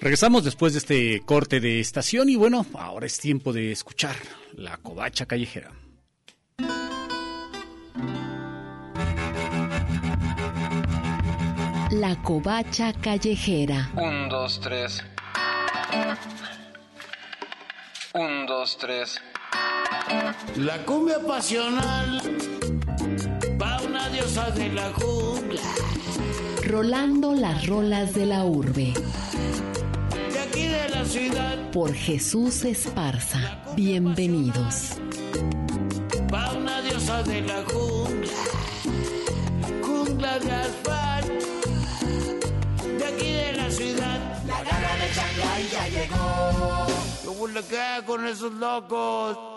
Regresamos 0.02 0.44
después 0.44 0.74
de 0.74 0.80
este 0.80 1.22
corte 1.26 1.60
de 1.60 1.80
estación 1.80 2.30
y 2.30 2.36
bueno, 2.36 2.66
ahora 2.76 3.06
es 3.06 3.18
tiempo 3.18 3.52
de 3.54 3.72
escuchar 3.72 4.16
la 4.54 4.78
covacha 4.78 5.26
callejera. 5.26 5.72
La 11.92 12.22
covacha 12.22 12.94
callejera. 12.94 13.90
Un, 13.96 14.30
dos, 14.30 14.60
tres. 14.60 15.04
Un, 18.14 18.46
dos, 18.46 18.78
tres. 18.78 19.22
La 20.58 20.78
cumbia 20.86 21.20
pasional 21.26 22.22
va 23.60 23.82
una 23.82 24.10
diosa 24.10 24.52
de 24.52 24.70
la 24.70 24.92
jungla. 24.94 25.62
Rolando 26.68 27.36
las 27.36 27.68
rolas 27.68 28.16
de 28.16 28.26
la 28.26 28.44
urbe. 28.44 28.92
De 30.34 30.40
aquí 30.40 30.64
de 30.64 30.90
la 30.90 31.06
ciudad 31.06 31.72
Por 31.72 31.94
Jesús 31.94 32.66
Esparza. 32.66 33.60
Bienvenidos. 33.76 34.94
va 36.34 36.54
una 36.54 36.82
diosa 36.82 37.22
de 37.22 37.42
la 37.42 37.64
jungla. 37.72 38.32
Jungla 39.84 40.40
de 40.40 40.52
asfalto. 40.52 41.46
De 42.98 43.06
aquí 43.06 43.32
de 43.32 43.54
la 43.54 43.70
ciudad. 43.70 44.44
La 44.48 44.64
garra 44.64 44.96
de 44.98 45.14
Shanghái 45.14 45.70
ya 45.72 45.88
llegó. 45.90 46.88
¿Cómo 47.26 47.48
le 47.48 47.62
queda 47.64 48.04
con 48.08 48.26
esos 48.26 48.52
locos? 48.54 49.55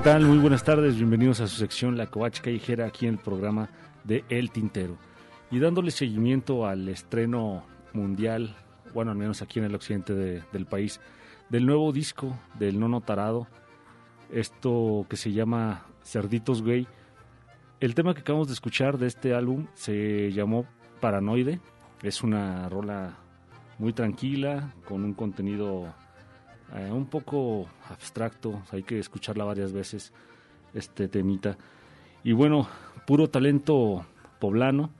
¿Qué 0.00 0.04
tal? 0.04 0.24
Muy 0.24 0.38
buenas 0.38 0.64
tardes, 0.64 0.96
bienvenidos 0.96 1.40
a 1.42 1.46
su 1.46 1.56
sección 1.56 1.98
La 1.98 2.06
Covacha 2.06 2.42
Callejera 2.42 2.86
aquí 2.86 3.06
en 3.06 3.16
el 3.16 3.20
programa 3.20 3.68
de 4.02 4.24
El 4.30 4.50
Tintero. 4.50 4.96
Y 5.50 5.58
dándole 5.58 5.90
seguimiento 5.90 6.66
al 6.66 6.88
estreno 6.88 7.64
mundial, 7.92 8.56
bueno, 8.94 9.10
al 9.10 9.18
menos 9.18 9.42
aquí 9.42 9.58
en 9.58 9.66
el 9.66 9.74
occidente 9.74 10.14
de- 10.14 10.42
del 10.54 10.64
país, 10.64 11.02
del 11.50 11.66
nuevo 11.66 11.92
disco 11.92 12.34
del 12.58 12.80
Nono 12.80 13.02
Tarado, 13.02 13.46
esto 14.32 15.04
que 15.10 15.18
se 15.18 15.32
llama 15.32 15.82
Cerditos 16.02 16.62
Gay. 16.62 16.88
El 17.78 17.94
tema 17.94 18.14
que 18.14 18.20
acabamos 18.20 18.48
de 18.48 18.54
escuchar 18.54 18.96
de 18.96 19.06
este 19.06 19.34
álbum 19.34 19.66
se 19.74 20.32
llamó 20.32 20.64
Paranoide, 21.02 21.60
es 22.02 22.22
una 22.22 22.70
rola 22.70 23.18
muy 23.78 23.92
tranquila, 23.92 24.72
con 24.88 25.04
un 25.04 25.12
contenido 25.12 25.92
eh, 26.74 26.90
un 26.92 27.06
poco 27.06 27.66
abstracto, 27.88 28.62
hay 28.70 28.82
que 28.82 28.98
escucharla 28.98 29.44
varias 29.44 29.72
veces, 29.72 30.12
este 30.74 31.08
temita. 31.08 31.56
Y 32.22 32.32
bueno, 32.32 32.68
puro 33.06 33.28
talento 33.28 34.06
poblano, 34.38 34.90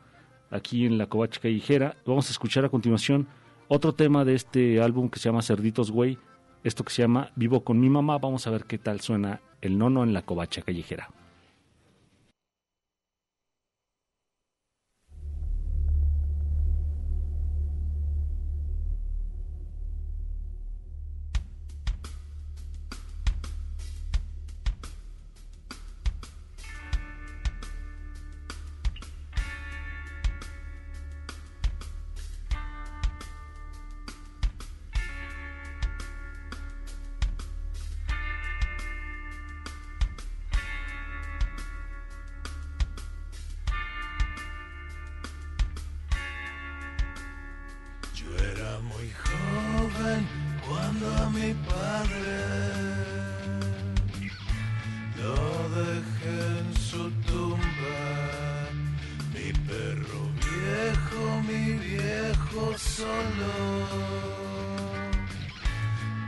aquí 0.50 0.86
en 0.86 0.98
la 0.98 1.06
Covacha 1.06 1.40
Callejera. 1.40 1.96
Vamos 2.06 2.28
a 2.28 2.32
escuchar 2.32 2.64
a 2.64 2.68
continuación 2.68 3.28
otro 3.68 3.94
tema 3.94 4.24
de 4.24 4.34
este 4.34 4.82
álbum 4.82 5.08
que 5.08 5.18
se 5.18 5.28
llama 5.28 5.42
Cerditos 5.42 5.90
Güey, 5.90 6.18
esto 6.64 6.84
que 6.84 6.92
se 6.92 7.02
llama 7.02 7.30
Vivo 7.36 7.62
con 7.62 7.80
mi 7.80 7.88
mamá. 7.88 8.18
Vamos 8.18 8.46
a 8.46 8.50
ver 8.50 8.64
qué 8.64 8.78
tal 8.78 9.00
suena 9.00 9.40
el 9.60 9.78
nono 9.78 10.02
en 10.02 10.12
la 10.12 10.22
Covacha 10.22 10.62
Callejera. 10.62 11.08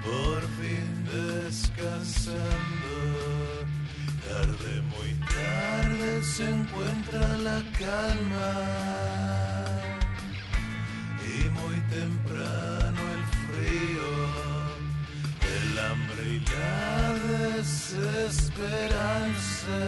Por 0.05 0.41
fin 0.59 0.91
descansando. 1.05 2.95
Tarde, 4.29 4.73
muy 4.93 5.11
tarde 5.37 6.09
se 6.23 6.45
encuentra 6.49 7.25
la 7.39 7.59
calma. 7.79 8.51
Y 11.25 11.27
muy 11.51 11.79
temprano 11.99 13.01
el 13.17 13.25
frío, 13.47 14.11
el 15.57 15.69
hambre 15.79 16.23
y 16.37 16.39
la 16.55 16.73
desesperanza, 17.59 19.81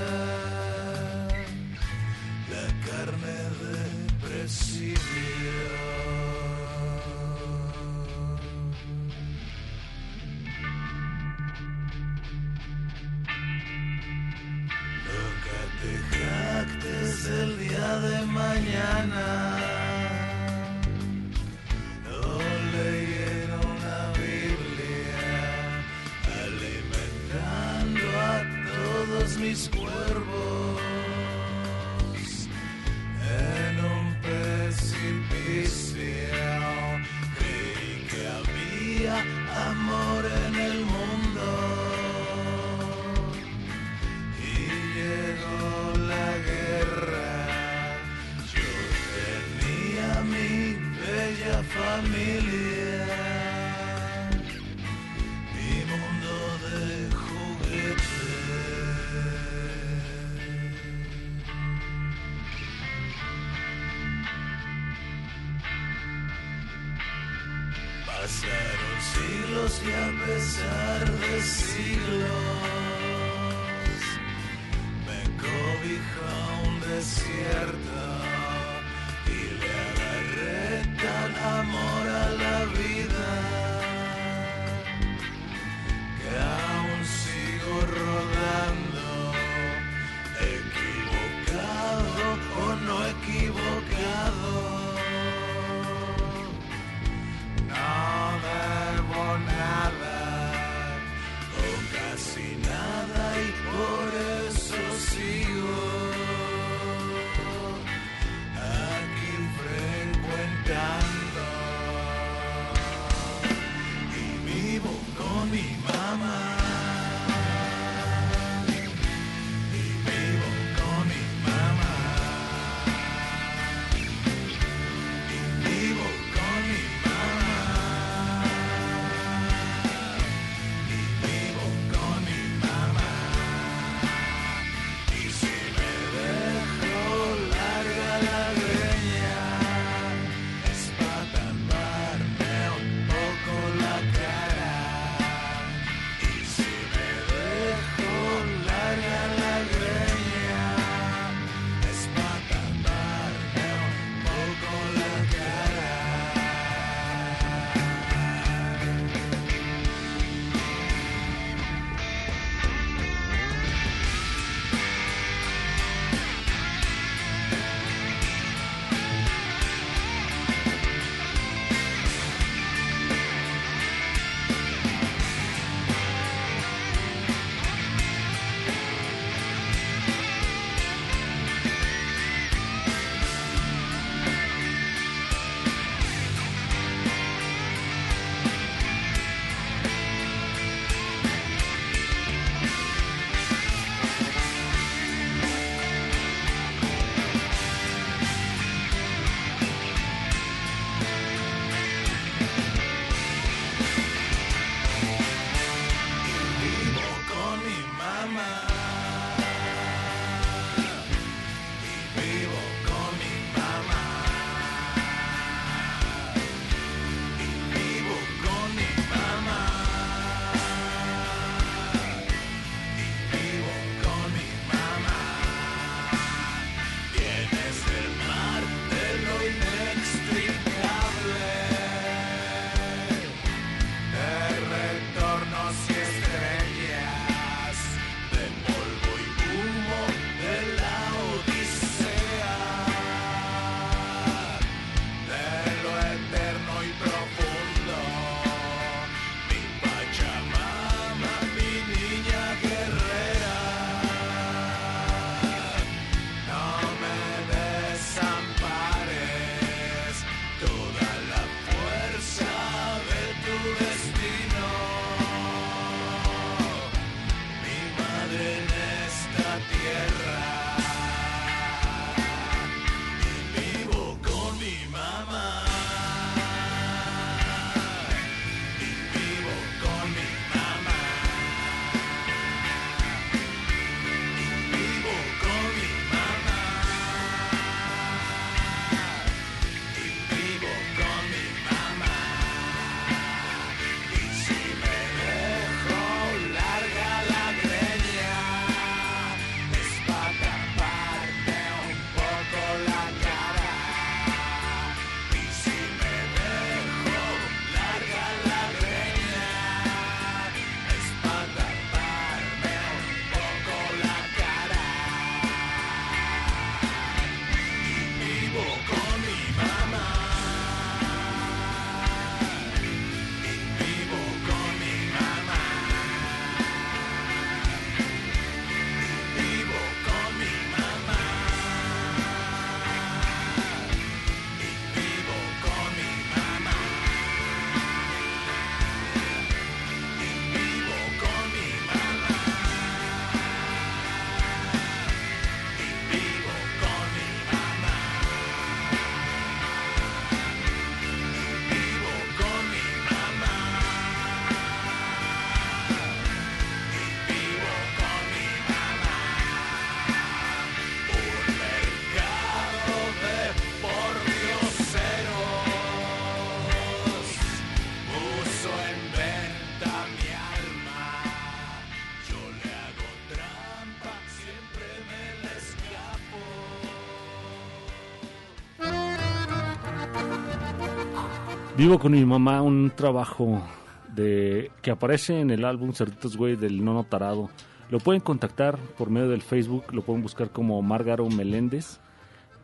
Vivo 381.85 381.99
con 381.99 382.13
mi 382.13 382.25
mamá 382.25 382.63
un 382.63 382.93
trabajo 382.97 383.63
de 384.09 384.71
que 384.81 384.91
aparece 384.91 385.39
en 385.39 385.51
el 385.51 385.67
álbum 385.67 385.93
Cerditos 385.93 386.35
Güey 386.35 386.57
del 386.57 386.83
Nono 386.83 387.05
Tarado. 387.05 387.51
Lo 387.91 387.99
pueden 387.99 388.23
contactar 388.23 388.79
por 388.97 389.11
medio 389.11 389.29
del 389.29 389.43
Facebook, 389.43 389.93
lo 389.93 390.01
pueden 390.01 390.23
buscar 390.23 390.49
como 390.49 390.81
Márgaro 390.81 391.29
Meléndez 391.29 392.01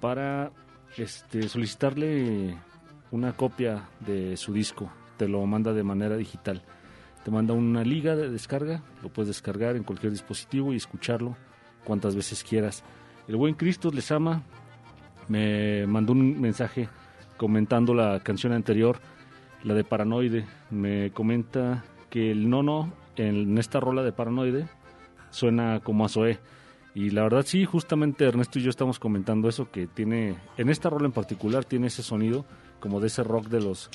para 0.01 0.53
este, 0.97 1.51
solicitarle 1.51 2.57
una 3.11 3.35
copia 3.35 3.91
de 4.01 4.39
su 4.39 4.55
disco. 4.55 4.91
Te 5.19 5.29
lo 5.29 5.45
manda 5.45 5.75
de 5.75 5.83
manera 5.83 6.17
digital. 6.17 6.63
Te 7.23 7.31
manda 7.31 7.53
una 7.53 7.85
liga 7.85 8.17
de 8.17 8.31
descarga, 8.31 8.83
lo 9.03 9.11
puedes 9.11 9.29
descargar 9.29 9.77
en 9.77 9.85
cualquier 9.85 10.13
dispositivo 10.13 10.73
y 10.73 10.77
escucharlo 10.77 11.37
cuantas 11.85 12.17
veces 12.17 12.43
quieras. 12.43 12.85
El 13.29 13.37
buen 13.37 13.53
Cristo 13.53 13.91
les 13.93 14.11
ama. 14.13 14.45
Me 15.29 15.87
mandó 15.87 16.15
un 16.15 16.41
mensaje 16.41 16.89
comentando 17.41 17.95
la 17.95 18.21
canción 18.21 18.53
anterior, 18.53 18.99
la 19.65 19.73
de 19.73 19.83
Paranoide. 19.83 20.45
Me 20.69 21.11
comenta 21.13 21.85
que 22.11 22.31
el 22.31 22.51
nono 22.51 22.93
en 23.17 23.57
esta 23.57 23.81
rola 23.81 24.03
de 24.03 24.13
Paranoide 24.13 24.69
suena 25.31 25.81
como 25.81 26.05
a 26.05 26.11
Zoé. 26.11 26.39
Y 26.95 27.09
la 27.09 27.23
verdad 27.23 27.47
sí, 27.47 27.65
justamente 27.65 28.27
Ernesto 28.27 28.59
y 28.59 28.63
yo 28.63 28.69
estamos 28.69 28.99
comentando 28.99 29.49
eso, 29.49 29.71
que 29.71 29.87
tiene, 29.87 30.37
en 30.59 30.69
esta 30.69 30.91
rola 30.91 31.07
en 31.07 31.13
particular, 31.13 31.65
tiene 31.65 31.87
ese 31.87 32.03
sonido 32.03 32.45
como 32.79 33.01
de 33.01 33.07
ese 33.07 33.25
rock 33.25 33.47
de 33.47 33.63
los 33.63 33.89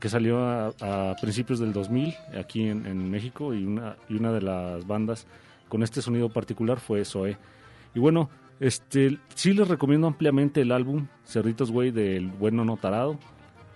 que 0.00 0.08
salió 0.08 0.44
a, 0.44 1.14
principios 1.20 1.60
del 1.60 1.72
2000 1.72 2.12
aquí 2.40 2.64
en, 2.66 3.08
México 3.08 3.54
y 3.54 3.64
una, 3.64 3.94
y 4.08 4.16
una 4.16 4.32
de 4.32 4.42
las 4.42 4.84
bandas 4.84 5.28
con 5.68 5.84
este 5.84 6.02
sonido 6.02 6.28
particular 6.28 6.80
fue 6.80 7.04
Zoé. 7.04 7.38
Y 7.94 8.00
bueno, 8.00 8.30
este 8.60 9.18
sí 9.34 9.52
les 9.54 9.66
recomiendo 9.66 10.06
ampliamente 10.06 10.60
el 10.60 10.70
álbum 10.70 11.06
Cerritos 11.24 11.70
Güey 11.70 11.90
del 11.90 12.28
Bueno 12.28 12.64
No 12.64 12.76
Tarado, 12.76 13.18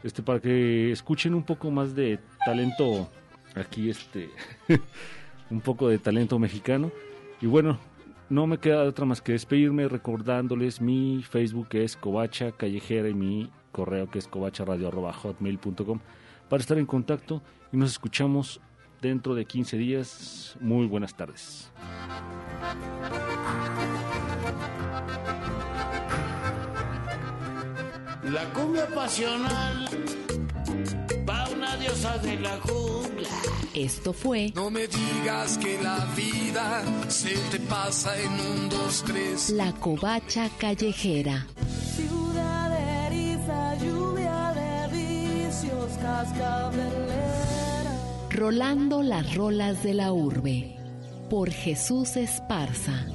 este, 0.03 0.23
para 0.23 0.39
que 0.39 0.93
escuchen 0.93 1.35
un 1.35 1.43
poco 1.43 1.71
más 1.71 1.95
de 1.95 2.21
talento 2.45 3.09
aquí, 3.55 3.89
este, 3.89 4.29
un 5.51 5.63
poco 5.63 5.89
de 5.89 5.99
talento 5.99 6.39
mexicano. 6.39 6.93
Y 7.41 7.47
bueno, 7.47 7.79
no 8.29 8.47
me 8.47 8.59
queda 8.59 8.85
otra 8.85 9.07
más 9.07 9.23
que 9.23 9.33
despedirme 9.33 9.89
recordándoles 9.89 10.81
mi 10.81 11.23
Facebook 11.23 11.69
que 11.69 11.85
es 11.85 11.97
Covacha 11.97 12.53
Callejera 12.53 13.09
y 13.09 13.15
mi 13.15 13.51
correo 13.73 14.11
que 14.11 14.19
es 14.19 14.29
covacharadio.hotmail.com 14.29 16.01
para 16.49 16.61
estar 16.61 16.79
en 16.79 16.87
contacto 16.87 17.43
y 17.73 17.79
nos 17.79 17.91
escuchamos 17.91 18.61
dentro 19.01 19.35
de 19.35 19.45
15 19.45 19.77
días. 19.79 20.57
Muy 20.61 20.87
buenas 20.87 21.17
tardes. 21.17 21.73
La 28.25 28.51
cumbia 28.55 28.87
pasional 28.87 29.87
va 31.29 31.49
una 31.51 31.77
diosa 31.77 32.17
de 32.19 32.41
la 32.41 32.59
jungla. 32.61 33.29
Esto 33.75 34.13
fue. 34.15 34.51
No 34.55 34.71
me 34.71 34.87
digas 34.87 35.59
que 35.59 35.83
la 35.83 36.07
vida 36.17 36.83
se 37.09 37.37
te 37.51 37.61
pasa 37.61 38.19
en 38.19 38.33
un, 38.33 38.69
dos, 38.71 39.05
tres. 39.07 39.51
La 39.51 39.73
covacha 39.73 40.49
callejera. 40.59 41.47
Ciudad 41.95 43.07
eriza, 43.07 43.75
lluvia 43.77 44.55
de 44.55 44.97
vicios, 44.97 45.93
cascabelera. 46.01 47.99
Rolando 48.31 49.03
las 49.03 49.35
rolas 49.35 49.83
de 49.83 49.95
la 49.95 50.13
urbe. 50.13 50.77
Por 51.29 51.51
Jesús 51.51 52.17
Esparza. 52.17 53.07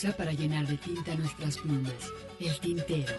Para 0.00 0.32
llenar 0.32 0.66
de 0.66 0.78
tinta 0.78 1.14
nuestras 1.14 1.58
plumas. 1.58 1.92
El 2.38 2.58
tintero. 2.58 3.12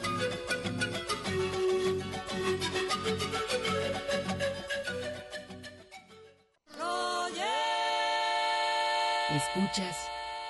Escuchas 9.29 9.95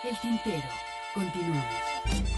el 0.06 0.18
tintero. 0.22 0.70
Continuamos. 1.14 2.31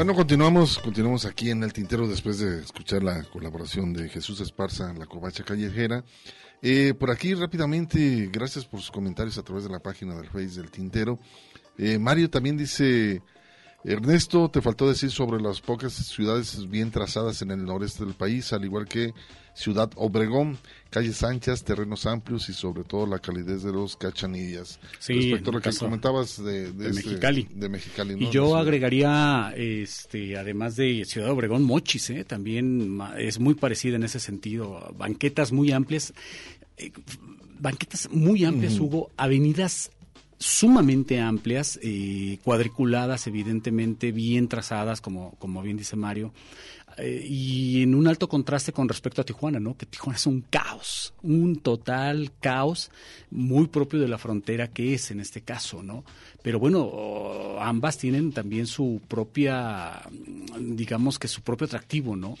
Bueno, 0.00 0.14
continuamos, 0.14 0.78
continuamos 0.78 1.26
aquí 1.26 1.50
en 1.50 1.62
el 1.62 1.74
tintero 1.74 2.08
después 2.08 2.38
de 2.38 2.60
escuchar 2.60 3.02
la 3.02 3.22
colaboración 3.24 3.92
de 3.92 4.08
Jesús 4.08 4.40
Esparza, 4.40 4.94
la 4.94 5.04
covacha 5.04 5.44
callejera. 5.44 6.02
Eh, 6.62 6.94
por 6.98 7.10
aquí 7.10 7.34
rápidamente, 7.34 8.30
gracias 8.32 8.64
por 8.64 8.80
sus 8.80 8.90
comentarios 8.90 9.36
a 9.36 9.42
través 9.42 9.64
de 9.64 9.68
la 9.68 9.80
página 9.80 10.14
del 10.14 10.30
Face 10.30 10.58
del 10.58 10.70
tintero. 10.70 11.18
Eh, 11.76 11.98
Mario 11.98 12.30
también 12.30 12.56
dice, 12.56 13.20
Ernesto, 13.84 14.48
te 14.50 14.62
faltó 14.62 14.88
decir 14.88 15.10
sobre 15.10 15.38
las 15.38 15.60
pocas 15.60 15.92
ciudades 15.92 16.66
bien 16.70 16.90
trazadas 16.90 17.42
en 17.42 17.50
el 17.50 17.62
noreste 17.66 18.02
del 18.02 18.14
país, 18.14 18.54
al 18.54 18.64
igual 18.64 18.86
que 18.86 19.12
Ciudad 19.54 19.90
Obregón, 19.96 20.58
calles 20.90 21.22
anchas, 21.22 21.64
terrenos 21.64 22.06
amplios 22.06 22.48
y 22.48 22.52
sobre 22.52 22.84
todo 22.84 23.06
la 23.06 23.18
calidez 23.18 23.62
de 23.62 23.72
los 23.72 23.96
cachanillas. 23.96 24.78
Sí, 24.98 25.14
Respecto 25.14 25.50
a 25.50 25.52
lo 25.54 25.60
que 25.60 25.70
comentabas 25.72 26.42
de, 26.42 26.72
de 26.72 26.90
este- 26.90 27.08
Mexicali. 27.08 27.48
de 27.54 27.68
Mexicali, 27.68 28.14
¿no? 28.16 28.22
Y 28.22 28.30
yo 28.30 28.56
agregaría, 28.56 29.52
este, 29.56 30.36
además 30.38 30.76
de 30.76 31.04
Ciudad 31.04 31.30
Obregón, 31.30 31.62
Mochis, 31.64 32.10
¿eh? 32.10 32.24
también 32.24 32.98
es 33.18 33.38
muy 33.38 33.54
parecida 33.54 33.96
en 33.96 34.04
ese 34.04 34.20
sentido. 34.20 34.94
Banquetas 34.96 35.52
muy 35.52 35.72
amplias, 35.72 36.14
eh, 36.78 36.92
banquetas 37.58 38.08
muy 38.10 38.44
amplias. 38.44 38.78
Hugo, 38.78 39.10
avenidas 39.16 39.90
sumamente 40.38 41.20
amplias, 41.20 41.78
eh, 41.82 42.38
cuadriculadas, 42.42 43.26
evidentemente, 43.26 44.10
bien 44.10 44.48
trazadas, 44.48 45.02
como, 45.02 45.32
como 45.38 45.60
bien 45.60 45.76
dice 45.76 45.96
Mario, 45.96 46.32
eh, 47.00 47.24
y 47.26 47.82
en 47.82 47.94
un 47.94 48.06
alto 48.06 48.28
contraste 48.28 48.72
con 48.72 48.88
respecto 48.88 49.22
a 49.22 49.24
Tijuana, 49.24 49.58
¿no? 49.60 49.76
Que 49.76 49.86
Tijuana 49.86 50.16
es 50.16 50.26
un 50.26 50.42
caos, 50.42 51.14
un 51.22 51.56
total 51.56 52.32
caos, 52.40 52.90
muy 53.30 53.68
propio 53.68 54.00
de 54.00 54.08
la 54.08 54.18
frontera 54.18 54.68
que 54.68 54.94
es 54.94 55.10
en 55.10 55.20
este 55.20 55.40
caso, 55.40 55.82
¿no? 55.82 56.04
Pero 56.42 56.58
bueno, 56.58 56.80
oh, 56.82 57.58
ambas 57.60 57.98
tienen 57.98 58.32
también 58.32 58.66
su 58.66 59.00
propia, 59.08 60.02
mm, 60.10 60.76
digamos 60.76 61.18
que 61.18 61.28
su 61.28 61.42
propio 61.42 61.66
atractivo, 61.66 62.16
¿no? 62.16 62.36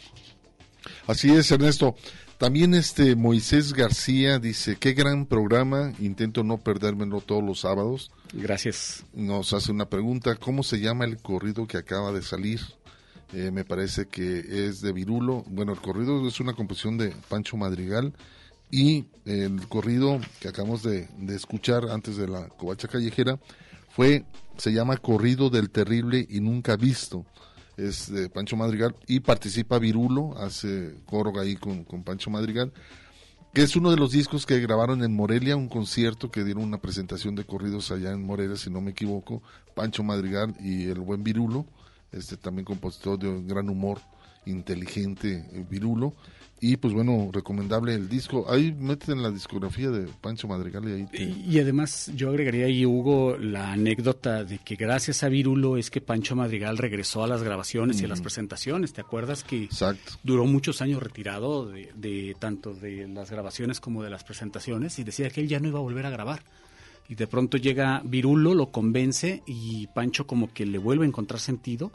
Así 1.06 1.30
es, 1.30 1.50
Ernesto. 1.50 1.94
También 2.38 2.72
este 2.72 3.16
Moisés 3.16 3.74
García 3.74 4.38
dice, 4.38 4.76
qué 4.76 4.94
gran 4.94 5.26
programa, 5.26 5.92
intento 6.00 6.42
no 6.42 6.56
perdérmelo 6.56 7.20
todos 7.20 7.44
los 7.44 7.60
sábados. 7.60 8.10
Gracias. 8.32 9.04
Nos 9.12 9.52
hace 9.52 9.72
una 9.72 9.90
pregunta, 9.90 10.36
¿cómo 10.36 10.62
se 10.62 10.80
llama 10.80 11.04
el 11.04 11.18
corrido 11.18 11.66
que 11.66 11.76
acaba 11.76 12.12
de 12.12 12.22
salir? 12.22 12.60
Eh, 13.32 13.50
me 13.50 13.64
parece 13.64 14.06
que 14.06 14.66
es 14.66 14.80
de 14.80 14.92
Virulo. 14.92 15.44
Bueno, 15.48 15.72
el 15.72 15.80
corrido 15.80 16.26
es 16.26 16.40
una 16.40 16.54
composición 16.54 16.98
de 16.98 17.14
Pancho 17.28 17.56
Madrigal 17.56 18.12
y 18.70 19.04
el 19.24 19.66
corrido 19.68 20.20
que 20.40 20.48
acabamos 20.48 20.82
de, 20.82 21.08
escuchar 21.28 21.90
antes 21.90 22.16
de 22.16 22.28
la 22.28 22.48
covacha 22.48 22.88
callejera 22.88 23.38
fue, 23.90 24.24
se 24.56 24.72
llama 24.72 24.96
Corrido 24.96 25.50
del 25.50 25.70
Terrible 25.70 26.26
y 26.28 26.40
Nunca 26.40 26.76
Visto. 26.76 27.24
Es 27.76 28.12
de 28.12 28.28
Pancho 28.28 28.56
Madrigal 28.56 28.94
y 29.06 29.20
participa 29.20 29.78
Virulo, 29.78 30.36
hace 30.38 30.96
coro 31.06 31.38
ahí 31.40 31.56
con, 31.56 31.84
con 31.84 32.02
Pancho 32.02 32.30
Madrigal 32.30 32.72
que 33.52 33.62
es 33.62 33.74
uno 33.74 33.90
de 33.90 33.96
los 33.96 34.12
discos 34.12 34.46
que 34.46 34.60
grabaron 34.60 35.02
en 35.02 35.14
Morelia, 35.14 35.56
un 35.56 35.68
concierto 35.68 36.30
que 36.30 36.44
dieron 36.44 36.62
una 36.62 36.78
presentación 36.78 37.34
de 37.34 37.44
corridos 37.44 37.90
allá 37.90 38.12
en 38.12 38.24
Morelia, 38.24 38.56
si 38.56 38.70
no 38.70 38.80
me 38.80 38.92
equivoco, 38.92 39.42
Pancho 39.74 40.04
Madrigal 40.04 40.54
y 40.60 40.84
el 40.84 41.00
buen 41.00 41.24
Virulo, 41.24 41.66
este 42.12 42.36
también 42.36 42.64
compositor 42.64 43.18
de 43.18 43.28
un 43.28 43.46
gran 43.46 43.68
humor, 43.68 44.00
inteligente 44.46 45.46
eh, 45.52 45.64
Virulo, 45.68 46.14
y 46.62 46.76
pues 46.76 46.92
bueno, 46.92 47.30
recomendable 47.32 47.94
el 47.94 48.08
disco, 48.08 48.44
ahí 48.50 48.70
meten 48.72 49.16
en 49.16 49.22
la 49.22 49.30
discografía 49.30 49.88
de 49.88 50.06
Pancho 50.20 50.46
Madrigal 50.46 50.86
y 50.86 50.92
ahí 50.92 51.06
te... 51.06 51.22
Y 51.22 51.58
además 51.58 52.12
yo 52.14 52.28
agregaría 52.28 52.66
ahí, 52.66 52.84
Hugo, 52.84 53.38
la 53.38 53.72
anécdota 53.72 54.44
de 54.44 54.58
que 54.58 54.76
gracias 54.76 55.22
a 55.22 55.30
Virulo 55.30 55.78
es 55.78 55.90
que 55.90 56.02
Pancho 56.02 56.36
Madrigal 56.36 56.76
regresó 56.76 57.24
a 57.24 57.26
las 57.26 57.42
grabaciones 57.42 58.02
y 58.02 58.04
a 58.04 58.08
las 58.08 58.20
presentaciones. 58.20 58.92
¿Te 58.92 59.00
acuerdas 59.00 59.42
que 59.42 59.64
Exacto. 59.64 60.12
duró 60.22 60.44
muchos 60.44 60.82
años 60.82 61.02
retirado 61.02 61.64
de, 61.64 61.92
de 61.94 62.36
tanto 62.38 62.74
de 62.74 63.08
las 63.08 63.30
grabaciones 63.30 63.80
como 63.80 64.02
de 64.02 64.10
las 64.10 64.24
presentaciones 64.24 64.98
y 64.98 65.04
decía 65.04 65.30
que 65.30 65.40
él 65.40 65.48
ya 65.48 65.60
no 65.60 65.68
iba 65.68 65.78
a 65.78 65.82
volver 65.82 66.04
a 66.04 66.10
grabar? 66.10 66.42
Y 67.10 67.16
de 67.16 67.26
pronto 67.26 67.56
llega 67.56 68.02
Virulo, 68.04 68.54
lo 68.54 68.70
convence 68.70 69.42
y 69.44 69.88
Pancho 69.88 70.28
como 70.28 70.54
que 70.54 70.64
le 70.64 70.78
vuelve 70.78 71.04
a 71.04 71.08
encontrar 71.08 71.40
sentido 71.40 71.90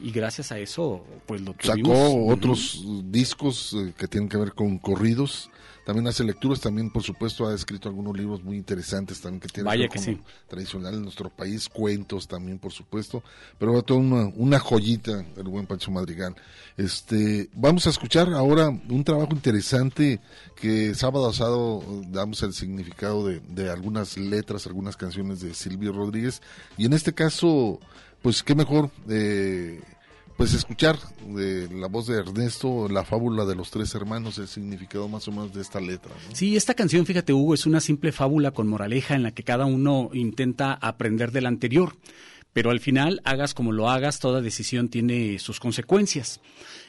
y 0.00 0.12
gracias 0.12 0.52
a 0.52 0.60
eso 0.60 1.04
pues 1.26 1.40
lo 1.40 1.54
tuvimos. 1.54 1.98
Sacó 1.98 2.26
otros 2.26 2.84
discos 3.06 3.74
eh, 3.76 3.92
que 3.98 4.06
tienen 4.06 4.28
que 4.28 4.36
ver 4.36 4.52
con 4.52 4.78
corridos. 4.78 5.50
También 5.90 6.06
hace 6.06 6.22
lecturas, 6.22 6.60
también 6.60 6.88
por 6.88 7.02
supuesto 7.02 7.48
ha 7.48 7.52
escrito 7.52 7.88
algunos 7.88 8.16
libros 8.16 8.44
muy 8.44 8.56
interesantes 8.56 9.20
también 9.20 9.40
que 9.40 9.48
tienen 9.48 9.66
Vaya 9.66 9.88
que 9.88 9.98
lo 10.12 10.20
tradicional 10.46 10.94
en 10.94 11.02
nuestro 11.02 11.30
país, 11.30 11.68
cuentos 11.68 12.28
también 12.28 12.60
por 12.60 12.70
supuesto, 12.70 13.24
pero 13.58 13.82
toda 13.82 13.98
una, 13.98 14.32
una 14.36 14.60
joyita 14.60 15.26
el 15.36 15.48
buen 15.48 15.66
Pancho 15.66 15.90
Madrigal. 15.90 16.36
Este, 16.76 17.50
vamos 17.54 17.88
a 17.88 17.90
escuchar 17.90 18.32
ahora 18.34 18.68
un 18.68 19.02
trabajo 19.02 19.32
interesante 19.32 20.20
que 20.54 20.94
sábado 20.94 21.28
a 21.28 21.32
sábado 21.32 21.82
damos 22.06 22.40
el 22.44 22.52
significado 22.52 23.26
de, 23.26 23.40
de 23.48 23.68
algunas 23.68 24.16
letras, 24.16 24.68
algunas 24.68 24.96
canciones 24.96 25.40
de 25.40 25.54
Silvio 25.54 25.90
Rodríguez 25.90 26.40
y 26.78 26.86
en 26.86 26.92
este 26.92 27.14
caso, 27.14 27.80
pues 28.22 28.44
qué 28.44 28.54
mejor 28.54 28.92
eh, 29.08 29.82
pues 30.40 30.54
escuchar 30.54 30.96
de 31.26 31.68
la 31.68 31.86
voz 31.86 32.06
de 32.06 32.16
Ernesto 32.16 32.88
la 32.88 33.04
fábula 33.04 33.44
de 33.44 33.54
los 33.54 33.70
tres 33.70 33.94
hermanos, 33.94 34.38
el 34.38 34.48
significado 34.48 35.06
más 35.06 35.28
o 35.28 35.32
menos 35.32 35.52
de 35.52 35.60
esta 35.60 35.82
letra. 35.82 36.12
Sí, 36.32 36.56
esta 36.56 36.72
canción, 36.72 37.04
fíjate 37.04 37.34
Hugo, 37.34 37.52
es 37.52 37.66
una 37.66 37.78
simple 37.78 38.10
fábula 38.10 38.52
con 38.52 38.66
moraleja 38.66 39.14
en 39.14 39.22
la 39.22 39.32
que 39.32 39.42
cada 39.42 39.66
uno 39.66 40.08
intenta 40.14 40.72
aprender 40.72 41.30
del 41.30 41.44
anterior. 41.44 41.94
Pero 42.54 42.70
al 42.70 42.80
final, 42.80 43.20
hagas 43.24 43.52
como 43.52 43.70
lo 43.70 43.90
hagas, 43.90 44.18
toda 44.18 44.40
decisión 44.40 44.88
tiene 44.88 45.38
sus 45.38 45.60
consecuencias. 45.60 46.40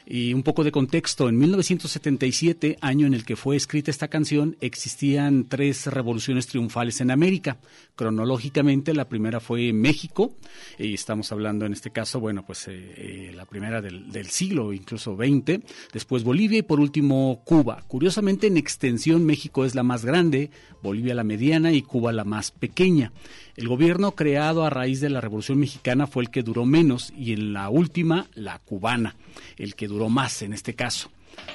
Y 0.06 0.34
un 0.34 0.42
poco 0.42 0.64
de 0.64 0.72
contexto, 0.72 1.28
en 1.28 1.38
1977, 1.38 2.78
año 2.80 3.06
en 3.06 3.14
el 3.14 3.24
que 3.24 3.36
fue 3.36 3.56
escrita 3.56 3.90
esta 3.90 4.08
canción, 4.08 4.56
existían 4.60 5.48
tres 5.48 5.86
revoluciones 5.86 6.46
triunfales 6.46 7.00
en 7.00 7.10
América. 7.10 7.58
Cronológicamente, 7.94 8.94
la 8.94 9.08
primera 9.08 9.40
fue 9.40 9.72
México, 9.72 10.36
y 10.78 10.94
estamos 10.94 11.30
hablando 11.32 11.66
en 11.66 11.72
este 11.72 11.90
caso, 11.90 12.20
bueno, 12.20 12.44
pues 12.44 12.66
eh, 12.68 12.72
eh, 12.72 13.32
la 13.34 13.44
primera 13.44 13.80
del, 13.80 14.10
del 14.10 14.26
siglo, 14.26 14.72
incluso 14.72 15.16
XX, 15.16 15.60
después 15.92 16.24
Bolivia 16.24 16.58
y 16.58 16.62
por 16.62 16.80
último 16.80 17.42
Cuba. 17.44 17.82
Curiosamente, 17.86 18.48
en 18.48 18.56
extensión, 18.56 19.24
México 19.24 19.64
es 19.64 19.74
la 19.74 19.82
más 19.82 20.04
grande, 20.04 20.50
Bolivia 20.82 21.14
la 21.14 21.24
mediana 21.24 21.72
y 21.72 21.82
Cuba 21.82 22.12
la 22.12 22.24
más 22.24 22.50
pequeña. 22.50 23.12
El 23.54 23.68
gobierno 23.68 24.12
creado 24.12 24.64
a 24.64 24.70
raíz 24.70 25.00
de 25.00 25.10
la 25.10 25.20
Revolución 25.20 25.58
Mexicana 25.58 26.06
fue 26.06 26.22
el 26.22 26.30
que 26.30 26.42
duró 26.42 26.64
menos 26.64 27.12
y 27.16 27.32
en 27.34 27.52
la 27.52 27.68
última, 27.68 28.26
la 28.34 28.58
cubana, 28.58 29.16
el 29.58 29.74
que 29.74 29.88
duró 29.88 30.01
más 30.08 30.42
en 30.42 30.52
este 30.52 30.74
caso. 30.74 31.10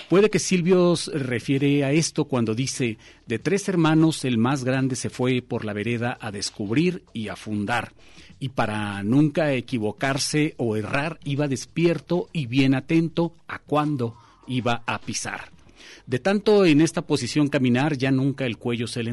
Puede 0.09 0.29
que 0.29 0.39
Silvio 0.39 0.95
refiere 1.13 1.83
a 1.83 1.91
esto 1.91 2.25
cuando 2.25 2.55
dice, 2.55 2.97
de 3.25 3.39
tres 3.39 3.67
hermanos 3.67 4.25
el 4.25 4.37
más 4.37 4.63
grande 4.63 4.95
se 4.95 5.09
fue 5.09 5.41
por 5.41 5.65
la 5.65 5.73
vereda 5.73 6.17
a 6.19 6.31
descubrir 6.31 7.03
y 7.13 7.27
a 7.27 7.35
fundar, 7.35 7.93
y 8.39 8.49
para 8.49 9.03
nunca 9.03 9.53
equivocarse 9.53 10.55
o 10.57 10.75
errar 10.75 11.19
iba 11.23 11.47
despierto 11.47 12.29
y 12.31 12.47
bien 12.47 12.73
atento 12.73 13.35
a 13.47 13.59
cuándo 13.59 14.15
iba 14.47 14.81
a 14.85 14.99
pisar. 14.99 15.56
De 16.05 16.19
tanto 16.19 16.65
en 16.65 16.81
esta 16.81 17.01
posición 17.01 17.49
caminar, 17.49 17.97
ya 17.97 18.11
nunca 18.11 18.45
el 18.45 18.57
cuello 18.57 18.87
se 18.87 19.03
le, 19.03 19.11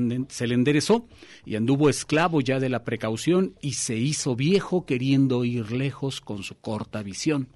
enderezó 0.54 1.06
y 1.44 1.56
anduvo 1.56 1.88
esclavo 1.88 2.40
ya 2.40 2.60
de 2.60 2.68
la 2.68 2.84
precaución 2.84 3.54
y 3.60 3.72
se 3.72 3.96
hizo 3.96 4.36
viejo 4.36 4.86
queriendo 4.86 5.44
ir 5.44 5.72
lejos 5.72 6.20
con 6.20 6.42
su 6.42 6.54
corta 6.56 7.02
visión. 7.02 7.48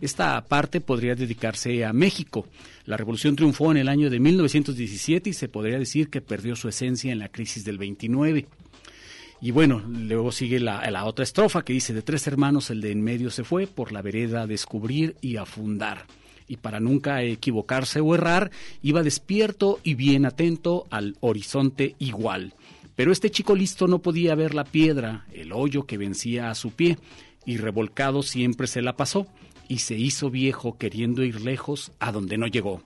Esta 0.00 0.44
parte 0.44 0.80
podría 0.80 1.14
dedicarse 1.14 1.84
a 1.84 1.92
México. 1.92 2.46
La 2.84 2.96
revolución 2.96 3.36
triunfó 3.36 3.70
en 3.70 3.78
el 3.78 3.88
año 3.88 4.10
de 4.10 4.20
1917 4.20 5.30
y 5.30 5.32
se 5.32 5.48
podría 5.48 5.78
decir 5.78 6.10
que 6.10 6.20
perdió 6.20 6.56
su 6.56 6.68
esencia 6.68 7.12
en 7.12 7.18
la 7.18 7.30
crisis 7.30 7.64
del 7.64 7.78
29. 7.78 8.46
Y 9.40 9.50
bueno, 9.50 9.82
luego 9.88 10.30
sigue 10.30 10.60
la, 10.60 10.88
la 10.90 11.04
otra 11.04 11.24
estrofa 11.24 11.64
que 11.64 11.72
dice, 11.72 11.92
de 11.92 12.02
tres 12.02 12.26
hermanos 12.26 12.70
el 12.70 12.80
de 12.80 12.92
en 12.92 13.02
medio 13.02 13.30
se 13.30 13.42
fue 13.42 13.66
por 13.66 13.90
la 13.90 14.02
vereda 14.02 14.42
a 14.42 14.46
descubrir 14.46 15.16
y 15.20 15.36
a 15.36 15.46
fundar. 15.46 16.06
Y 16.52 16.58
para 16.58 16.80
nunca 16.80 17.22
equivocarse 17.22 18.00
o 18.00 18.14
errar, 18.14 18.50
iba 18.82 19.02
despierto 19.02 19.80
y 19.82 19.94
bien 19.94 20.26
atento 20.26 20.84
al 20.90 21.16
horizonte 21.20 21.96
igual. 21.98 22.52
Pero 22.94 23.10
este 23.10 23.30
chico 23.30 23.56
listo 23.56 23.88
no 23.88 24.00
podía 24.00 24.34
ver 24.34 24.54
la 24.54 24.64
piedra, 24.64 25.24
el 25.32 25.54
hoyo 25.54 25.86
que 25.86 25.96
vencía 25.96 26.50
a 26.50 26.54
su 26.54 26.72
pie, 26.72 26.98
y 27.46 27.56
revolcado 27.56 28.22
siempre 28.22 28.66
se 28.66 28.82
la 28.82 28.96
pasó, 28.96 29.26
y 29.66 29.78
se 29.78 29.94
hizo 29.94 30.28
viejo 30.28 30.76
queriendo 30.76 31.24
ir 31.24 31.40
lejos 31.40 31.90
a 32.00 32.12
donde 32.12 32.36
no 32.36 32.46
llegó. 32.46 32.82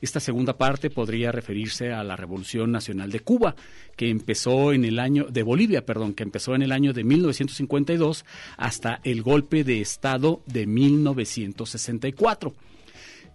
Esta 0.00 0.20
segunda 0.20 0.56
parte 0.56 0.88
podría 0.88 1.32
referirse 1.32 1.92
a 1.92 2.04
la 2.04 2.14
Revolución 2.14 2.70
Nacional 2.70 3.10
de 3.10 3.18
Cuba, 3.18 3.56
que 3.96 4.10
empezó 4.10 4.72
en 4.72 4.84
el 4.84 5.00
año 5.00 5.24
de 5.24 5.42
Bolivia, 5.42 5.84
perdón, 5.84 6.14
que 6.14 6.22
empezó 6.22 6.54
en 6.54 6.62
el 6.62 6.70
año 6.70 6.92
de 6.92 7.02
1952 7.02 8.24
hasta 8.56 9.00
el 9.02 9.22
golpe 9.22 9.64
de 9.64 9.80
estado 9.80 10.40
de 10.46 10.68
1964. 10.68 12.54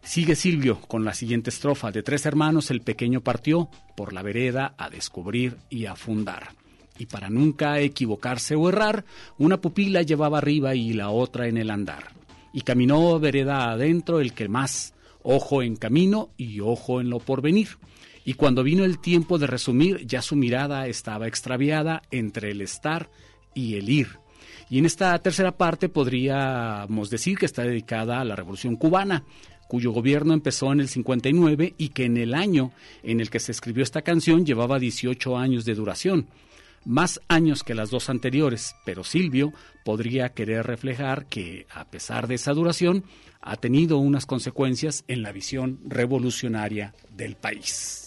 Sigue 0.04 0.36
Silvio 0.36 0.82
con 0.82 1.06
la 1.06 1.14
siguiente 1.14 1.50
estrofa. 1.50 1.92
De 1.92 2.04
tres 2.04 2.26
hermanos 2.26 2.70
el 2.72 2.82
pequeño 2.82 3.22
partió 3.22 3.70
por 3.96 4.12
la 4.12 4.22
vereda 4.22 4.76
a 4.78 4.90
descubrir 4.90 5.58
y 5.70 5.86
a 5.86 5.96
fundar. 5.96 6.50
Y 7.00 7.06
para 7.06 7.30
nunca 7.30 7.80
equivocarse 7.80 8.56
o 8.56 8.68
errar, 8.70 9.06
una 9.38 9.62
pupila 9.62 10.02
llevaba 10.02 10.38
arriba 10.38 10.76
y 10.76 10.94
la 10.94 11.10
otra 11.10 11.48
en 11.48 11.58
el 11.58 11.72
andar. 11.72 12.12
Y 12.52 12.62
caminó 12.62 13.18
vereda 13.18 13.72
adentro 13.72 14.20
el 14.20 14.34
que 14.34 14.50
más, 14.50 14.94
ojo 15.24 15.64
en 15.64 15.78
camino 15.78 16.30
y 16.38 16.60
ojo 16.60 17.00
en 17.00 17.10
lo 17.10 17.20
porvenir. 17.20 17.70
Y 18.26 18.36
cuando 18.36 18.62
vino 18.62 18.84
el 18.84 19.00
tiempo 19.00 19.40
de 19.40 19.48
resumir, 19.48 20.06
ya 20.06 20.22
su 20.22 20.36
mirada 20.36 20.86
estaba 20.88 21.28
extraviada 21.28 22.04
entre 22.12 22.52
el 22.52 22.62
estar 22.62 23.10
y 23.56 23.76
el 23.76 23.90
ir. 23.90 24.24
Y 24.70 24.80
en 24.80 24.86
esta 24.86 25.18
tercera 25.20 25.56
parte 25.56 25.90
podríamos 25.90 27.10
decir 27.10 27.38
que 27.38 27.46
está 27.46 27.64
dedicada 27.64 28.20
a 28.20 28.26
la 28.26 28.36
Revolución 28.36 28.76
cubana, 28.76 29.24
cuyo 29.74 29.90
gobierno 29.90 30.36
empezó 30.36 30.72
en 30.72 30.82
el 30.82 30.88
59 30.88 31.74
y 31.80 31.90
que 31.90 32.06
en 32.06 32.18
el 32.18 32.36
año 32.36 32.72
en 33.02 33.20
el 33.20 33.32
que 33.32 33.40
se 33.40 33.52
escribió 33.52 33.82
esta 33.82 34.04
canción 34.04 34.46
llevaba 34.46 34.78
18 34.78 35.36
años 35.36 35.66
de 35.66 35.74
duración, 35.74 36.28
más 36.86 37.20
años 37.28 37.64
que 37.64 37.74
las 37.74 37.90
dos 37.90 38.08
anteriores, 38.12 38.76
pero 38.86 39.04
Silvio 39.04 39.52
podría 39.84 40.30
querer 40.30 40.68
reflejar 40.68 41.26
que, 41.26 41.66
a 41.72 41.86
pesar 41.86 42.28
de 42.28 42.36
esa 42.36 42.54
duración, 42.54 43.04
ha 43.42 43.56
tenido 43.56 43.98
unas 43.98 44.28
consecuencias 44.28 45.06
en 45.08 45.24
la 45.24 45.32
visión 45.32 45.80
revolucionaria 45.88 46.94
del 47.10 47.36
país. 47.36 48.03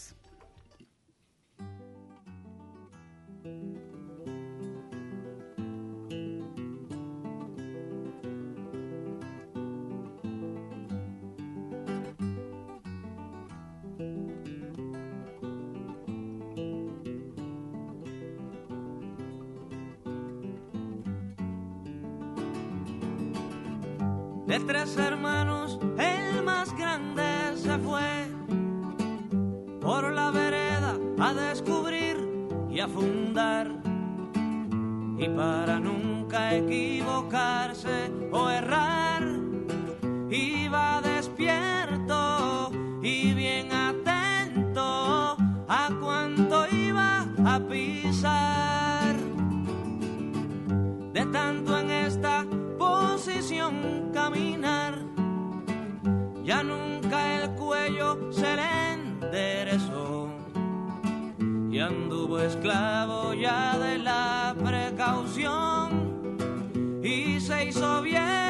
De 24.57 24.65
tres 24.65 24.97
hermanos, 24.97 25.79
el 25.99 26.43
más 26.43 26.75
grande 26.79 27.23
se 27.57 27.77
fue 27.77 28.27
por 29.83 30.11
la 30.11 30.31
vereda 30.31 30.97
a 31.21 31.35
descubrir 31.35 32.17
y 32.71 32.81
a 32.81 32.89
fundar. 32.89 33.71
Y 35.19 35.29
para 35.29 35.79
nunca 35.79 36.55
equivocarse 36.55 38.11
o 38.33 38.49
errar, 38.49 39.25
iba 40.31 41.03
despierto 41.03 42.71
y 43.03 43.35
bien 43.35 43.71
atento 43.75 45.37
a 45.69 45.91
cuánto 46.01 46.65
iba 46.75 47.27
a 47.45 47.61
pisar. 47.61 49.17
De 51.13 51.27
tanto 51.27 51.79
en 51.79 51.91
esta 51.91 52.47
caminar, 54.13 54.95
ya 56.43 56.63
nunca 56.63 57.43
el 57.43 57.51
cuello 57.51 58.33
se 58.33 58.57
le 58.57 58.93
enderezó. 58.95 60.31
Y 61.71 61.79
anduvo 61.79 62.39
esclavo 62.39 63.35
ya 63.35 63.77
de 63.79 63.99
la 63.99 64.55
precaución. 64.65 65.91
Y 67.03 67.39
se 67.41 67.67
hizo 67.67 68.03
viejo 68.03 68.46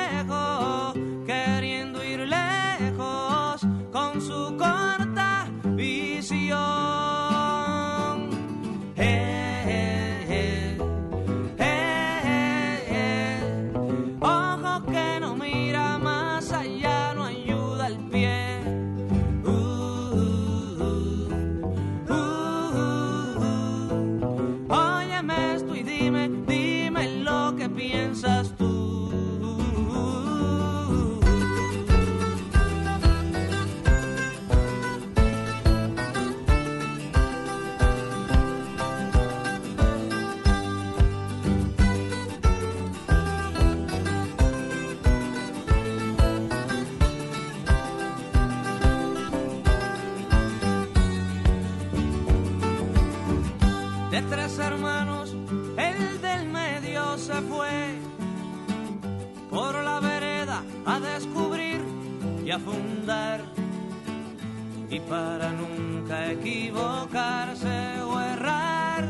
y 64.88 65.00
para 65.00 65.50
nunca 65.52 66.32
equivocarse 66.32 68.00
o 68.00 68.18
errar, 68.18 69.06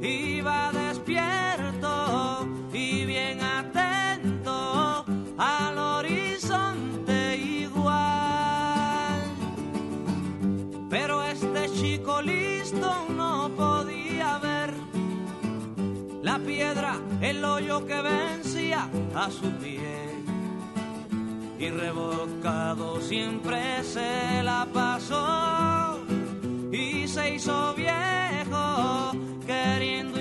iba 0.00 0.72
despierto 0.72 2.48
y 2.72 3.04
bien 3.04 3.42
atento 3.42 5.04
al 5.36 5.78
horizonte 5.78 7.36
igual. 7.36 9.20
Pero 10.88 11.22
este 11.24 11.68
chico 11.68 12.22
listo 12.22 13.08
no 13.14 13.50
podía 13.50 14.38
ver 14.38 14.72
la 16.22 16.38
piedra, 16.38 16.94
el 17.20 17.44
hoyo 17.44 17.84
que 17.84 18.00
vencía 18.00 18.88
a 19.14 19.30
su 19.30 19.50
pie. 19.58 19.97
Y 21.58 21.70
revocado 21.70 23.00
siempre 23.00 23.82
se 23.82 24.42
la 24.44 24.66
pasó 24.72 25.98
y 26.70 27.08
se 27.08 27.34
hizo 27.34 27.74
viejo 27.74 29.10
queriendo 29.44 30.20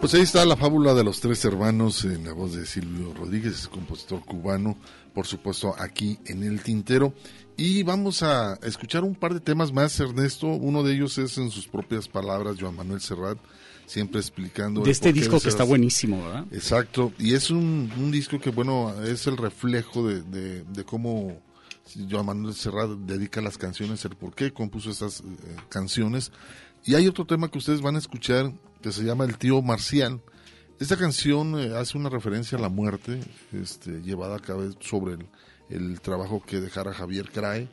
Pues 0.00 0.14
ahí 0.14 0.22
está 0.22 0.46
la 0.46 0.56
fábula 0.56 0.94
de 0.94 1.04
los 1.04 1.20
tres 1.20 1.44
hermanos 1.44 2.06
en 2.06 2.24
la 2.24 2.32
voz 2.32 2.54
de 2.54 2.64
Silvio 2.64 3.12
Rodríguez, 3.12 3.68
compositor 3.68 4.24
cubano, 4.24 4.78
por 5.14 5.26
supuesto 5.26 5.74
aquí 5.78 6.18
en 6.24 6.42
el 6.42 6.62
tintero. 6.62 7.12
Y 7.56 7.82
vamos 7.82 8.22
a 8.22 8.54
escuchar 8.62 9.04
un 9.04 9.14
par 9.14 9.34
de 9.34 9.40
temas 9.40 9.72
más, 9.72 10.00
Ernesto. 10.00 10.46
Uno 10.46 10.82
de 10.82 10.94
ellos 10.94 11.18
es 11.18 11.36
en 11.36 11.50
sus 11.50 11.68
propias 11.68 12.08
palabras, 12.08 12.56
Joan 12.58 12.76
Manuel 12.76 13.02
Serrat, 13.02 13.36
siempre 13.84 14.20
explicando... 14.20 14.80
De 14.80 14.90
este 14.90 15.12
disco 15.12 15.38
que 15.38 15.50
está 15.50 15.64
buenísimo, 15.64 16.24
¿verdad? 16.24 16.46
Exacto, 16.50 17.12
y 17.18 17.34
es 17.34 17.50
un, 17.50 17.92
un 17.98 18.10
disco 18.10 18.40
que, 18.40 18.50
bueno, 18.50 18.94
es 19.04 19.26
el 19.26 19.36
reflejo 19.36 20.08
de, 20.08 20.22
de, 20.22 20.64
de 20.64 20.84
cómo 20.84 21.40
Joan 22.10 22.24
Manuel 22.24 22.54
Serrat 22.54 22.88
dedica 23.00 23.42
las 23.42 23.58
canciones, 23.58 24.02
el 24.06 24.16
por 24.16 24.34
qué 24.34 24.50
compuso 24.50 24.90
estas 24.90 25.20
eh, 25.20 25.24
canciones. 25.68 26.32
Y 26.86 26.94
hay 26.94 27.06
otro 27.06 27.26
tema 27.26 27.50
que 27.50 27.58
ustedes 27.58 27.82
van 27.82 27.96
a 27.96 27.98
escuchar 27.98 28.50
que 28.82 28.92
se 28.92 29.02
llama 29.04 29.24
El 29.24 29.36
Tío 29.38 29.60
Marcial. 29.62 30.20
Esta 30.78 30.96
canción 30.96 31.58
eh, 31.60 31.76
hace 31.76 31.98
una 31.98 32.08
referencia 32.08 32.56
a 32.56 32.60
la 32.60 32.68
muerte, 32.68 33.20
este, 33.52 34.00
llevada 34.02 34.36
a 34.36 34.40
cabo 34.40 34.62
sobre 34.80 35.14
el, 35.14 35.26
el 35.68 36.00
trabajo 36.00 36.42
que 36.44 36.60
dejara 36.60 36.92
Javier 36.94 37.30
Crae, 37.30 37.68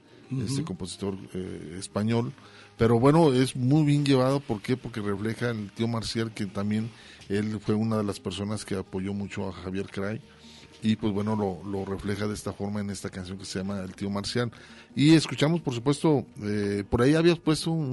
este 0.46 0.64
compositor 0.66 1.16
eh, 1.34 1.78
español. 1.80 2.34
Pero 2.78 3.00
bueno, 3.00 3.34
es 3.34 3.56
muy 3.56 3.86
bien 3.86 4.06
llevado, 4.06 4.40
¿por 4.42 4.62
qué? 4.62 4.76
Porque 4.76 5.00
refleja 5.02 5.50
el 5.52 5.72
tío 5.72 5.88
Marcial, 5.88 6.34
que 6.34 6.46
también 6.46 6.92
él 7.30 7.60
fue 7.62 7.76
una 7.76 7.98
de 7.98 8.04
las 8.04 8.20
personas 8.20 8.66
que 8.66 8.76
apoyó 8.76 9.14
mucho 9.14 9.48
a 9.48 9.54
Javier 9.54 9.88
Cray. 9.90 10.22
Y 10.84 10.96
pues 10.98 11.12
bueno, 11.12 11.36
lo, 11.36 11.64
lo 11.68 11.86
refleja 11.86 12.28
de 12.28 12.36
esta 12.36 12.54
forma 12.54 12.82
en 12.82 12.92
esta 12.92 13.10
canción 13.10 13.38
que 13.40 13.46
se 13.46 13.58
llama 13.60 13.80
El 13.80 13.96
tío 13.96 14.10
Marcial. 14.12 14.52
Y 14.96 15.16
escuchamos, 15.16 15.62
por 15.62 15.74
supuesto, 15.74 16.26
eh, 16.44 16.84
por 16.88 17.02
ahí 17.02 17.16
habías 17.16 17.40
puesto 17.40 17.72
un, 17.72 17.90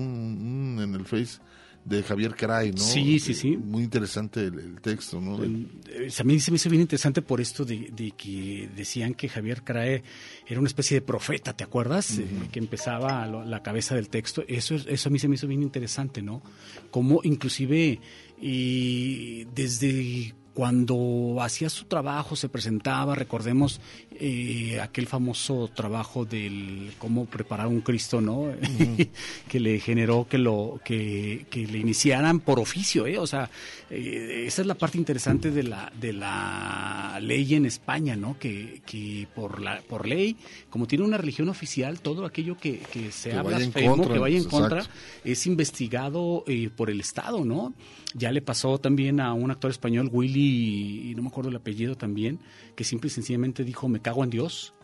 un- 0.77 0.81
en 0.83 0.95
el 0.95 1.07
Face 1.07 1.39
de 1.85 2.03
Javier 2.03 2.35
Caray, 2.35 2.71
¿no? 2.73 2.79
Sí, 2.79 3.19
sí, 3.21 3.35
sí. 3.35 3.57
Muy 3.57 3.83
interesante 3.85 4.41
el, 4.47 4.59
el 4.59 4.81
texto, 4.81 5.21
¿no? 5.21 5.43
Eh, 5.45 6.09
A 6.19 6.25
mí 6.25 6.41
se 6.41 6.51
me 6.51 6.57
hizo 6.57 6.71
bien 6.71 6.81
interesante 6.81 7.21
por 7.23 7.41
esto 7.41 7.65
de, 7.65 7.91
de 7.95 8.13
que 8.13 8.69
decían 8.75 9.13
que 9.15 9.29
Javier 9.29 9.63
Crae 9.63 10.03
era 10.47 10.61
una 10.61 10.67
especie 10.69 10.97
de 10.99 11.03
profeta, 11.03 11.55
¿te 11.55 11.63
acuerdas? 11.65 12.19
Eh, 12.19 12.27
que 12.51 12.59
empezaba 12.59 13.27
la 13.27 13.63
cabeza 13.63 13.95
del 13.95 14.09
texto. 14.09 14.45
Eso, 14.49 14.75
es- 14.77 14.87
eso 14.89 15.09
a 15.09 15.13
mí 15.13 15.19
se 15.19 15.29
me 15.29 15.35
hizo 15.35 15.47
bien 15.47 15.63
interesante, 15.63 16.23
¿no? 16.23 16.43
Como 16.91 17.21
inclusive 17.23 18.01
y 18.41 19.45
desde 19.55 20.35
cuando 20.55 21.39
hacía 21.41 21.69
su 21.69 21.87
trabajo, 21.87 22.37
se 22.37 22.49
presentaba, 22.49 23.17
recordemos 23.17 23.81
eh, 24.13 24.79
aquel 24.81 25.09
famoso 25.09 25.69
trabajo 25.75 26.25
del 26.25 26.93
cómo 26.99 27.27
preparar 27.27 27.67
un 27.67 27.81
Cristo, 27.81 28.21
¿no? 28.21 28.53
que 29.49 29.59
le 29.61 29.81
generó 29.81 30.29
que 30.29 30.39
lo 30.39 30.81
que, 30.85 31.47
que 31.51 31.67
le 31.67 31.79
iniciaran 31.79 32.39
por 32.39 32.61
oficio, 32.61 33.09
¿eh? 33.09 33.19
O 33.19 33.27
sea, 33.27 33.51
eh, 33.91 34.45
esa 34.47 34.63
es 34.63 34.69
la 34.69 34.77
parte 34.77 34.97
interesante 34.97 35.51
de 35.51 35.65
la 35.65 35.93
de 36.01 36.13
la 36.13 37.19
ley 37.21 37.57
en 37.57 37.67
España, 37.67 38.15
¿no? 38.15 38.39
Que, 38.39 38.81
que 38.87 39.27
por 39.35 39.61
la 39.61 39.81
por 39.81 40.07
ley, 40.07 40.37
como 40.71 40.87
tiene 40.87 41.05
una 41.05 41.19
religión 41.19 41.49
oficial, 41.49 42.01
todo 42.01 42.25
aquello 42.25 42.57
que, 42.57 42.79
que 42.79 43.11
sea 43.11 43.39
Que 43.39 43.43
vaya 43.43 43.65
en 43.65 43.73
blasfemo, 43.73 43.97
contra, 43.97 44.15
que 44.15 44.21
vaya 44.21 44.37
en 44.37 44.45
exacto. 44.45 44.59
contra, 44.61 44.87
es 45.25 45.47
investigado 45.49 46.45
eh, 46.47 46.71
por 46.75 46.91
el 46.91 47.01
Estado, 47.01 47.45
¿no? 47.45 47.75
Ya 48.17 48.31
le 48.31 48.43
pasó 48.43 48.79
también 48.79 49.19
a 49.19 49.33
un 49.33 49.51
actor 49.51 49.73
español, 49.73 50.09
Willy, 50.13 50.44
y 50.45 51.15
no 51.15 51.23
me 51.23 51.29
acuerdo 51.29 51.51
el 51.51 51.57
apellido 51.57 51.97
también, 51.97 52.41
que 52.77 52.85
simple 52.85 53.09
y 53.09 53.11
sencillamente 53.11 53.65
dijo, 53.65 53.89
me 53.89 54.01
cago 54.01 54.25
en 54.25 54.31
Dios. 54.31 54.75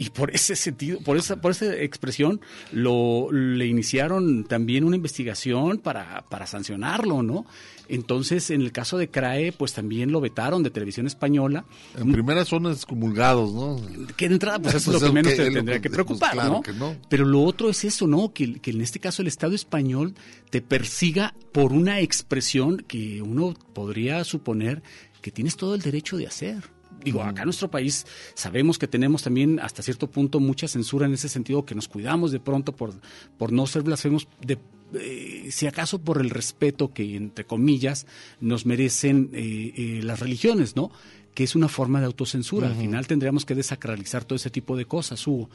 Y 0.00 0.10
por 0.10 0.30
ese 0.32 0.54
sentido, 0.54 1.00
por 1.00 1.16
esa, 1.16 1.40
por 1.40 1.50
esa 1.50 1.74
expresión, 1.74 2.40
lo, 2.70 3.32
le 3.32 3.66
iniciaron 3.66 4.44
también 4.44 4.84
una 4.84 4.94
investigación 4.94 5.78
para, 5.78 6.24
para 6.28 6.46
sancionarlo, 6.46 7.24
¿no? 7.24 7.46
Entonces, 7.88 8.50
en 8.50 8.60
el 8.60 8.70
caso 8.70 8.96
de 8.96 9.08
CRAE, 9.10 9.50
pues 9.50 9.72
también 9.72 10.12
lo 10.12 10.20
vetaron 10.20 10.62
de 10.62 10.70
televisión 10.70 11.08
española. 11.08 11.64
En 11.98 12.12
primera 12.12 12.44
son 12.44 12.66
excomulgados, 12.66 13.52
¿no? 13.52 13.80
Que 14.16 14.28
de 14.28 14.34
entrada, 14.34 14.60
pues 14.60 14.76
eso 14.76 14.92
es 14.94 15.02
lo 15.02 15.08
que 15.08 15.12
menos 15.14 15.32
que- 15.32 15.42
te 15.42 15.50
tendría 15.50 15.80
que- 15.80 15.88
pues, 15.88 15.94
preocupar, 15.94 16.32
claro 16.32 16.52
¿no? 16.52 16.62
que 16.62 16.72
no. 16.74 16.94
Pero 17.08 17.24
lo 17.24 17.42
otro 17.42 17.68
es 17.68 17.84
eso, 17.84 18.06
¿no? 18.06 18.32
Que, 18.32 18.60
que 18.60 18.70
en 18.70 18.82
este 18.82 19.00
caso 19.00 19.22
el 19.22 19.26
Estado 19.28 19.56
español 19.56 20.14
te 20.50 20.62
persiga 20.62 21.34
por 21.50 21.72
una 21.72 21.98
expresión 22.00 22.84
que 22.86 23.20
uno 23.20 23.54
podría 23.74 24.22
suponer 24.22 24.82
que 25.20 25.30
tienes 25.30 25.56
todo 25.56 25.74
el 25.74 25.82
derecho 25.82 26.16
de 26.16 26.26
hacer. 26.26 26.64
Digo, 27.02 27.22
acá 27.22 27.42
en 27.42 27.46
nuestro 27.46 27.70
país 27.70 28.06
sabemos 28.34 28.78
que 28.78 28.88
tenemos 28.88 29.22
también 29.22 29.60
hasta 29.60 29.82
cierto 29.82 30.10
punto 30.10 30.40
mucha 30.40 30.66
censura 30.66 31.06
en 31.06 31.14
ese 31.14 31.28
sentido, 31.28 31.64
que 31.64 31.74
nos 31.74 31.86
cuidamos 31.86 32.32
de 32.32 32.40
pronto 32.40 32.74
por, 32.74 32.92
por 33.36 33.52
no 33.52 33.66
ser 33.66 33.82
blasfemos, 33.82 34.26
de, 34.40 34.58
eh, 34.94 35.48
si 35.50 35.66
acaso 35.66 36.00
por 36.00 36.20
el 36.20 36.30
respeto 36.30 36.92
que, 36.92 37.14
entre 37.14 37.44
comillas, 37.44 38.06
nos 38.40 38.66
merecen 38.66 39.30
eh, 39.32 39.72
eh, 39.76 40.00
las 40.02 40.18
religiones, 40.20 40.76
¿no? 40.76 40.90
Que 41.38 41.44
es 41.44 41.54
una 41.54 41.68
forma 41.68 42.00
de 42.00 42.06
autocensura. 42.06 42.66
Al 42.66 42.74
final 42.74 43.06
tendríamos 43.06 43.44
que 43.44 43.54
desacralizar 43.54 44.24
todo 44.24 44.34
ese 44.34 44.50
tipo 44.50 44.76
de 44.76 44.86
cosas, 44.86 45.24
Hugo. 45.24 45.48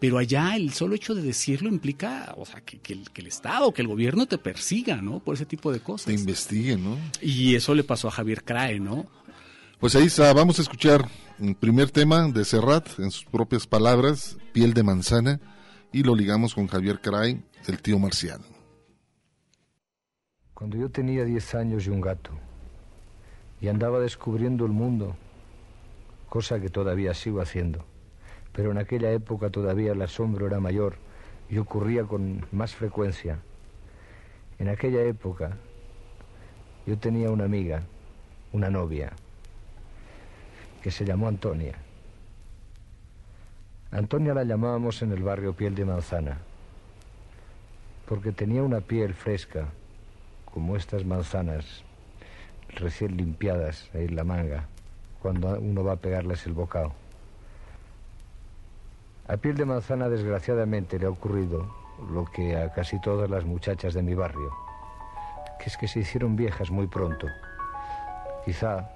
Pero 0.00 0.16
allá 0.16 0.56
el 0.56 0.72
solo 0.72 0.94
hecho 0.94 1.14
de 1.14 1.20
decirlo 1.20 1.68
implica, 1.68 2.34
o 2.38 2.46
sea, 2.46 2.62
que, 2.62 2.78
que 2.78 2.94
el, 2.94 3.10
que 3.10 3.20
el 3.20 3.26
Estado, 3.26 3.70
que 3.74 3.82
el 3.82 3.88
gobierno 3.88 4.24
te 4.24 4.38
persiga, 4.38 5.02
¿no? 5.02 5.20
Por 5.20 5.34
ese 5.34 5.44
tipo 5.44 5.70
de 5.70 5.80
cosas. 5.80 6.06
Te 6.06 6.14
investiguen, 6.14 6.84
¿no? 6.84 6.96
Y 7.20 7.54
eso 7.54 7.74
le 7.74 7.84
pasó 7.84 8.08
a 8.08 8.12
Javier 8.12 8.44
Crae, 8.44 8.80
¿no? 8.80 9.04
Pues 9.78 9.94
ahí 9.94 10.06
está, 10.06 10.32
vamos 10.32 10.58
a 10.58 10.62
escuchar 10.62 11.06
un 11.38 11.54
primer 11.54 11.90
tema 11.90 12.26
de 12.28 12.42
Serrat, 12.42 12.98
en 12.98 13.10
sus 13.10 13.26
propias 13.26 13.66
palabras, 13.66 14.38
Piel 14.54 14.72
de 14.72 14.84
Manzana, 14.84 15.38
y 15.92 16.02
lo 16.02 16.14
ligamos 16.14 16.54
con 16.54 16.66
Javier 16.66 16.98
Caray, 17.02 17.42
el 17.66 17.82
tío 17.82 17.98
marciano. 17.98 18.44
Cuando 20.54 20.78
yo 20.78 20.88
tenía 20.88 21.26
10 21.26 21.54
años 21.56 21.86
y 21.86 21.90
un 21.90 22.00
gato, 22.00 22.30
y 23.60 23.68
andaba 23.68 24.00
descubriendo 24.00 24.64
el 24.64 24.72
mundo, 24.72 25.14
cosa 26.28 26.60
que 26.60 26.68
todavía 26.68 27.14
sigo 27.14 27.40
haciendo, 27.40 27.84
pero 28.52 28.70
en 28.70 28.78
aquella 28.78 29.10
época 29.12 29.50
todavía 29.50 29.92
el 29.92 30.02
asombro 30.02 30.46
era 30.46 30.60
mayor 30.60 30.96
y 31.48 31.58
ocurría 31.58 32.04
con 32.04 32.46
más 32.52 32.74
frecuencia. 32.74 33.38
En 34.58 34.68
aquella 34.68 35.02
época 35.02 35.56
yo 36.86 36.98
tenía 36.98 37.30
una 37.30 37.44
amiga, 37.44 37.82
una 38.52 38.70
novia, 38.70 39.12
que 40.82 40.90
se 40.90 41.04
llamó 41.04 41.28
Antonia. 41.28 41.74
Antonia 43.90 44.34
la 44.34 44.44
llamábamos 44.44 45.02
en 45.02 45.12
el 45.12 45.22
barrio 45.22 45.52
piel 45.54 45.74
de 45.74 45.84
manzana, 45.84 46.38
porque 48.06 48.32
tenía 48.32 48.62
una 48.62 48.80
piel 48.80 49.14
fresca, 49.14 49.68
como 50.44 50.76
estas 50.76 51.04
manzanas 51.04 51.84
recién 52.68 53.16
limpiadas 53.16 53.90
en 53.94 54.16
la 54.16 54.24
manga, 54.24 54.68
cuando 55.20 55.58
uno 55.58 55.84
va 55.84 55.92
a 55.92 55.96
pegarles 55.96 56.46
el 56.46 56.52
bocado. 56.52 56.92
A 59.28 59.36
piel 59.36 59.56
de 59.56 59.64
manzana 59.64 60.08
desgraciadamente 60.08 60.98
le 60.98 61.06
ha 61.06 61.10
ocurrido 61.10 61.66
lo 62.12 62.24
que 62.26 62.56
a 62.56 62.72
casi 62.72 63.00
todas 63.00 63.28
las 63.28 63.44
muchachas 63.44 63.94
de 63.94 64.02
mi 64.02 64.14
barrio, 64.14 64.52
que 65.58 65.70
es 65.70 65.76
que 65.76 65.88
se 65.88 66.00
hicieron 66.00 66.36
viejas 66.36 66.70
muy 66.70 66.86
pronto, 66.86 67.26
quizá 68.44 68.88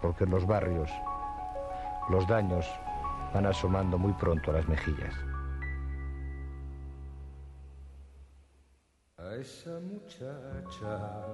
porque 0.00 0.24
en 0.24 0.30
los 0.30 0.46
barrios 0.46 0.90
los 2.08 2.26
daños 2.28 2.66
van 3.32 3.46
asomando 3.46 3.98
muy 3.98 4.12
pronto 4.12 4.50
a 4.50 4.54
las 4.54 4.68
mejillas. 4.68 5.14
A 9.18 9.34
esa 9.36 9.80
muchacha 9.80 11.26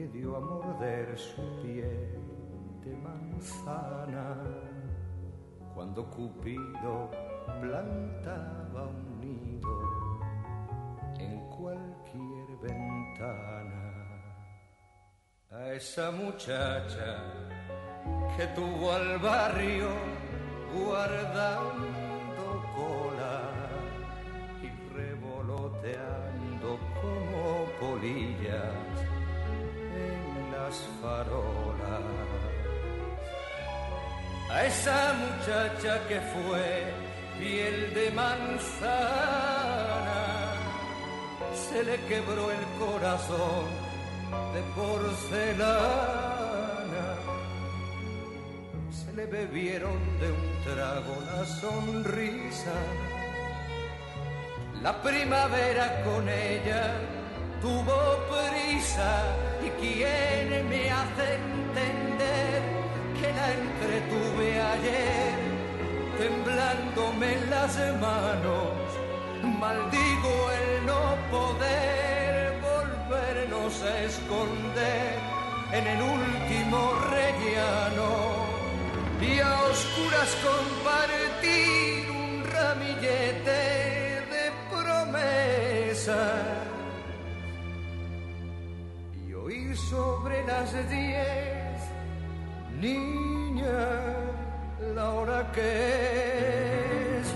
que 0.00 0.08
dio 0.08 0.34
a 0.34 0.40
morder 0.40 1.18
su 1.18 1.42
piel 1.60 2.16
de 2.82 2.96
manzana 2.96 4.34
cuando 5.74 6.08
Cupido 6.08 7.10
plantaba 7.60 8.86
un 8.86 9.20
nido 9.20 9.76
en 11.18 11.38
cualquier 11.50 12.46
ventana. 12.62 13.82
A 15.50 15.74
esa 15.74 16.10
muchacha 16.10 17.22
que 18.38 18.46
tuvo 18.56 18.92
al 18.92 19.18
barrio 19.18 19.90
guardando 20.74 22.46
cola 22.74 23.52
y 24.62 24.94
revoloteando 24.94 26.78
como 27.02 27.66
polillas 27.78 28.79
en 28.79 28.79
las 30.70 30.80
farolas. 31.02 32.04
A 34.50 34.64
esa 34.66 35.14
muchacha 35.24 35.92
que 36.08 36.20
fue 36.32 36.92
piel 37.38 37.94
de 37.94 38.10
manzana, 38.12 39.00
se 41.68 41.82
le 41.82 41.96
quebró 42.08 42.50
el 42.50 42.64
corazón 42.78 43.64
de 44.54 44.62
porcelana. 44.76 46.26
Se 48.92 49.12
le 49.14 49.26
bebieron 49.26 49.98
de 50.20 50.28
un 50.38 50.46
trago 50.64 51.14
la 51.32 51.46
sonrisa. 51.46 52.76
La 54.82 55.02
primavera 55.02 56.02
con 56.04 56.28
ella 56.28 57.19
tuvo 57.60 58.18
prisa 58.30 59.12
y 59.64 59.68
quién 59.80 60.68
me 60.68 60.90
hace 60.90 61.34
entender 61.34 62.62
que 63.20 63.32
la 63.32 63.52
entretuve 63.52 64.60
ayer 64.60 65.34
temblándome 66.18 67.34
en 67.34 67.50
las 67.50 67.76
manos. 68.00 68.72
Maldigo 69.42 70.50
el 70.60 70.86
no 70.86 71.02
poder 71.30 72.60
volvernos 72.60 73.82
a 73.82 74.00
esconder 74.04 75.18
en 75.72 75.86
el 75.86 76.02
último 76.02 76.78
rellano 77.10 78.10
y 79.20 79.38
a 79.40 79.62
oscuras 79.64 80.36
compartir 80.48 82.10
un 82.10 82.44
ramillete 82.44 83.60
de 84.32 84.44
promesas 84.70 86.59
sobre 89.76 90.44
las 90.46 90.72
diez, 90.88 91.80
niña, 92.80 93.88
la 94.94 95.10
hora 95.10 95.52
que 95.52 97.18
es. 97.20 97.34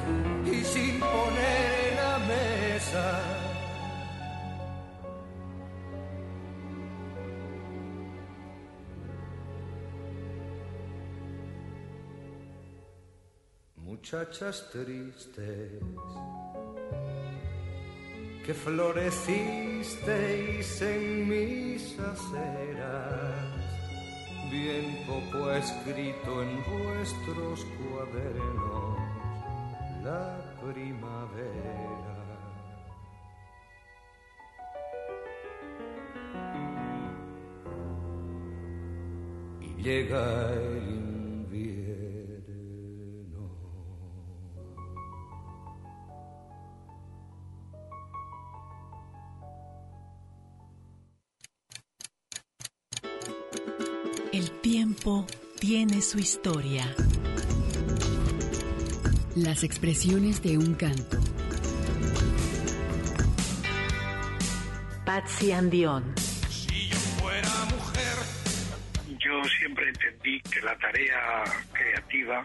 Y 0.52 0.64
sin 0.64 1.00
poner 1.00 1.94
la 1.96 2.18
mesa. 2.26 3.20
Muchachas 13.76 14.68
tristes 14.70 15.82
que 18.44 18.52
florecisteis 18.52 20.82
en 20.82 21.28
mis 21.28 21.98
aceras. 21.98 23.54
Bien 24.50 24.98
poco 25.06 25.50
escrito 25.52 26.42
en 26.42 26.62
vuestros 26.70 27.64
cuadernos 27.78 28.98
la 30.04 30.36
primavera. 30.60 32.12
Llega 39.78 40.52
el 40.52 41.03
El 54.34 54.50
tiempo 54.62 55.24
tiene 55.60 56.02
su 56.02 56.18
historia. 56.18 56.92
Las 59.36 59.62
expresiones 59.62 60.42
de 60.42 60.58
un 60.58 60.74
canto. 60.74 61.18
Patsy 65.06 65.52
Andión. 65.52 66.12
fuera 67.20 67.48
mujer. 67.66 68.16
Yo 69.20 69.44
siempre 69.60 69.88
entendí 69.90 70.40
que 70.40 70.60
la 70.62 70.76
tarea 70.78 71.44
creativa 71.72 72.42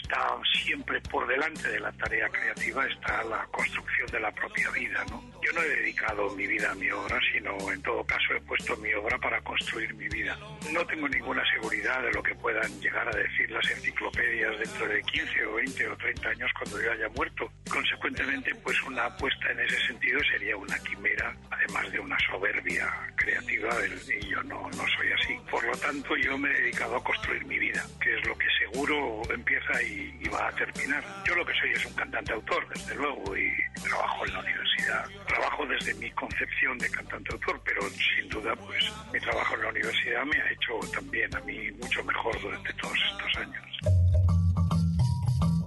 está 0.00 0.28
siempre 0.64 1.00
por 1.10 1.26
delante 1.26 1.68
de 1.68 1.80
la 1.80 1.90
tarea 1.90 2.28
creativa, 2.28 2.86
está 2.86 3.24
la 3.24 3.44
construcción 3.46 4.06
de 4.12 4.20
la 4.20 4.30
propia 4.30 4.70
vida, 4.70 5.04
¿no? 5.10 5.20
Yo 5.42 5.52
no 5.54 5.62
he 5.62 5.68
dedicado 5.68 6.30
mi 6.36 6.46
vida 6.46 6.70
a 6.70 6.74
mi 6.74 6.88
obra, 6.90 7.18
sino 7.32 7.56
en 7.72 7.82
todo 7.82 8.04
caso 8.04 8.34
he 8.34 8.40
puesto 8.42 8.76
mi 8.76 8.92
obra 8.94 9.18
para 9.18 9.40
construir 9.42 9.92
mi 9.94 10.08
vida. 10.08 10.38
No 10.72 10.86
tengo 10.86 11.08
ninguna 11.08 11.42
seguridad 11.50 12.00
de 12.02 12.12
lo 12.12 12.22
que 12.22 12.34
puedan 12.36 12.80
llegar 12.80 13.08
a 13.08 13.18
decir 13.18 13.50
las 13.50 13.68
enciclopedias 13.70 14.58
dentro 14.58 14.86
de 14.86 15.02
15 15.02 15.46
o 15.46 15.54
20 15.54 15.88
o 15.88 15.96
30 15.96 16.28
años 16.28 16.50
cuando 16.58 16.80
yo 16.80 16.92
haya 16.92 17.08
muerto. 17.08 17.50
Consecuentemente, 17.68 18.54
pues 18.56 18.80
una 18.84 19.06
apuesta 19.06 19.50
en 19.50 19.60
ese 19.60 19.86
sentido 19.86 20.20
sería 20.30 20.56
una 20.56 20.78
quimera, 20.78 21.34
además 21.50 21.90
de 21.90 21.98
una 21.98 22.18
soberbia 22.30 22.88
creativa, 23.16 23.70
y 23.86 24.28
yo 24.28 24.42
no, 24.44 24.70
no 24.70 24.84
soy 24.96 25.12
así. 25.12 25.36
Por 25.50 25.64
lo 25.64 25.76
tanto, 25.78 26.16
yo 26.16 26.38
me 26.38 26.50
he 26.50 26.60
dedicado 26.62 26.96
a 26.96 27.04
construir 27.04 27.44
mi 27.46 27.58
vida, 27.58 27.84
que 28.00 28.14
es 28.14 28.26
lo 28.26 28.36
que 28.38 28.46
seguro 28.58 29.22
empieza 29.30 29.82
y, 29.82 30.16
y 30.20 30.28
va 30.28 30.48
a 30.48 30.52
terminar. 30.52 31.04
Yo 31.26 31.34
lo 31.34 31.44
que 31.44 31.54
soy 31.54 31.70
es 31.72 31.84
un 31.84 31.94
cantante 31.94 32.32
autor, 32.32 32.68
desde 32.68 32.94
luego, 32.94 33.36
y 33.36 33.50
trabajo 33.82 34.26
en 34.26 34.32
la 34.34 34.40
universidad. 34.40 35.04
Trabajo 35.32 35.64
desde 35.66 35.94
mi 35.94 36.10
concepción 36.10 36.76
de 36.76 36.90
cantante 36.90 37.32
autor, 37.32 37.58
pero 37.64 37.80
sin 37.88 38.28
duda, 38.28 38.54
pues 38.54 38.84
mi 39.14 39.18
trabajo 39.20 39.54
en 39.54 39.62
la 39.62 39.68
universidad 39.70 40.24
me 40.26 40.36
ha 40.36 40.52
hecho 40.52 40.78
también 40.92 41.34
a 41.34 41.40
mí 41.40 41.70
mucho 41.80 42.04
mejor 42.04 42.38
durante 42.42 42.72
todos 42.74 42.98
estos 43.10 43.42
años. 43.42 43.64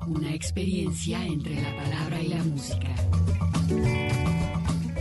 Una 0.08 0.34
experiencia 0.36 1.26
entre 1.26 1.56
la 1.56 1.76
palabra 1.78 2.22
y 2.22 2.28
la 2.28 2.44
música. 2.44 2.90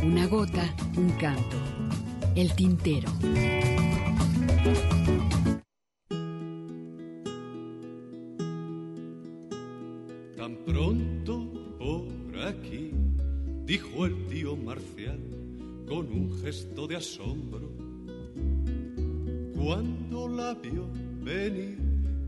Una 0.03 0.27
gota, 0.29 0.75
un 0.97 1.11
canto. 1.19 1.57
El 2.35 2.55
tintero. 2.57 3.11
Tan 10.39 10.57
pronto 10.65 11.34
dijo 13.67 14.05
el 14.07 14.27
tío 14.27 14.57
Marcial 14.57 15.19
con 15.87 16.07
un 16.13 16.39
gesto 16.43 16.87
de 16.87 16.97
asombro. 16.97 17.71
Cuando 19.55 20.29
la 20.29 20.55
vio 20.55 20.87
venir 21.23 21.79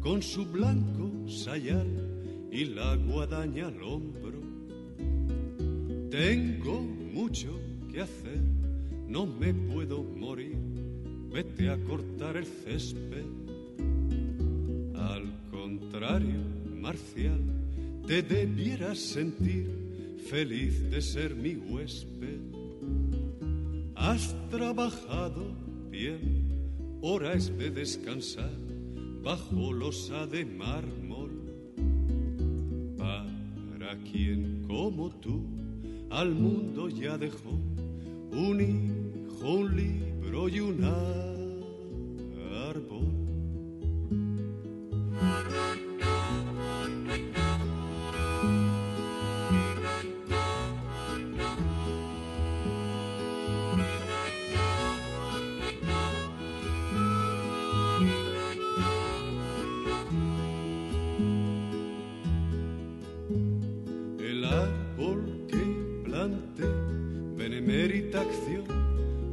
con 0.00 0.22
su 0.22 0.46
blanco 0.46 1.10
sayal 1.28 1.86
y 2.50 2.64
la 2.66 2.96
guadaña 2.96 3.66
al 3.66 3.82
hombro. 3.82 4.40
Tengo 6.10 6.80
mucho 6.80 7.58
que 7.92 8.00
hacer, 8.00 8.40
no 9.08 9.26
me 9.26 9.52
puedo 9.52 10.02
morir, 10.02 10.56
vete 11.30 11.68
a 11.68 11.76
cortar 11.82 12.36
el 12.36 12.46
césped. 12.46 13.26
Al 14.94 15.24
contrario, 15.50 16.40
Marcial, 16.80 17.40
te 18.06 18.22
debieras 18.22 18.98
sentir 18.98 19.85
feliz 20.28 20.90
de 20.90 21.00
ser 21.00 21.34
mi 21.34 21.56
huésped. 21.56 22.40
Has 23.94 24.34
trabajado 24.50 25.44
bien, 25.90 26.98
hora 27.00 27.34
es 27.34 27.56
de 27.56 27.70
descansar 27.70 28.50
bajo 29.22 29.72
losa 29.72 30.26
de 30.26 30.44
mármol. 30.44 31.30
Para 32.96 33.96
quien 34.10 34.64
como 34.66 35.10
tú 35.10 35.44
al 36.10 36.34
mundo 36.34 36.88
ya 36.88 37.16
dejó 37.16 37.50
un 38.32 38.60
hijo, 38.60 39.48
un 39.48 39.76
libro 39.76 40.48
y 40.48 40.60
un 40.60 40.84
árbol. 42.64 43.25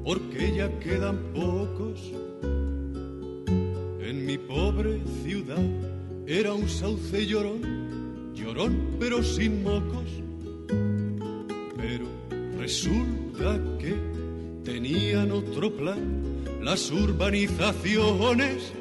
Porque 0.04 0.56
ya 0.56 0.70
quedan 0.80 1.18
pocos. 1.34 2.12
En 4.02 4.26
mi 4.26 4.38
pobre 4.38 5.02
ciudad 5.24 5.64
era 6.28 6.54
un 6.54 6.68
sauce 6.68 7.26
llorón, 7.26 8.34
llorón 8.34 8.98
pero 9.00 9.24
sin 9.24 9.64
mocos. 9.64 10.10
Pero 11.78 12.06
resulta 12.58 13.60
que 13.80 13.96
tenían 14.64 15.32
otro 15.32 15.76
plan 15.76 16.24
las 16.62 16.92
urbanizaciones. 16.92 18.72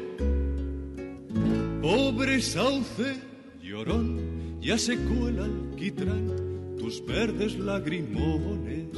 Pobre 1.81 2.41
sauce 2.41 3.17
llorón, 3.61 4.61
ya 4.61 4.79
se 4.79 4.97
cuela 4.97 5.45
alquitrán 5.45 6.77
tus 6.79 7.05
verdes 7.05 7.59
lagrimones. 7.59 8.89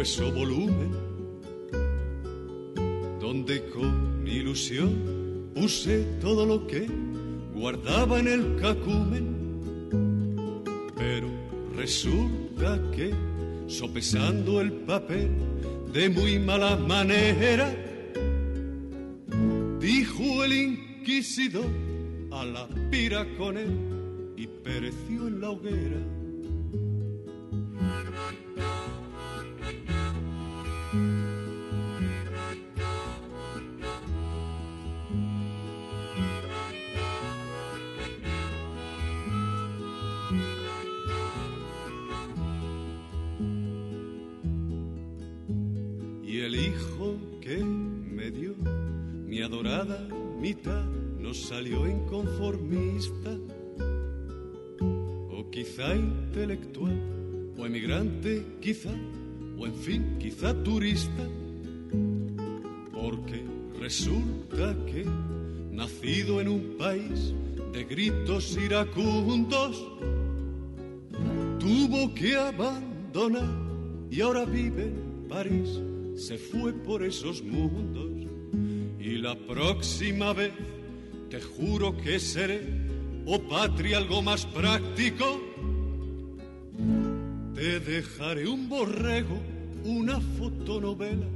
Grueso 0.00 0.32
volumen 0.32 0.90
donde 3.20 3.62
con 3.68 4.26
ilusión 4.26 5.50
puse 5.54 6.04
todo 6.22 6.46
lo 6.46 6.66
que 6.66 6.86
guardaba 7.52 8.18
en 8.18 8.28
el 8.28 8.56
cacumen. 8.56 9.26
Pero 10.96 11.28
resulta 11.76 12.80
que, 12.92 13.12
sopesando 13.66 14.62
el 14.62 14.72
papel 14.72 15.28
de 15.92 16.08
muy 16.08 16.38
mala 16.38 16.76
manera, 16.76 17.70
dijo 19.80 20.44
el 20.44 20.52
inquisidor 20.54 21.68
a 22.30 22.46
la 22.46 22.66
pira 22.90 23.26
con 23.36 23.58
él 23.58 24.32
y 24.34 24.46
pereció 24.46 25.28
en 25.28 25.42
la 25.42 25.50
hoguera. 25.50 26.19
Salió 51.50 51.84
inconformista, 51.84 53.36
o 55.32 55.50
quizá 55.50 55.96
intelectual, 55.96 56.96
o 57.58 57.66
emigrante 57.66 58.46
quizá, 58.60 58.94
o 59.58 59.66
en 59.66 59.74
fin, 59.74 60.16
quizá 60.20 60.54
turista, 60.62 61.26
porque 62.92 63.42
resulta 63.80 64.76
que, 64.86 65.04
nacido 65.72 66.40
en 66.40 66.50
un 66.50 66.76
país 66.78 67.34
de 67.72 67.82
gritos 67.82 68.56
iracundos, 68.56 69.84
tuvo 71.58 72.14
que 72.14 72.36
abandonar 72.36 73.50
y 74.08 74.20
ahora 74.20 74.44
vive 74.44 74.84
en 74.84 75.26
París, 75.28 75.80
se 76.14 76.38
fue 76.38 76.72
por 76.72 77.02
esos 77.02 77.42
mundos 77.42 78.08
y 79.00 79.16
la 79.16 79.34
próxima 79.34 80.32
vez 80.32 80.52
te 81.30 81.40
juro 81.40 81.96
que 81.96 82.18
seré, 82.18 82.60
oh 83.24 83.38
patria, 83.38 83.98
algo 83.98 84.20
más 84.20 84.44
práctico. 84.46 85.40
Te 87.54 87.78
dejaré 87.78 88.48
un 88.48 88.68
borrego, 88.68 89.38
una 89.84 90.20
fotonovela 90.20 91.28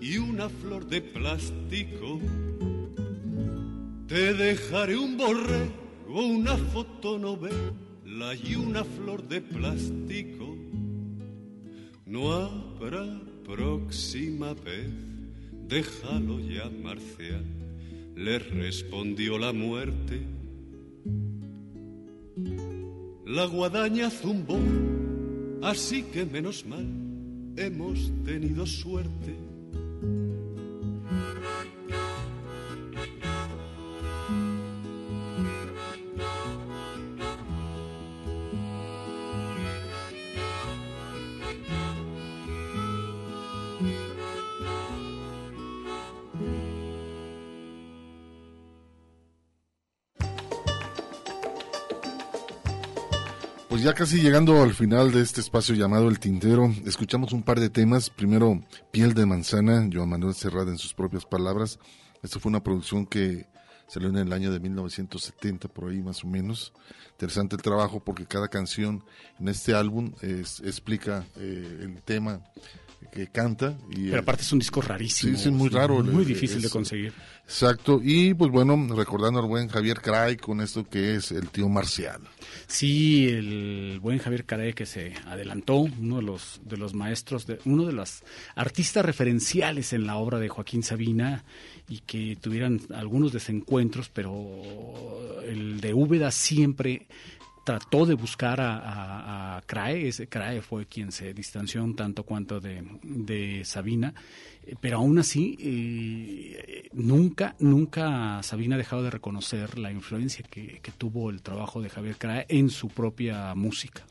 y 0.00 0.18
una 0.18 0.50
flor 0.50 0.86
de 0.86 1.00
plástico. 1.00 2.20
Te 4.06 4.34
dejaré 4.34 4.96
un 4.98 5.16
borrego, 5.16 5.72
una 6.08 6.58
fotonovela 6.58 8.34
y 8.34 8.54
una 8.54 8.84
flor 8.84 9.26
de 9.26 9.40
plástico. 9.40 10.54
No 12.04 12.32
habrá 12.32 13.06
próxima 13.46 14.52
vez, 14.52 14.90
déjalo 15.66 16.38
ya, 16.40 16.68
Marcial 16.68 17.61
le 18.14 18.38
respondió 18.38 19.38
la 19.38 19.52
muerte. 19.52 20.20
La 23.26 23.46
guadaña 23.46 24.10
zumbó, 24.10 24.58
así 25.62 26.02
que 26.02 26.24
menos 26.24 26.66
mal, 26.66 26.86
hemos 27.56 28.10
tenido 28.24 28.66
suerte. 28.66 29.51
Pues 53.82 53.90
ya 53.90 53.98
casi 53.98 54.20
llegando 54.20 54.62
al 54.62 54.74
final 54.74 55.10
de 55.10 55.22
este 55.22 55.40
espacio 55.40 55.74
llamado 55.74 56.08
El 56.08 56.20
Tintero, 56.20 56.72
escuchamos 56.86 57.32
un 57.32 57.42
par 57.42 57.58
de 57.58 57.68
temas. 57.68 58.10
Primero, 58.10 58.62
Piel 58.92 59.12
de 59.12 59.26
Manzana, 59.26 59.88
Joan 59.92 60.08
Manuel 60.08 60.34
Serrada 60.34 60.70
en 60.70 60.78
sus 60.78 60.94
propias 60.94 61.24
palabras. 61.24 61.80
Esto 62.22 62.38
fue 62.38 62.50
una 62.50 62.62
producción 62.62 63.06
que 63.06 63.48
salió 63.88 64.08
en 64.08 64.18
el 64.18 64.32
año 64.32 64.52
de 64.52 64.60
1970, 64.60 65.66
por 65.66 65.90
ahí 65.90 66.00
más 66.00 66.22
o 66.22 66.28
menos. 66.28 66.72
Interesante 67.10 67.56
el 67.56 67.62
trabajo 67.62 67.98
porque 67.98 68.24
cada 68.24 68.46
canción 68.46 69.02
en 69.40 69.48
este 69.48 69.74
álbum 69.74 70.12
explica 70.22 71.26
eh, 71.34 71.80
el 71.80 72.00
tema 72.02 72.40
que 73.10 73.26
canta. 73.28 73.76
Y, 73.90 74.08
Pero 74.10 74.20
aparte 74.20 74.42
es 74.42 74.52
un 74.52 74.58
disco 74.58 74.80
rarísimo. 74.80 75.36
Sí, 75.36 75.44
sí, 75.44 75.50
muy 75.50 75.68
raro. 75.68 76.02
Muy 76.02 76.24
difícil 76.24 76.60
de 76.60 76.66
es- 76.66 76.72
conseguir. 76.72 77.12
Exacto. 77.44 78.00
Y 78.02 78.32
pues 78.34 78.50
bueno, 78.50 78.78
recordando 78.94 79.40
al 79.40 79.46
buen 79.46 79.68
Javier 79.68 80.00
Cray 80.00 80.36
con 80.36 80.60
esto 80.60 80.88
que 80.88 81.16
es 81.16 81.32
el 81.32 81.48
tío 81.50 81.68
Marcial. 81.68 82.20
Sí, 82.66 83.28
el 83.28 83.98
buen 84.00 84.18
Javier 84.18 84.44
Caray 84.44 84.72
que 84.72 84.86
se 84.86 85.12
adelantó, 85.26 85.76
uno 85.78 86.16
de 86.16 86.22
los 86.22 86.60
de 86.64 86.76
los 86.76 86.94
maestros, 86.94 87.46
de, 87.46 87.58
uno 87.64 87.84
de 87.84 87.92
los 87.92 88.22
artistas 88.54 89.04
referenciales 89.04 89.92
en 89.92 90.06
la 90.06 90.16
obra 90.16 90.38
de 90.38 90.48
Joaquín 90.48 90.82
Sabina 90.82 91.44
y 91.88 91.98
que 92.00 92.36
tuvieran 92.40 92.80
algunos 92.94 93.32
desencuentros, 93.32 94.08
pero 94.08 95.42
el 95.46 95.80
de 95.80 95.92
Úbeda 95.94 96.30
siempre 96.30 97.06
trató 97.64 98.06
de 98.06 98.14
buscar 98.14 98.60
a, 98.60 99.56
a, 99.56 99.62
Crae, 99.62 100.08
ese 100.08 100.28
Crae 100.28 100.60
fue 100.62 100.86
quien 100.86 101.12
se 101.12 101.32
distanció 101.32 101.82
un 101.82 101.96
tanto 101.96 102.24
cuanto 102.24 102.60
de, 102.60 102.82
de 103.02 103.64
Sabina, 103.64 104.14
pero 104.80 104.98
aún 104.98 105.18
así 105.18 105.56
eh, 105.60 106.88
nunca, 106.92 107.56
nunca 107.58 108.42
Sabina 108.42 108.76
ha 108.76 108.78
dejado 108.78 109.02
de 109.02 109.10
reconocer 109.10 109.78
la 109.78 109.90
influencia 109.90 110.44
que, 110.48 110.80
tuvo 110.96 111.30
el 111.30 111.42
trabajo 111.42 111.80
de 111.80 111.88
Javier 111.88 112.16
Crae 112.16 112.46
en 112.48 112.70
su 112.70 112.88
propia 112.88 113.54
música. 113.54 114.04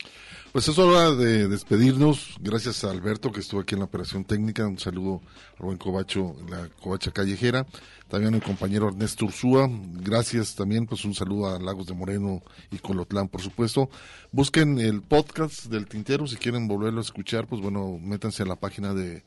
Pues 0.52 0.68
es 0.68 0.78
hora 0.78 1.12
de 1.16 1.48
despedirnos. 1.48 2.36
Gracias 2.42 2.84
a 2.84 2.92
Alberto 2.92 3.32
que 3.32 3.40
estuvo 3.40 3.62
aquí 3.62 3.76
en 3.76 3.80
la 3.80 3.86
operación 3.86 4.26
técnica. 4.26 4.68
Un 4.68 4.78
saludo 4.78 5.22
al 5.58 5.66
buen 5.68 5.78
Cobacho, 5.78 6.36
la 6.50 6.68
Covacha 6.82 7.12
Callejera. 7.12 7.66
También 8.10 8.34
al 8.34 8.44
compañero 8.44 8.90
Ernesto 8.90 9.24
Ursúa. 9.24 9.70
Gracias 9.72 10.56
también, 10.56 10.86
pues 10.86 11.06
un 11.06 11.14
saludo 11.14 11.56
a 11.56 11.60
Lagos 11.60 11.88
de 11.88 11.94
Moreno 11.94 12.44
y 12.70 12.80
Colotlán, 12.80 13.30
por 13.30 13.42
supuesto. 13.42 13.90
Busquen 14.34 14.80
el 14.80 15.02
podcast 15.02 15.68
del 15.68 15.88
Tintero 15.88 16.28
si 16.28 16.36
quieren 16.36 16.68
volverlo 16.68 17.00
a 17.00 17.04
escuchar. 17.04 17.48
Pues 17.48 17.62
bueno, 17.62 17.98
métanse 18.02 18.44
a 18.44 18.48
la 18.48 18.58
página 18.58 18.94
de 18.94 19.24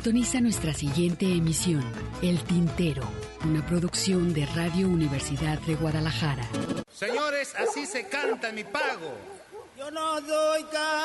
Sintoniza 0.03 0.41
nuestra 0.41 0.73
siguiente 0.73 1.25
emisión, 1.31 1.81
El 2.21 2.43
Tintero, 2.43 3.03
una 3.45 3.65
producción 3.65 4.33
de 4.33 4.45
Radio 4.47 4.89
Universidad 4.89 5.57
de 5.59 5.75
Guadalajara. 5.75 6.45
Señores, 6.91 7.55
así 7.55 7.85
se 7.85 8.09
canta 8.09 8.51
mi 8.51 8.65
pago. 8.65 9.15
Yo 9.77 9.89
no 9.91 10.19
de 10.19 10.27
juego. 10.27 11.02